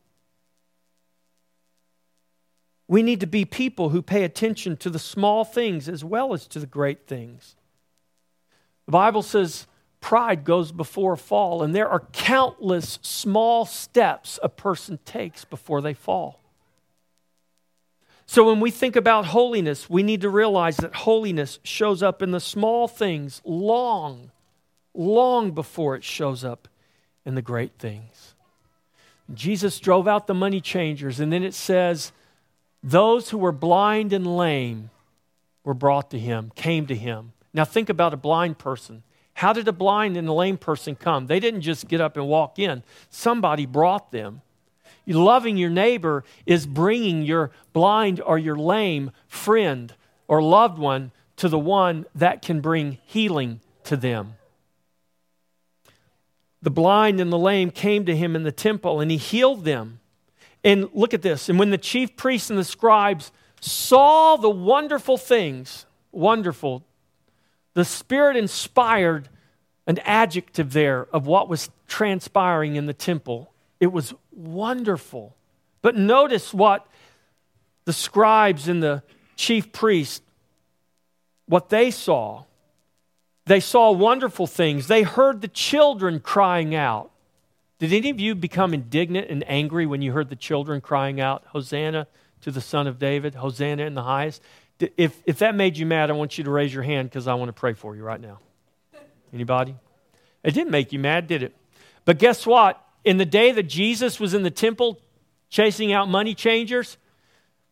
We 2.86 3.02
need 3.02 3.18
to 3.20 3.26
be 3.26 3.44
people 3.44 3.88
who 3.88 4.02
pay 4.02 4.22
attention 4.22 4.76
to 4.78 4.90
the 4.90 5.00
small 5.00 5.44
things 5.44 5.88
as 5.88 6.04
well 6.04 6.32
as 6.32 6.46
to 6.46 6.60
the 6.60 6.66
great 6.66 7.08
things. 7.08 7.56
The 8.86 8.92
Bible 8.92 9.22
says 9.22 9.66
pride 10.00 10.44
goes 10.44 10.70
before 10.70 11.14
a 11.14 11.18
fall, 11.18 11.64
and 11.64 11.74
there 11.74 11.88
are 11.88 12.04
countless 12.12 13.00
small 13.02 13.66
steps 13.66 14.38
a 14.44 14.48
person 14.48 15.00
takes 15.04 15.44
before 15.44 15.80
they 15.80 15.94
fall. 15.94 16.38
So, 18.26 18.46
when 18.46 18.60
we 18.60 18.70
think 18.70 18.94
about 18.94 19.26
holiness, 19.26 19.90
we 19.90 20.04
need 20.04 20.20
to 20.20 20.30
realize 20.30 20.76
that 20.76 20.94
holiness 20.94 21.58
shows 21.64 22.00
up 22.00 22.22
in 22.22 22.30
the 22.30 22.38
small 22.38 22.86
things 22.86 23.42
long, 23.44 24.30
long 24.94 25.50
before 25.50 25.96
it 25.96 26.04
shows 26.04 26.44
up 26.44 26.68
in 27.30 27.36
the 27.36 27.42
great 27.42 27.72
things. 27.78 28.34
Jesus 29.32 29.78
drove 29.78 30.08
out 30.08 30.26
the 30.26 30.34
money 30.34 30.60
changers, 30.60 31.20
and 31.20 31.32
then 31.32 31.44
it 31.44 31.54
says, 31.54 32.10
Those 32.82 33.30
who 33.30 33.38
were 33.38 33.52
blind 33.52 34.12
and 34.12 34.36
lame 34.36 34.90
were 35.62 35.74
brought 35.74 36.10
to 36.10 36.18
him, 36.18 36.50
came 36.56 36.88
to 36.88 36.94
him. 36.96 37.32
Now, 37.54 37.64
think 37.64 37.88
about 37.88 38.12
a 38.12 38.16
blind 38.16 38.58
person. 38.58 39.04
How 39.34 39.52
did 39.52 39.68
a 39.68 39.72
blind 39.72 40.16
and 40.16 40.28
a 40.28 40.32
lame 40.32 40.58
person 40.58 40.96
come? 40.96 41.28
They 41.28 41.38
didn't 41.38 41.60
just 41.60 41.86
get 41.86 42.00
up 42.00 42.16
and 42.16 42.26
walk 42.26 42.58
in, 42.58 42.82
somebody 43.08 43.64
brought 43.64 44.10
them. 44.10 44.42
Loving 45.06 45.56
your 45.56 45.70
neighbor 45.70 46.24
is 46.46 46.66
bringing 46.66 47.22
your 47.22 47.52
blind 47.72 48.20
or 48.20 48.38
your 48.38 48.56
lame 48.56 49.12
friend 49.28 49.94
or 50.26 50.42
loved 50.42 50.78
one 50.78 51.12
to 51.36 51.48
the 51.48 51.58
one 51.58 52.06
that 52.14 52.42
can 52.42 52.60
bring 52.60 52.98
healing 53.06 53.60
to 53.84 53.96
them. 53.96 54.34
The 56.62 56.70
blind 56.70 57.20
and 57.20 57.32
the 57.32 57.38
lame 57.38 57.70
came 57.70 58.04
to 58.06 58.16
him 58.16 58.36
in 58.36 58.42
the 58.42 58.52
temple 58.52 59.00
and 59.00 59.10
he 59.10 59.16
healed 59.16 59.64
them. 59.64 60.00
And 60.62 60.90
look 60.92 61.14
at 61.14 61.22
this. 61.22 61.48
And 61.48 61.58
when 61.58 61.70
the 61.70 61.78
chief 61.78 62.16
priests 62.16 62.50
and 62.50 62.58
the 62.58 62.64
scribes 62.64 63.32
saw 63.60 64.36
the 64.36 64.50
wonderful 64.50 65.16
things, 65.16 65.86
wonderful, 66.12 66.84
the 67.74 67.84
Spirit 67.84 68.36
inspired 68.36 69.28
an 69.86 69.98
adjective 70.04 70.72
there 70.72 71.06
of 71.12 71.26
what 71.26 71.48
was 71.48 71.70
transpiring 71.88 72.76
in 72.76 72.86
the 72.86 72.92
temple. 72.92 73.52
It 73.80 73.88
was 73.88 74.12
wonderful. 74.32 75.34
But 75.82 75.96
notice 75.96 76.52
what 76.52 76.86
the 77.86 77.92
scribes 77.92 78.68
and 78.68 78.82
the 78.82 79.02
chief 79.36 79.72
priests 79.72 80.20
what 81.46 81.68
they 81.68 81.90
saw. 81.90 82.44
They 83.46 83.60
saw 83.60 83.90
wonderful 83.90 84.46
things. 84.46 84.86
They 84.86 85.02
heard 85.02 85.40
the 85.40 85.48
children 85.48 86.20
crying 86.20 86.74
out. 86.74 87.10
Did 87.78 87.92
any 87.92 88.10
of 88.10 88.20
you 88.20 88.34
become 88.34 88.74
indignant 88.74 89.30
and 89.30 89.42
angry 89.48 89.86
when 89.86 90.02
you 90.02 90.12
heard 90.12 90.28
the 90.28 90.36
children 90.36 90.80
crying 90.80 91.20
out, 91.20 91.44
Hosanna 91.48 92.06
to 92.42 92.50
the 92.50 92.60
Son 92.60 92.86
of 92.86 92.98
David, 92.98 93.36
Hosanna 93.36 93.84
in 93.84 93.94
the 93.94 94.02
highest? 94.02 94.42
If, 94.96 95.22
if 95.26 95.38
that 95.38 95.54
made 95.54 95.76
you 95.76 95.86
mad, 95.86 96.10
I 96.10 96.12
want 96.14 96.38
you 96.38 96.44
to 96.44 96.50
raise 96.50 96.72
your 96.72 96.82
hand 96.82 97.10
because 97.10 97.26
I 97.26 97.34
want 97.34 97.48
to 97.48 97.52
pray 97.54 97.72
for 97.72 97.96
you 97.96 98.02
right 98.02 98.20
now. 98.20 98.38
Anybody? 99.32 99.74
It 100.42 100.52
didn't 100.52 100.70
make 100.70 100.92
you 100.92 100.98
mad, 100.98 101.26
did 101.26 101.42
it? 101.42 101.54
But 102.04 102.18
guess 102.18 102.46
what? 102.46 102.86
in 103.04 103.16
the 103.16 103.24
day 103.24 103.52
that 103.52 103.64
Jesus 103.64 104.20
was 104.20 104.34
in 104.34 104.42
the 104.42 104.50
temple 104.50 105.00
chasing 105.48 105.92
out 105.92 106.08
money 106.08 106.34
changers, 106.34 106.96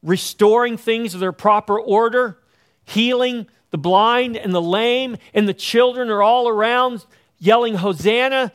restoring 0.02 0.76
things 0.76 1.12
to 1.12 1.18
their 1.18 1.32
proper 1.32 1.78
order, 1.78 2.38
healing 2.88 3.46
the 3.70 3.78
blind 3.78 4.36
and 4.36 4.54
the 4.54 4.62
lame, 4.62 5.16
and 5.34 5.46
the 5.46 5.54
children 5.54 6.08
are 6.10 6.22
all 6.22 6.48
around 6.48 7.04
yelling 7.38 7.74
Hosanna 7.74 8.52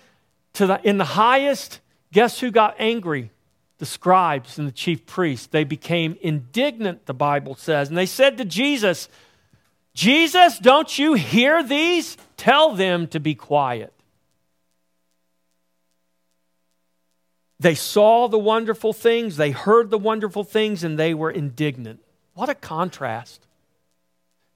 to 0.53 0.67
the, 0.67 0.81
in 0.83 0.97
the 0.97 1.05
highest. 1.05 1.79
Guess 2.11 2.39
who 2.39 2.51
got 2.51 2.75
angry? 2.79 3.31
The 3.77 3.85
scribes 3.85 4.57
and 4.57 4.67
the 4.67 4.71
chief 4.71 5.05
priests. 5.05 5.47
They 5.47 5.63
became 5.63 6.17
indignant, 6.21 7.05
the 7.05 7.13
Bible 7.13 7.55
says. 7.55 7.89
And 7.89 7.97
they 7.97 8.05
said 8.05 8.37
to 8.37 8.45
Jesus, 8.45 9.07
Jesus, 9.93 10.57
don't 10.57 10.97
you 10.97 11.13
hear 11.13 11.61
these? 11.61 12.17
Tell 12.37 12.73
them 12.73 13.07
to 13.07 13.19
be 13.19 13.35
quiet. 13.35 13.93
They 17.59 17.75
saw 17.75 18.27
the 18.27 18.39
wonderful 18.39 18.93
things, 18.93 19.37
they 19.37 19.51
heard 19.51 19.89
the 19.89 19.97
wonderful 19.97 20.43
things, 20.43 20.83
and 20.83 20.99
they 20.99 21.13
were 21.13 21.31
indignant. 21.31 22.01
What 22.33 22.49
a 22.49 22.55
contrast. 22.55 23.45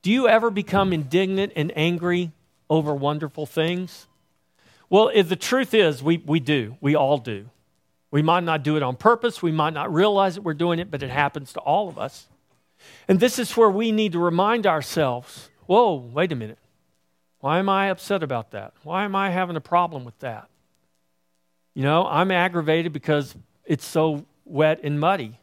Do 0.02 0.12
you 0.12 0.28
ever 0.28 0.50
become 0.50 0.94
indignant 0.94 1.54
and 1.56 1.72
angry 1.76 2.32
over 2.70 2.94
wonderful 2.94 3.46
things? 3.46 4.08
Well, 4.90 5.12
the 5.22 5.36
truth 5.36 5.74
is, 5.74 6.02
we, 6.02 6.18
we 6.18 6.40
do. 6.40 6.78
We 6.80 6.96
all 6.96 7.18
do. 7.18 7.50
We 8.10 8.22
might 8.22 8.44
not 8.44 8.64
do 8.64 8.78
it 8.78 8.84
on 8.84 8.96
purpose, 8.96 9.42
we 9.42 9.52
might 9.52 9.74
not 9.74 9.94
realize 9.94 10.36
that 10.36 10.42
we're 10.42 10.54
doing 10.54 10.80
it, 10.80 10.90
but 10.90 11.04
it 11.04 11.10
happens 11.10 11.52
to 11.54 11.60
all 11.60 11.90
of 11.90 11.98
us. 11.98 12.28
And 13.08 13.20
this 13.20 13.38
is 13.38 13.58
where 13.58 13.70
we 13.70 13.92
need 13.92 14.14
to 14.14 14.20
remind 14.20 14.66
ourselves 14.66 15.50
whoa, 15.66 15.96
wait 15.96 16.32
a 16.32 16.36
minute. 16.36 16.60
Why 17.40 17.60
am 17.60 17.68
I 17.68 17.90
upset 17.90 18.24
about 18.24 18.52
that? 18.52 18.74
Why 18.84 19.04
am 19.04 19.16
I 19.16 19.30
having 19.32 19.58
a 19.58 19.62
problem 19.62 20.06
with 20.06 20.18
that? 20.20 20.48
You 21.74 21.84
know, 21.84 22.08
I'm 22.08 22.32
aggravated 22.32 22.94
because 22.94 23.36
it's 23.66 23.86
so 23.86 24.26
wet 24.46 24.80
and 24.84 25.00
muddy. 25.00 25.38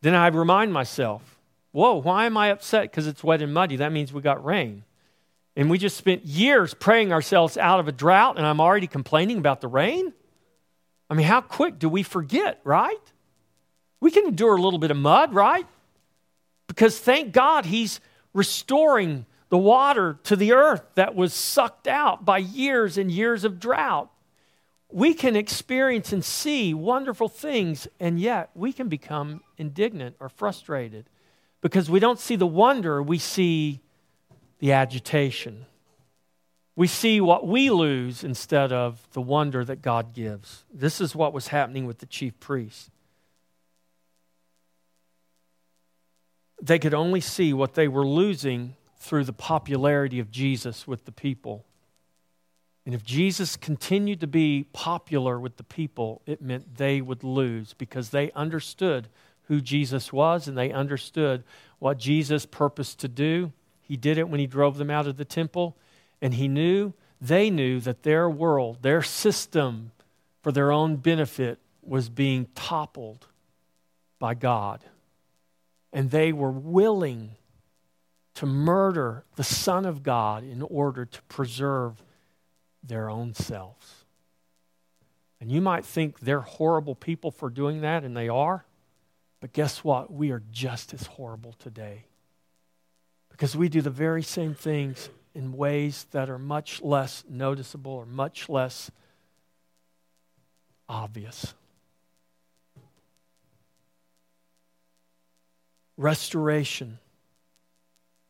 Then 0.00 0.14
I 0.14 0.28
remind 0.28 0.72
myself, 0.72 1.37
whoa, 1.72 1.94
why 1.94 2.26
am 2.26 2.36
I 2.36 2.48
upset 2.48 2.82
because 2.82 3.06
it's 3.06 3.24
wet 3.24 3.42
and 3.42 3.52
muddy? 3.52 3.76
That 3.76 3.92
means 3.92 4.12
we 4.12 4.20
got 4.20 4.44
rain. 4.44 4.84
And 5.56 5.68
we 5.68 5.78
just 5.78 5.96
spent 5.96 6.24
years 6.24 6.74
praying 6.74 7.12
ourselves 7.12 7.56
out 7.56 7.80
of 7.80 7.88
a 7.88 7.92
drought, 7.92 8.38
and 8.38 8.46
I'm 8.46 8.60
already 8.60 8.86
complaining 8.86 9.38
about 9.38 9.60
the 9.60 9.68
rain? 9.68 10.12
I 11.10 11.14
mean, 11.14 11.26
how 11.26 11.40
quick 11.40 11.78
do 11.78 11.88
we 11.88 12.02
forget, 12.02 12.60
right? 12.64 12.96
We 14.00 14.10
can 14.10 14.26
endure 14.26 14.56
a 14.56 14.60
little 14.60 14.78
bit 14.78 14.90
of 14.90 14.96
mud, 14.96 15.34
right? 15.34 15.66
Because 16.68 16.98
thank 16.98 17.32
God 17.32 17.64
he's 17.66 18.00
restoring 18.34 19.26
the 19.48 19.58
water 19.58 20.18
to 20.24 20.36
the 20.36 20.52
earth 20.52 20.82
that 20.94 21.14
was 21.14 21.32
sucked 21.32 21.88
out 21.88 22.24
by 22.24 22.38
years 22.38 22.98
and 22.98 23.10
years 23.10 23.44
of 23.44 23.58
drought 23.58 24.10
we 24.90 25.12
can 25.12 25.36
experience 25.36 26.12
and 26.12 26.24
see 26.24 26.72
wonderful 26.72 27.28
things, 27.28 27.86
and 28.00 28.18
yet 28.18 28.50
we 28.54 28.72
can 28.72 28.88
become 28.88 29.42
indignant 29.58 30.16
or 30.18 30.28
frustrated 30.28 31.08
because 31.60 31.90
we 31.90 32.00
don't 32.00 32.18
see 32.18 32.36
the 32.36 32.46
wonder, 32.46 33.02
we 33.02 33.18
see 33.18 33.80
the 34.58 34.72
agitation. 34.72 35.66
We 36.76 36.86
see 36.86 37.20
what 37.20 37.46
we 37.46 37.70
lose 37.70 38.22
instead 38.22 38.72
of 38.72 39.08
the 39.12 39.20
wonder 39.20 39.64
that 39.64 39.82
God 39.82 40.14
gives. 40.14 40.64
This 40.72 41.00
is 41.00 41.14
what 41.14 41.32
was 41.32 41.48
happening 41.48 41.86
with 41.86 41.98
the 41.98 42.06
chief 42.06 42.38
priests. 42.38 42.90
They 46.62 46.78
could 46.78 46.94
only 46.94 47.20
see 47.20 47.52
what 47.52 47.74
they 47.74 47.88
were 47.88 48.06
losing 48.06 48.76
through 48.96 49.24
the 49.24 49.32
popularity 49.32 50.20
of 50.20 50.30
Jesus 50.30 50.86
with 50.86 51.04
the 51.04 51.12
people. 51.12 51.64
And 52.84 52.94
if 52.94 53.04
Jesus 53.04 53.56
continued 53.56 54.20
to 54.20 54.26
be 54.26 54.64
popular 54.72 55.38
with 55.38 55.56
the 55.56 55.64
people, 55.64 56.22
it 56.26 56.40
meant 56.40 56.76
they 56.76 57.00
would 57.00 57.22
lose 57.22 57.74
because 57.74 58.10
they 58.10 58.30
understood 58.32 59.08
who 59.48 59.60
Jesus 59.60 60.12
was 60.12 60.46
and 60.46 60.56
they 60.56 60.70
understood 60.70 61.42
what 61.78 61.98
Jesus 61.98 62.46
purposed 62.46 63.00
to 63.00 63.08
do. 63.08 63.52
He 63.80 63.96
did 63.96 64.18
it 64.18 64.28
when 64.28 64.40
he 64.40 64.46
drove 64.46 64.78
them 64.78 64.90
out 64.90 65.06
of 65.06 65.16
the 65.16 65.24
temple. 65.24 65.76
And 66.20 66.34
he 66.34 66.48
knew, 66.48 66.92
they 67.20 67.50
knew 67.50 67.80
that 67.80 68.02
their 68.02 68.28
world, 68.28 68.78
their 68.82 69.02
system 69.02 69.92
for 70.42 70.52
their 70.52 70.70
own 70.70 70.96
benefit 70.96 71.58
was 71.82 72.08
being 72.08 72.48
toppled 72.54 73.26
by 74.18 74.34
God. 74.34 74.84
And 75.92 76.10
they 76.10 76.32
were 76.32 76.50
willing 76.50 77.30
to 78.34 78.46
murder 78.46 79.24
the 79.36 79.44
Son 79.44 79.86
of 79.86 80.02
God 80.02 80.44
in 80.44 80.62
order 80.62 81.04
to 81.04 81.22
preserve 81.22 82.02
their 82.82 83.08
own 83.08 83.34
selves. 83.34 84.04
And 85.40 85.50
you 85.50 85.60
might 85.60 85.84
think 85.84 86.20
they're 86.20 86.40
horrible 86.40 86.94
people 86.94 87.30
for 87.30 87.48
doing 87.48 87.80
that, 87.80 88.04
and 88.04 88.16
they 88.16 88.28
are. 88.28 88.64
But 89.40 89.52
guess 89.52 89.84
what? 89.84 90.12
We 90.12 90.30
are 90.30 90.42
just 90.50 90.92
as 90.94 91.06
horrible 91.06 91.54
today. 91.58 92.06
Because 93.30 93.56
we 93.56 93.68
do 93.68 93.80
the 93.80 93.90
very 93.90 94.22
same 94.22 94.54
things 94.54 95.10
in 95.34 95.52
ways 95.52 96.06
that 96.10 96.28
are 96.28 96.38
much 96.38 96.82
less 96.82 97.24
noticeable 97.28 97.92
or 97.92 98.06
much 98.06 98.48
less 98.48 98.90
obvious. 100.88 101.54
Restoration. 105.96 106.98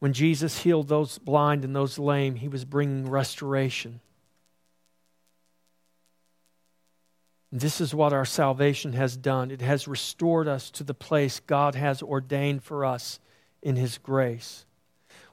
When 0.00 0.12
Jesus 0.12 0.60
healed 0.60 0.88
those 0.88 1.18
blind 1.18 1.64
and 1.64 1.74
those 1.74 1.98
lame, 1.98 2.36
he 2.36 2.48
was 2.48 2.64
bringing 2.64 3.08
restoration. 3.08 4.00
This 7.50 7.80
is 7.80 7.94
what 7.94 8.12
our 8.12 8.26
salvation 8.26 8.92
has 8.92 9.16
done. 9.16 9.50
It 9.50 9.62
has 9.62 9.88
restored 9.88 10.48
us 10.48 10.70
to 10.72 10.84
the 10.84 10.94
place 10.94 11.40
God 11.40 11.74
has 11.74 12.02
ordained 12.02 12.62
for 12.62 12.84
us 12.84 13.20
in 13.62 13.76
His 13.76 13.96
grace. 13.96 14.66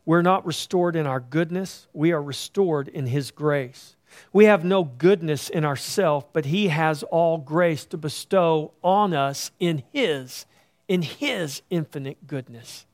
We're 0.05 0.21
not 0.21 0.45
restored 0.45 0.95
in 0.95 1.07
our 1.07 1.19
goodness, 1.19 1.87
we 1.91 2.11
are 2.11 2.21
restored 2.21 2.87
in 2.87 3.07
His 3.07 3.31
grace. 3.31 3.95
We 4.31 4.45
have 4.45 4.63
no 4.63 4.83
goodness 4.83 5.49
in 5.49 5.65
ourselves, 5.65 6.27
but 6.31 6.45
He 6.45 6.69
has 6.69 7.03
all 7.03 7.37
grace 7.37 7.85
to 7.85 7.97
bestow 7.97 8.71
on 8.81 9.13
us 9.13 9.51
in 9.59 9.83
His, 9.91 10.45
in 10.87 11.01
His 11.01 11.63
infinite 11.69 12.27
goodness. 12.27 12.85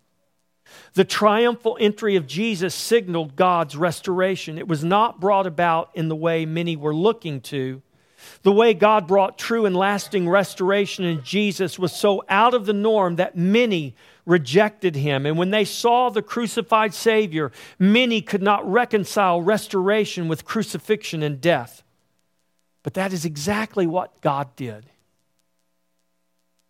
The 0.93 1.05
triumphal 1.05 1.77
entry 1.79 2.15
of 2.15 2.25
Jesus 2.25 2.73
signaled 2.73 3.35
God's 3.35 3.75
restoration. 3.75 4.57
It 4.57 4.67
was 4.67 4.83
not 4.83 5.19
brought 5.19 5.45
about 5.45 5.91
in 5.93 6.07
the 6.07 6.15
way 6.15 6.45
many 6.45 6.75
were 6.75 6.95
looking 6.95 7.41
to 7.41 7.81
the 8.43 8.51
way 8.51 8.73
God 8.73 9.07
brought 9.07 9.37
true 9.37 9.65
and 9.65 9.75
lasting 9.75 10.27
restoration 10.27 11.05
in 11.05 11.23
Jesus 11.23 11.77
was 11.77 11.91
so 11.91 12.23
out 12.29 12.53
of 12.53 12.65
the 12.65 12.73
norm 12.73 13.15
that 13.17 13.37
many 13.37 13.95
rejected 14.25 14.95
him. 14.95 15.25
And 15.25 15.37
when 15.37 15.51
they 15.51 15.65
saw 15.65 16.09
the 16.09 16.21
crucified 16.21 16.93
Savior, 16.93 17.51
many 17.79 18.21
could 18.21 18.41
not 18.41 18.69
reconcile 18.69 19.41
restoration 19.41 20.27
with 20.27 20.45
crucifixion 20.45 21.23
and 21.23 21.41
death. 21.41 21.83
But 22.83 22.93
that 22.95 23.13
is 23.13 23.25
exactly 23.25 23.85
what 23.85 24.21
God 24.21 24.55
did. 24.55 24.85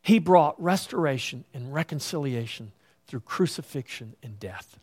He 0.02 0.20
brought 0.20 0.62
restoration 0.62 1.46
and 1.54 1.74
reconciliation 1.74 2.72
through 3.08 3.22
crucifixion 3.22 4.16
and 4.24 4.40
death. 4.40 4.80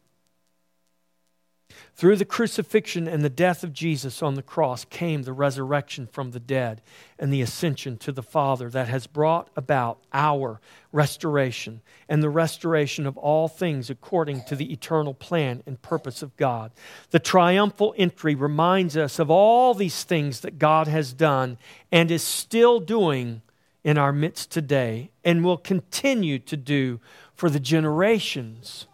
Through 1.95 2.17
the 2.17 2.25
crucifixion 2.25 3.09
and 3.09 3.23
the 3.23 3.29
death 3.29 3.65
of 3.65 3.73
Jesus 3.73 4.23
on 4.23 4.35
the 4.35 4.43
cross 4.43 4.85
came 4.85 5.23
the 5.23 5.33
resurrection 5.33 6.07
from 6.07 6.31
the 6.31 6.41
dead 6.41 6.81
and 7.19 7.33
the 7.33 7.43
ascension 7.43 7.97
to 7.99 8.13
the 8.13 8.23
Father 8.23 8.71
that 8.71 8.89
has 8.89 9.07
brought 9.07 9.51
about 9.57 9.99
our 10.13 10.61
restoration 10.93 11.81
and 12.09 12.23
the 12.23 12.31
restoration 12.31 13.07
of 13.07 13.17
all 13.17 13.49
things 13.49 13.91
according 13.91 14.45
to 14.45 14.57
the 14.57 14.73
eternal 14.73 15.13
plan 15.13 15.63
and 15.67 15.83
purpose 15.83 16.23
of 16.23 16.37
God. 16.37 16.71
The 17.11 17.19
triumphal 17.19 17.95
entry 17.97 18.35
reminds 18.35 18.97
us 18.97 19.19
of 19.19 19.31
all 19.31 19.75
these 19.75 20.05
things 20.05 20.41
that 20.41 20.59
God 20.59 20.87
has 20.87 21.13
done 21.13 21.59
and 21.91 22.11
is 22.11 22.23
still 22.23 22.81
doing 22.81 23.43
in 23.85 23.97
our 23.99 24.13
midst 24.13 24.51
today 24.51 25.11
and 25.25 25.45
will 25.45 25.57
continue 25.57 26.39
to 26.39 26.57
do 26.57 27.01
for 27.35 27.49
the 27.49 27.61
generations 27.61 28.87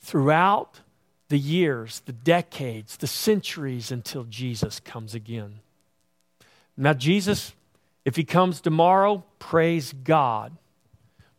throughout 0.00 0.81
the 1.32 1.38
years, 1.38 2.02
the 2.04 2.12
decades, 2.12 2.98
the 2.98 3.06
centuries 3.06 3.90
until 3.90 4.24
Jesus 4.24 4.80
comes 4.80 5.14
again. 5.14 5.60
Now, 6.76 6.92
Jesus, 6.92 7.54
if 8.04 8.16
he 8.16 8.24
comes 8.24 8.60
tomorrow, 8.60 9.24
praise 9.38 9.94
God. 9.94 10.54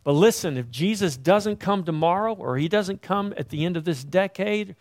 But 0.03 0.13
listen, 0.13 0.57
if 0.57 0.71
Jesus 0.71 1.15
doesn't 1.15 1.59
come 1.59 1.83
tomorrow 1.83 2.33
or 2.33 2.57
he 2.57 2.67
doesn't 2.67 3.03
come 3.03 3.35
at 3.37 3.49
the 3.49 3.65
end 3.65 3.77
of 3.77 3.85
this 3.85 4.03
decade, 4.03 4.75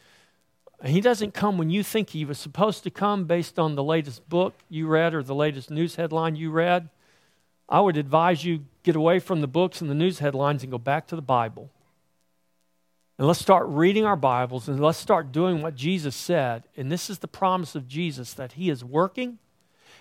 he 0.83 1.03
doesn't 1.03 1.35
come 1.35 1.59
when 1.59 1.69
you 1.69 1.83
think 1.83 2.09
he 2.09 2.25
was 2.25 2.39
supposed 2.39 2.83
to 2.85 2.91
come 2.91 3.27
based 3.27 3.59
on 3.59 3.75
the 3.75 3.85
latest 3.85 4.27
book 4.31 4.55
you 4.71 4.87
read 4.87 5.13
or 5.13 5.23
the 5.23 5.35
latest 5.35 5.71
news 5.71 5.97
headline 5.97 6.37
you 6.37 6.51
read, 6.51 6.89
I 7.69 7.83
would 7.83 7.99
advise 7.99 8.47
you 8.47 8.65
get 8.83 8.97
away 8.97 9.19
from 9.19 9.43
the 9.43 9.47
books 9.47 9.83
and 9.83 9.91
the 9.91 9.95
news 9.95 10.21
headlines 10.21 10.63
and 10.63 10.73
go 10.73 10.79
back 10.79 11.07
to 11.09 11.17
the 11.17 11.21
Bible. 11.21 11.69
And 13.23 13.29
let's 13.29 13.39
start 13.39 13.69
reading 13.69 14.05
our 14.05 14.17
Bibles 14.17 14.67
and 14.67 14.81
let's 14.81 14.99
start 14.99 15.31
doing 15.31 15.63
what 15.63 15.77
Jesus 15.77 16.17
said. 16.17 16.65
And 16.77 16.91
this 16.91 17.09
is 17.09 17.21
the 17.21 17.29
promise 17.29 17.77
of 17.77 17.87
Jesus 17.87 18.35
that 18.35 18.55
He 18.55 18.69
is 18.69 18.85
working 18.85 19.39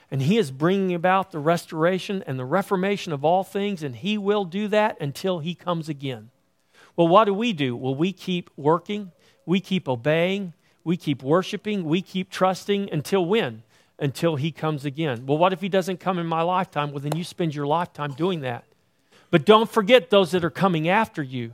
and 0.09 0.23
He 0.23 0.39
is 0.39 0.49
bringing 0.49 0.95
about 0.95 1.29
the 1.29 1.37
restoration 1.37 2.23
and 2.25 2.39
the 2.39 2.45
reformation 2.45 3.13
of 3.13 3.23
all 3.23 3.43
things, 3.43 3.83
and 3.83 3.95
He 3.95 4.17
will 4.17 4.43
do 4.43 4.67
that 4.69 4.99
until 4.99 5.37
He 5.37 5.53
comes 5.53 5.87
again. 5.87 6.31
Well, 6.95 7.07
what 7.07 7.25
do 7.25 7.33
we 7.35 7.53
do? 7.53 7.75
Well, 7.75 7.93
we 7.93 8.11
keep 8.11 8.49
working, 8.57 9.11
we 9.45 9.59
keep 9.59 9.87
obeying, 9.87 10.55
we 10.83 10.97
keep 10.97 11.21
worshiping, 11.21 11.83
we 11.83 12.01
keep 12.01 12.31
trusting 12.31 12.91
until 12.91 13.23
when? 13.23 13.61
Until 13.99 14.35
He 14.35 14.51
comes 14.51 14.83
again. 14.83 15.27
Well, 15.27 15.37
what 15.37 15.53
if 15.53 15.61
He 15.61 15.69
doesn't 15.69 15.99
come 15.99 16.17
in 16.17 16.25
my 16.25 16.41
lifetime? 16.41 16.89
Well, 16.89 17.01
then 17.01 17.15
you 17.15 17.23
spend 17.23 17.53
your 17.53 17.67
lifetime 17.67 18.13
doing 18.13 18.41
that. 18.41 18.63
But 19.29 19.45
don't 19.45 19.69
forget 19.69 20.09
those 20.09 20.31
that 20.31 20.43
are 20.43 20.49
coming 20.49 20.89
after 20.89 21.21
you 21.21 21.53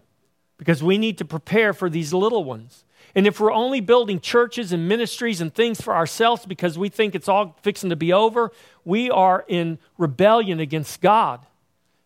because 0.58 0.84
we 0.84 0.98
need 0.98 1.18
to 1.20 1.26
prepare 1.26 1.74
for 1.74 1.90
these 1.90 2.14
little 2.14 2.44
ones. 2.44 2.84
And 3.16 3.26
if 3.26 3.40
we're 3.40 3.54
only 3.54 3.80
building 3.80 4.20
churches 4.20 4.72
and 4.72 4.88
ministries 4.88 5.42
and 5.42 5.54
things 5.54 5.82
for 5.82 5.96
ourselves 5.96 6.46
because 6.46 6.78
we 6.78 6.90
think 6.90 7.16
it's 7.16 7.28
all 7.28 7.56
fixing 7.62 7.90
to 7.90 7.96
be 7.96 8.12
over, 8.12 8.52
we 8.86 9.10
are 9.10 9.46
in 9.48 9.80
rebellion 9.98 10.60
against 10.60 11.02
God. 11.02 11.40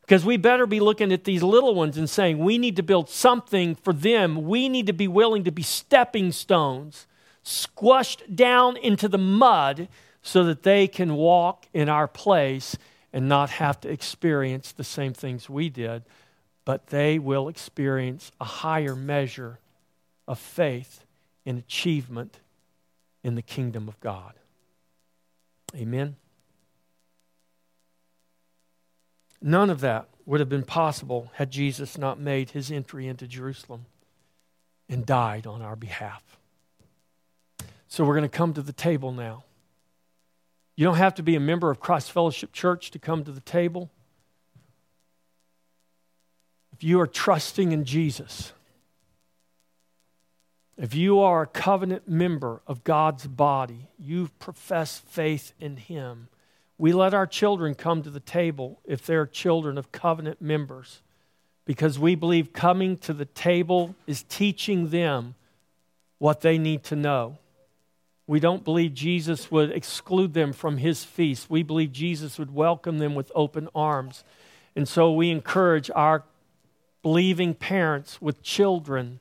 Because 0.01 0.25
we 0.25 0.37
better 0.37 0.65
be 0.65 0.79
looking 0.79 1.11
at 1.11 1.23
these 1.23 1.41
little 1.41 1.73
ones 1.73 1.97
and 1.97 2.09
saying, 2.09 2.37
we 2.37 2.57
need 2.57 2.75
to 2.75 2.83
build 2.83 3.09
something 3.09 3.75
for 3.75 3.93
them. 3.93 4.47
We 4.47 4.67
need 4.67 4.87
to 4.87 4.93
be 4.93 5.07
willing 5.07 5.45
to 5.45 5.51
be 5.51 5.63
stepping 5.63 6.31
stones, 6.31 7.07
squashed 7.43 8.35
down 8.35 8.77
into 8.77 9.07
the 9.07 9.17
mud 9.17 9.87
so 10.21 10.43
that 10.43 10.63
they 10.63 10.87
can 10.87 11.15
walk 11.15 11.65
in 11.73 11.87
our 11.87 12.07
place 12.07 12.77
and 13.13 13.27
not 13.27 13.49
have 13.51 13.79
to 13.81 13.89
experience 13.89 14.71
the 14.71 14.83
same 14.83 15.13
things 15.13 15.49
we 15.49 15.69
did 15.69 16.03
but 16.65 16.87
they 16.87 17.19
will 17.19 17.47
experience 17.47 18.31
a 18.39 18.45
higher 18.45 18.95
measure 18.95 19.59
of 20.27 20.39
faith 20.39 21.05
and 21.45 21.57
achievement 21.57 22.39
in 23.23 23.35
the 23.35 23.41
kingdom 23.41 23.87
of 23.87 23.99
God. 23.99 24.33
Amen. 25.75 26.15
None 29.41 29.69
of 29.69 29.81
that 29.81 30.07
would 30.25 30.39
have 30.39 30.49
been 30.49 30.63
possible 30.63 31.31
had 31.35 31.49
Jesus 31.49 31.97
not 31.97 32.19
made 32.19 32.51
his 32.51 32.71
entry 32.71 33.07
into 33.07 33.27
Jerusalem 33.27 33.85
and 34.87 35.05
died 35.05 35.47
on 35.47 35.61
our 35.61 35.75
behalf. 35.75 36.21
So 37.87 38.05
we're 38.05 38.15
going 38.15 38.29
to 38.29 38.37
come 38.37 38.53
to 38.53 38.61
the 38.61 38.73
table 38.73 39.11
now. 39.11 39.43
You 40.75 40.85
don't 40.85 40.95
have 40.95 41.15
to 41.15 41.23
be 41.23 41.35
a 41.35 41.39
member 41.39 41.71
of 41.71 41.79
Christ 41.79 42.11
Fellowship 42.11 42.53
Church 42.53 42.91
to 42.91 42.99
come 42.99 43.23
to 43.23 43.31
the 43.31 43.41
table 43.41 43.89
if 46.81 46.85
you 46.85 46.99
are 46.99 47.05
trusting 47.05 47.73
in 47.73 47.85
Jesus, 47.85 48.53
if 50.77 50.95
you 50.95 51.19
are 51.19 51.43
a 51.43 51.45
covenant 51.45 52.07
member 52.07 52.63
of 52.65 52.83
God's 52.83 53.27
body, 53.27 53.89
you 53.99 54.31
profess 54.39 54.97
faith 54.97 55.53
in 55.59 55.77
Him. 55.77 56.27
We 56.79 56.91
let 56.91 57.13
our 57.13 57.27
children 57.27 57.75
come 57.75 58.01
to 58.01 58.09
the 58.09 58.19
table 58.19 58.79
if 58.83 59.05
they're 59.05 59.27
children 59.27 59.77
of 59.77 59.91
covenant 59.91 60.41
members 60.41 61.03
because 61.65 61.99
we 61.99 62.15
believe 62.15 62.51
coming 62.51 62.97
to 62.97 63.13
the 63.13 63.25
table 63.25 63.93
is 64.07 64.23
teaching 64.23 64.89
them 64.89 65.35
what 66.17 66.41
they 66.41 66.57
need 66.57 66.83
to 66.85 66.95
know. 66.95 67.37
We 68.25 68.39
don't 68.39 68.63
believe 68.63 68.95
Jesus 68.95 69.51
would 69.51 69.69
exclude 69.69 70.33
them 70.33 70.51
from 70.51 70.77
his 70.77 71.03
feast. 71.03 71.47
We 71.47 71.61
believe 71.61 71.91
Jesus 71.91 72.39
would 72.39 72.55
welcome 72.55 72.97
them 72.97 73.13
with 73.13 73.31
open 73.35 73.69
arms. 73.75 74.23
And 74.75 74.87
so 74.87 75.13
we 75.13 75.29
encourage 75.29 75.91
our 75.93 76.23
believing 77.01 77.53
parents 77.53 78.21
with 78.21 78.41
children 78.43 79.19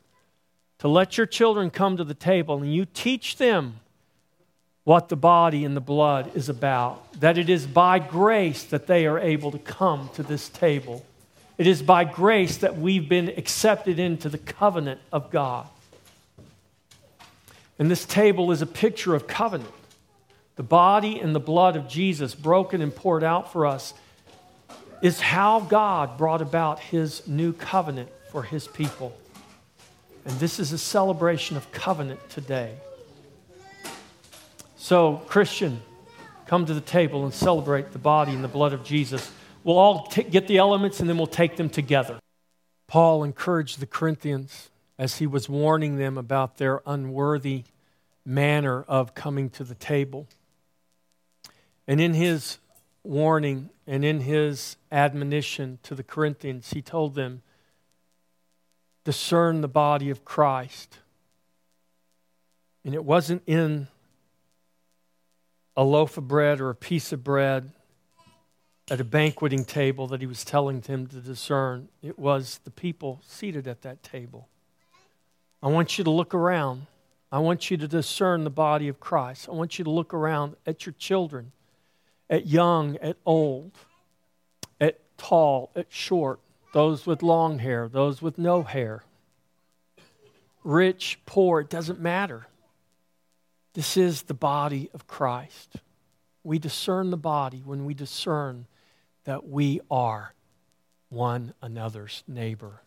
to 0.79 0.89
let 0.89 1.17
your 1.17 1.27
children 1.27 1.71
come 1.71 1.97
to 1.97 2.05
the 2.05 2.15
table 2.15 2.63
and 2.63 2.75
you 2.75 2.85
teach 2.87 3.37
them 3.37 3.81
what 4.85 5.09
the 5.09 5.17
body 5.17 5.65
and 5.65 5.77
the 5.77 5.81
blood 5.81 6.35
is 6.35 6.49
about. 6.49 7.13
That 7.21 7.39
it 7.39 7.51
is 7.51 7.67
by 7.67 7.99
grace 7.99 8.65
that 8.65 8.87
they 8.87 9.07
are 9.07 9.19
able 9.19 9.51
to 9.53 9.59
come 9.59 10.11
to 10.15 10.23
this 10.23 10.49
table. 10.49 11.05
It 11.59 11.67
is 11.67 11.83
by 11.83 12.05
grace 12.05 12.57
that 12.59 12.79
we've 12.79 13.09
been 13.09 13.29
accepted 13.29 13.99
into 13.99 14.31
the 14.31 14.39
covenant 14.39 15.01
of 15.13 15.31
God. 15.31 15.67
And 17.79 17.91
this 17.91 18.07
table 18.07 18.51
is 18.51 18.63
a 18.63 18.67
picture 18.67 19.15
of 19.15 19.27
covenant. 19.27 19.71
The 20.57 20.63
body 20.63 21.21
and 21.21 21.35
the 21.35 21.41
blood 21.41 21.77
of 21.77 21.89
Jesus, 21.89 22.35
broken 22.35 22.81
and 22.81 22.95
poured 22.95 23.23
out 23.23 23.53
for 23.53 23.67
us, 23.67 23.95
is 25.03 25.21
how 25.21 25.61
God 25.61 26.19
brought 26.19 26.43
about 26.43 26.81
his 26.81 27.27
new 27.27 27.53
covenant 27.53 28.11
for 28.31 28.43
his 28.43 28.69
people. 28.69 29.17
And 30.25 30.39
this 30.39 30.59
is 30.59 30.73
a 30.73 30.79
celebration 30.79 31.57
of 31.57 31.71
covenant 31.73 32.21
today. 32.29 32.75
So, 34.77 35.23
Christian, 35.27 35.81
come 36.47 36.67
to 36.67 36.75
the 36.75 36.81
table 36.81 37.25
and 37.25 37.33
celebrate 37.33 37.93
the 37.93 37.99
body 37.99 38.33
and 38.33 38.45
the 38.45 38.49
blood 38.49 38.73
of 38.73 38.85
Jesus. 38.85 39.31
We'll 39.65 39.79
all 39.79 40.07
t- 40.07 40.23
get 40.25 40.47
the 40.47 40.59
elements 40.59 41.01
and 41.01 41.09
then 41.09 41.17
we'll 41.17 41.27
take 41.27 41.57
them 41.57 41.71
together. 41.71 42.19
Paul 42.87 43.25
encouraged 43.25 43.81
the 43.81 43.87
Corinthians 43.87 44.71
as 44.99 45.19
he 45.19 45.27
was 45.27 45.49
warning 45.49 45.97
them 45.97 46.19
about 46.19 46.59
their 46.59 46.83
unworthy 46.87 47.65
manner 48.25 48.83
of 48.83 49.15
coming 49.15 49.49
to 49.51 49.65
the 49.65 49.75
table. 49.75 50.27
And 51.87 52.01
in 52.01 52.15
his 52.15 52.59
warning 53.03 53.71
and 53.91 54.05
in 54.05 54.21
his 54.21 54.77
admonition 54.93 55.81
to 55.83 55.97
the 55.97 56.05
Corinthians, 56.05 56.73
he 56.73 56.81
told 56.81 57.17
them, 57.17 57.43
discern 59.03 59.63
the 59.63 59.69
body 59.69 60.11
of 60.11 60.25
Christ. 60.25 60.99
And 62.85 62.95
it 62.95 63.05
wasn't 63.05 63.43
in 63.47 63.89
a 65.77 65.83
loaf 65.83 66.17
of 66.17 66.29
bread 66.29 66.61
or 66.61 66.71
a 66.71 66.75
piece 66.75 67.13
of 67.13 67.25
bread 67.25 67.73
at 68.89 69.01
a 69.01 69.05
banqueting 69.05 69.65
table 69.65 70.07
that 70.07 70.21
he 70.21 70.27
was 70.27 70.45
telling 70.45 70.79
them 70.83 71.09
to 71.09 71.17
discern. 71.17 71.89
It 72.01 72.17
was 72.17 72.61
the 72.63 72.71
people 72.71 73.21
seated 73.27 73.67
at 73.67 73.83
that 73.83 74.05
table. 74.05 74.47
I 75.61 75.67
want 75.67 75.99
you 75.99 76.05
to 76.05 76.11
look 76.11 76.33
around. 76.33 76.87
I 77.33 77.41
want 77.41 77.73
you 77.73 77.77
to 77.77 77.89
discern 77.89 78.45
the 78.45 78.51
body 78.51 78.87
of 78.87 79.01
Christ. 79.01 79.49
I 79.49 79.53
want 79.53 79.81
you 79.81 79.85
to 79.85 79.91
look 79.91 80.15
around 80.15 80.55
at 80.65 80.87
your 80.87 80.93
children, 80.93 81.51
at 82.31 82.47
young, 82.47 82.97
at 82.99 83.17
old, 83.27 83.73
at 84.81 85.01
tall, 85.19 85.71
at 85.75 85.87
short, 85.91 86.39
those 86.73 87.05
with 87.05 87.23
long 87.23 87.59
hair, 87.59 87.89
those 87.89 88.23
with 88.23 88.39
no 88.39 88.63
hair, 88.63 89.03
rich, 90.63 91.19
poor, 91.27 91.61
it 91.61 91.69
doesn't 91.69 92.01
matter. 92.01 92.47
This 93.75 93.97
is 93.97 94.23
the 94.23 94.35
body 94.35 94.89
of 94.95 95.09
Christ. 95.09 95.77
We 96.45 96.59
discern 96.59 97.11
the 97.11 97.17
body 97.17 97.63
when 97.65 97.85
we 97.85 97.95
discern 97.95 98.67
that 99.25 99.49
we 99.49 99.81
are 99.91 100.35
one 101.09 101.55
another's 101.61 102.23
neighbor, 102.29 102.83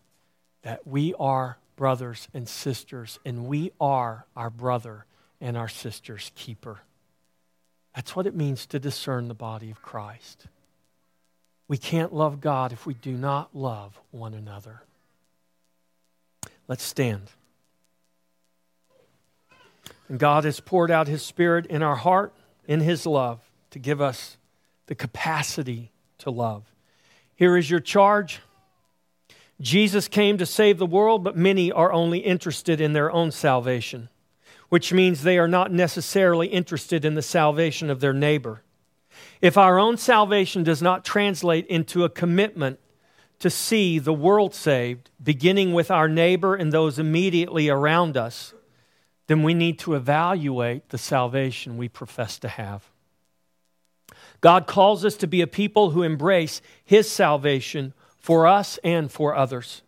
that 0.62 0.88
we 0.88 1.14
are 1.20 1.58
brothers 1.76 2.30
and 2.34 2.48
sisters, 2.48 3.20
and 3.26 3.46
we 3.46 3.72
are 3.80 4.26
our 4.36 4.50
brother 4.50 5.06
and 5.42 5.58
our 5.58 5.68
sister's 5.68 6.32
keeper. 6.36 6.82
That's 7.96 8.16
what 8.16 8.26
it 8.28 8.36
means 8.36 8.66
to 8.68 8.80
discern 8.80 9.28
the 9.28 9.34
body 9.34 9.70
of 9.70 9.82
Christ. 9.82 10.48
We 11.68 11.78
can't 11.78 12.14
love 12.14 12.42
God 12.42 12.72
if 12.72 12.86
we 12.86 12.94
do 12.94 13.14
not 13.14 13.56
love 13.56 14.00
one 14.12 14.34
another. 14.34 14.82
Let's 16.68 16.84
stand. 16.84 17.32
And 20.10 20.20
God 20.20 20.44
has 20.44 20.60
poured 20.60 20.92
out 20.92 21.08
His 21.08 21.24
Spirit 21.24 21.66
in 21.68 21.82
our 21.82 21.96
heart, 21.96 22.34
in 22.68 22.80
His 22.80 23.06
love, 23.06 23.40
to 23.72 23.80
give 23.80 24.02
us 24.02 24.38
the 24.88 24.96
capacity 24.96 25.92
to 26.20 26.30
love. 26.30 26.64
Here 27.36 27.58
is 27.58 27.70
your 27.70 27.80
charge. 27.80 28.42
Jesus 29.62 30.08
came 30.08 30.38
to 30.38 30.46
save 30.46 30.78
the 30.78 30.86
world, 30.86 31.24
but 31.24 31.38
many 31.38 31.72
are 31.72 31.92
only 31.92 32.20
interested 32.20 32.82
in 32.82 32.94
their 32.94 33.12
own 33.12 33.32
salvation, 33.32 34.10
which 34.74 34.92
means 34.92 35.22
they 35.22 35.38
are 35.38 35.48
not 35.48 35.72
necessarily 35.72 36.48
interested 36.48 37.06
in 37.06 37.14
the 37.14 37.22
salvation 37.22 37.92
of 37.92 38.00
their 38.00 38.12
neighbor. 38.12 38.64
If 39.40 39.56
our 39.56 39.78
own 39.78 39.98
salvation 39.98 40.64
does 40.64 40.82
not 40.82 41.06
translate 41.06 41.68
into 41.68 42.04
a 42.04 42.10
commitment 42.10 42.80
to 43.38 43.52
see 43.52 44.00
the 44.00 44.12
world 44.12 44.56
saved, 44.56 45.12
beginning 45.24 45.74
with 45.74 45.92
our 45.92 46.08
neighbor 46.08 46.56
and 46.56 46.72
those 46.72 46.98
immediately 46.98 47.70
around 47.70 48.18
us, 48.18 48.56
then 49.28 49.44
we 49.44 49.54
need 49.54 49.78
to 49.78 49.94
evaluate 49.94 50.90
the 50.90 50.98
salvation 50.98 51.78
we 51.78 51.88
profess 51.88 52.40
to 52.40 52.48
have. 52.48 52.90
God 54.42 54.66
calls 54.66 55.06
us 55.06 55.16
to 55.18 55.28
be 55.28 55.42
a 55.42 55.46
people 55.46 55.92
who 55.92 56.02
embrace 56.02 56.64
His 56.84 57.08
salvation 57.08 57.94
for 58.18 58.48
us 58.48 58.80
and 58.84 59.12
for 59.12 59.36
others. 59.36 59.84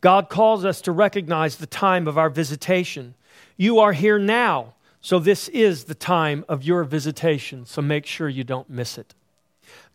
God 0.00 0.28
calls 0.28 0.64
us 0.64 0.80
to 0.80 0.90
recognize 0.90 1.58
the 1.58 1.66
time 1.66 2.08
of 2.08 2.18
our 2.18 2.28
visitation. 2.28 3.14
You 3.56 3.78
are 3.78 3.92
here 3.92 4.18
now, 4.18 4.74
so 5.00 5.18
this 5.18 5.48
is 5.48 5.84
the 5.84 5.94
time 5.94 6.44
of 6.48 6.62
your 6.62 6.84
visitation, 6.84 7.66
so 7.66 7.80
make 7.82 8.06
sure 8.06 8.28
you 8.28 8.44
don't 8.44 8.68
miss 8.68 8.98
it. 8.98 9.14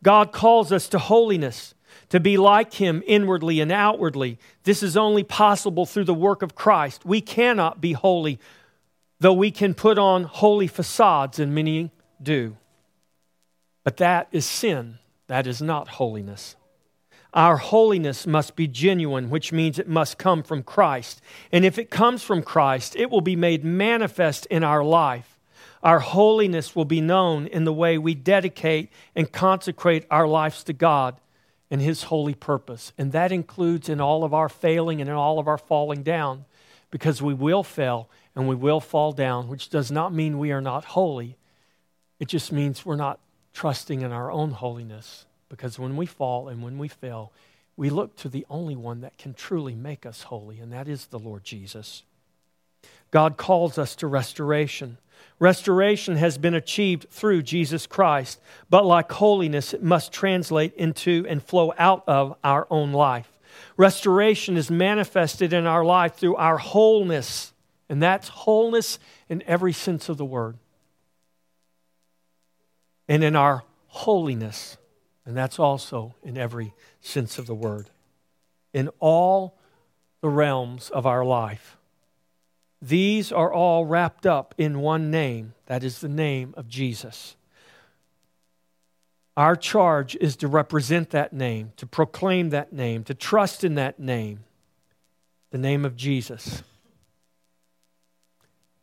God 0.04 0.32
calls 0.32 0.72
us 0.72 0.88
to 0.90 1.00
holiness, 1.00 1.74
to 2.10 2.20
be 2.20 2.38
like 2.38 2.74
Him 2.74 3.04
inwardly 3.06 3.60
and 3.60 3.72
outwardly. 3.72 4.40
This 4.64 4.82
is 4.82 4.98
only 4.98 5.24
possible 5.24 5.86
through 5.86 6.06
the 6.06 6.14
work 6.14 6.42
of 6.42 6.56
Christ. 6.56 7.06
We 7.06 7.22
cannot 7.22 7.82
be 7.82 7.94
holy 7.94 8.40
though 9.22 9.34
we 9.34 9.52
can 9.52 9.76
put 9.76 10.00
on 10.00 10.24
holy 10.24 10.66
facades, 10.68 11.40
and 11.40 11.54
many 11.54 11.92
do. 12.22 12.58
But 13.84 13.98
that 13.98 14.28
is 14.32 14.46
sin. 14.46 14.98
That 15.28 15.46
is 15.46 15.62
not 15.62 15.88
holiness. 15.88 16.56
Our 17.34 17.58
holiness 17.58 18.28
must 18.28 18.56
be 18.56 18.68
genuine, 18.68 19.30
which 19.30 19.54
means 19.54 19.80
it 19.80 19.88
must 19.88 20.18
come 20.18 20.44
from 20.44 20.64
Christ. 20.64 21.22
And 21.52 21.64
if 21.64 21.78
it 21.78 21.90
comes 21.90 22.24
from 22.24 22.44
Christ, 22.44 22.96
it 22.98 23.10
will 23.10 23.22
be 23.22 23.38
made 23.38 23.64
manifest 23.64 24.46
in 24.48 24.64
our 24.64 24.84
life. 24.84 25.40
Our 25.82 26.00
holiness 26.00 26.76
will 26.76 26.86
be 26.86 27.02
known 27.02 27.48
in 27.48 27.64
the 27.64 27.74
way 27.74 27.98
we 27.98 28.14
dedicate 28.16 28.92
and 29.16 29.32
consecrate 29.32 30.06
our 30.12 30.28
lives 30.28 30.64
to 30.66 30.74
God 30.74 31.16
and 31.72 31.82
His 31.82 32.04
holy 32.04 32.36
purpose. 32.36 32.92
And 32.98 33.14
that 33.14 33.32
includes 33.32 33.88
in 33.88 34.02
all 34.02 34.24
of 34.24 34.34
our 34.34 34.50
failing 34.50 35.00
and 35.00 35.10
in 35.10 35.16
all 35.16 35.40
of 35.40 35.48
our 35.48 35.58
falling 35.58 36.04
down, 36.04 36.46
because 36.92 37.22
we 37.22 37.34
will 37.34 37.64
fail 37.64 38.10
and 38.36 38.48
we 38.48 38.56
will 38.56 38.82
fall 38.82 39.14
down, 39.14 39.48
which 39.48 39.70
does 39.70 39.90
not 39.90 40.14
mean 40.14 40.38
we 40.38 40.52
are 40.52 40.62
not 40.62 40.84
holy. 40.84 41.38
It 42.20 42.28
just 42.28 42.52
means 42.52 42.86
we're 42.86 42.98
not 42.98 43.20
trusting 43.54 44.02
in 44.02 44.12
our 44.12 44.30
own 44.30 44.52
holiness. 44.52 45.26
Because 45.52 45.78
when 45.78 45.96
we 45.96 46.08
fall 46.08 46.48
and 46.48 46.64
when 46.64 46.80
we 46.80 46.88
fail, 46.88 47.32
we 47.78 47.92
look 47.92 48.16
to 48.18 48.30
the 48.30 48.48
only 48.50 48.76
one 48.76 49.02
that 49.02 49.20
can 49.20 49.36
truly 49.36 49.76
make 49.76 50.06
us 50.06 50.24
holy, 50.24 50.60
and 50.60 50.74
that 50.74 50.88
is 50.88 51.06
the 51.06 51.20
Lord 51.20 51.44
Jesus. 51.44 52.02
God 53.12 53.38
calls 53.38 53.78
us 53.78 53.94
to 53.98 54.08
restoration. 54.08 54.98
Restoration 55.38 56.16
has 56.16 56.40
been 56.40 56.56
achieved 56.56 57.06
through 57.12 57.44
Jesus 57.44 57.86
Christ, 57.86 58.40
but 58.70 58.86
like 58.86 59.12
holiness, 59.12 59.74
it 59.74 59.84
must 59.84 60.12
translate 60.12 60.74
into 60.74 61.26
and 61.30 61.44
flow 61.44 61.74
out 61.78 62.04
of 62.08 62.36
our 62.44 62.66
own 62.72 62.94
life. 62.94 63.32
Restoration 63.78 64.58
is 64.58 64.72
manifested 64.72 65.54
in 65.54 65.68
our 65.68 65.86
life 65.86 66.16
through 66.16 66.38
our 66.38 66.58
wholeness 66.58 67.52
and 67.92 68.02
that's 68.02 68.30
wholeness 68.30 69.00
in 69.28 69.44
every 69.46 69.74
sense 69.74 70.08
of 70.08 70.16
the 70.16 70.24
word. 70.24 70.56
And 73.10 73.22
in 73.22 73.36
our 73.36 73.66
holiness. 73.88 74.78
And 75.26 75.36
that's 75.38 75.60
also 75.60 76.16
in 76.24 76.38
every 76.38 76.74
sense 77.00 77.38
of 77.38 77.48
the 77.48 77.56
word. 77.56 77.90
In 78.74 78.90
all 79.00 79.58
the 80.22 80.30
realms 80.30 80.90
of 80.90 81.06
our 81.06 81.24
life. 81.26 81.78
These 82.82 83.32
are 83.32 83.54
all 83.54 83.86
wrapped 83.86 84.26
up 84.26 84.56
in 84.58 84.80
one 84.80 85.12
name. 85.12 85.54
That 85.68 85.84
is 85.84 86.00
the 86.00 86.10
name 86.10 86.54
of 86.58 86.68
Jesus. 86.68 87.36
Our 89.38 89.56
charge 89.56 90.16
is 90.16 90.36
to 90.38 90.48
represent 90.48 91.12
that 91.12 91.32
name, 91.32 91.74
to 91.78 91.86
proclaim 91.86 92.50
that 92.50 92.74
name, 92.74 93.04
to 93.06 93.14
trust 93.14 93.64
in 93.64 93.76
that 93.76 94.00
name, 94.00 94.44
the 95.52 95.58
name 95.58 95.86
of 95.86 95.96
Jesus 95.96 96.64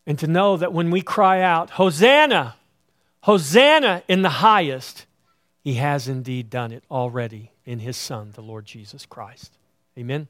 and 0.09 0.19
to 0.19 0.27
know 0.27 0.57
that 0.57 0.73
when 0.73 0.91
we 0.91 1.03
cry 1.03 1.43
out, 1.43 1.69
Hosanna, 1.69 2.57
Hosanna 3.25 4.03
in 4.09 4.23
the 4.23 4.31
highest, 4.31 5.05
He 5.69 5.75
has 5.75 6.09
indeed 6.09 6.49
done 6.49 6.73
it 6.73 6.83
already 6.91 7.53
in 7.67 7.81
His 7.81 7.99
Son, 7.99 8.31
the 8.33 8.41
Lord 8.41 8.65
Jesus 8.65 9.05
Christ. 9.05 9.59
Amen. 9.99 10.29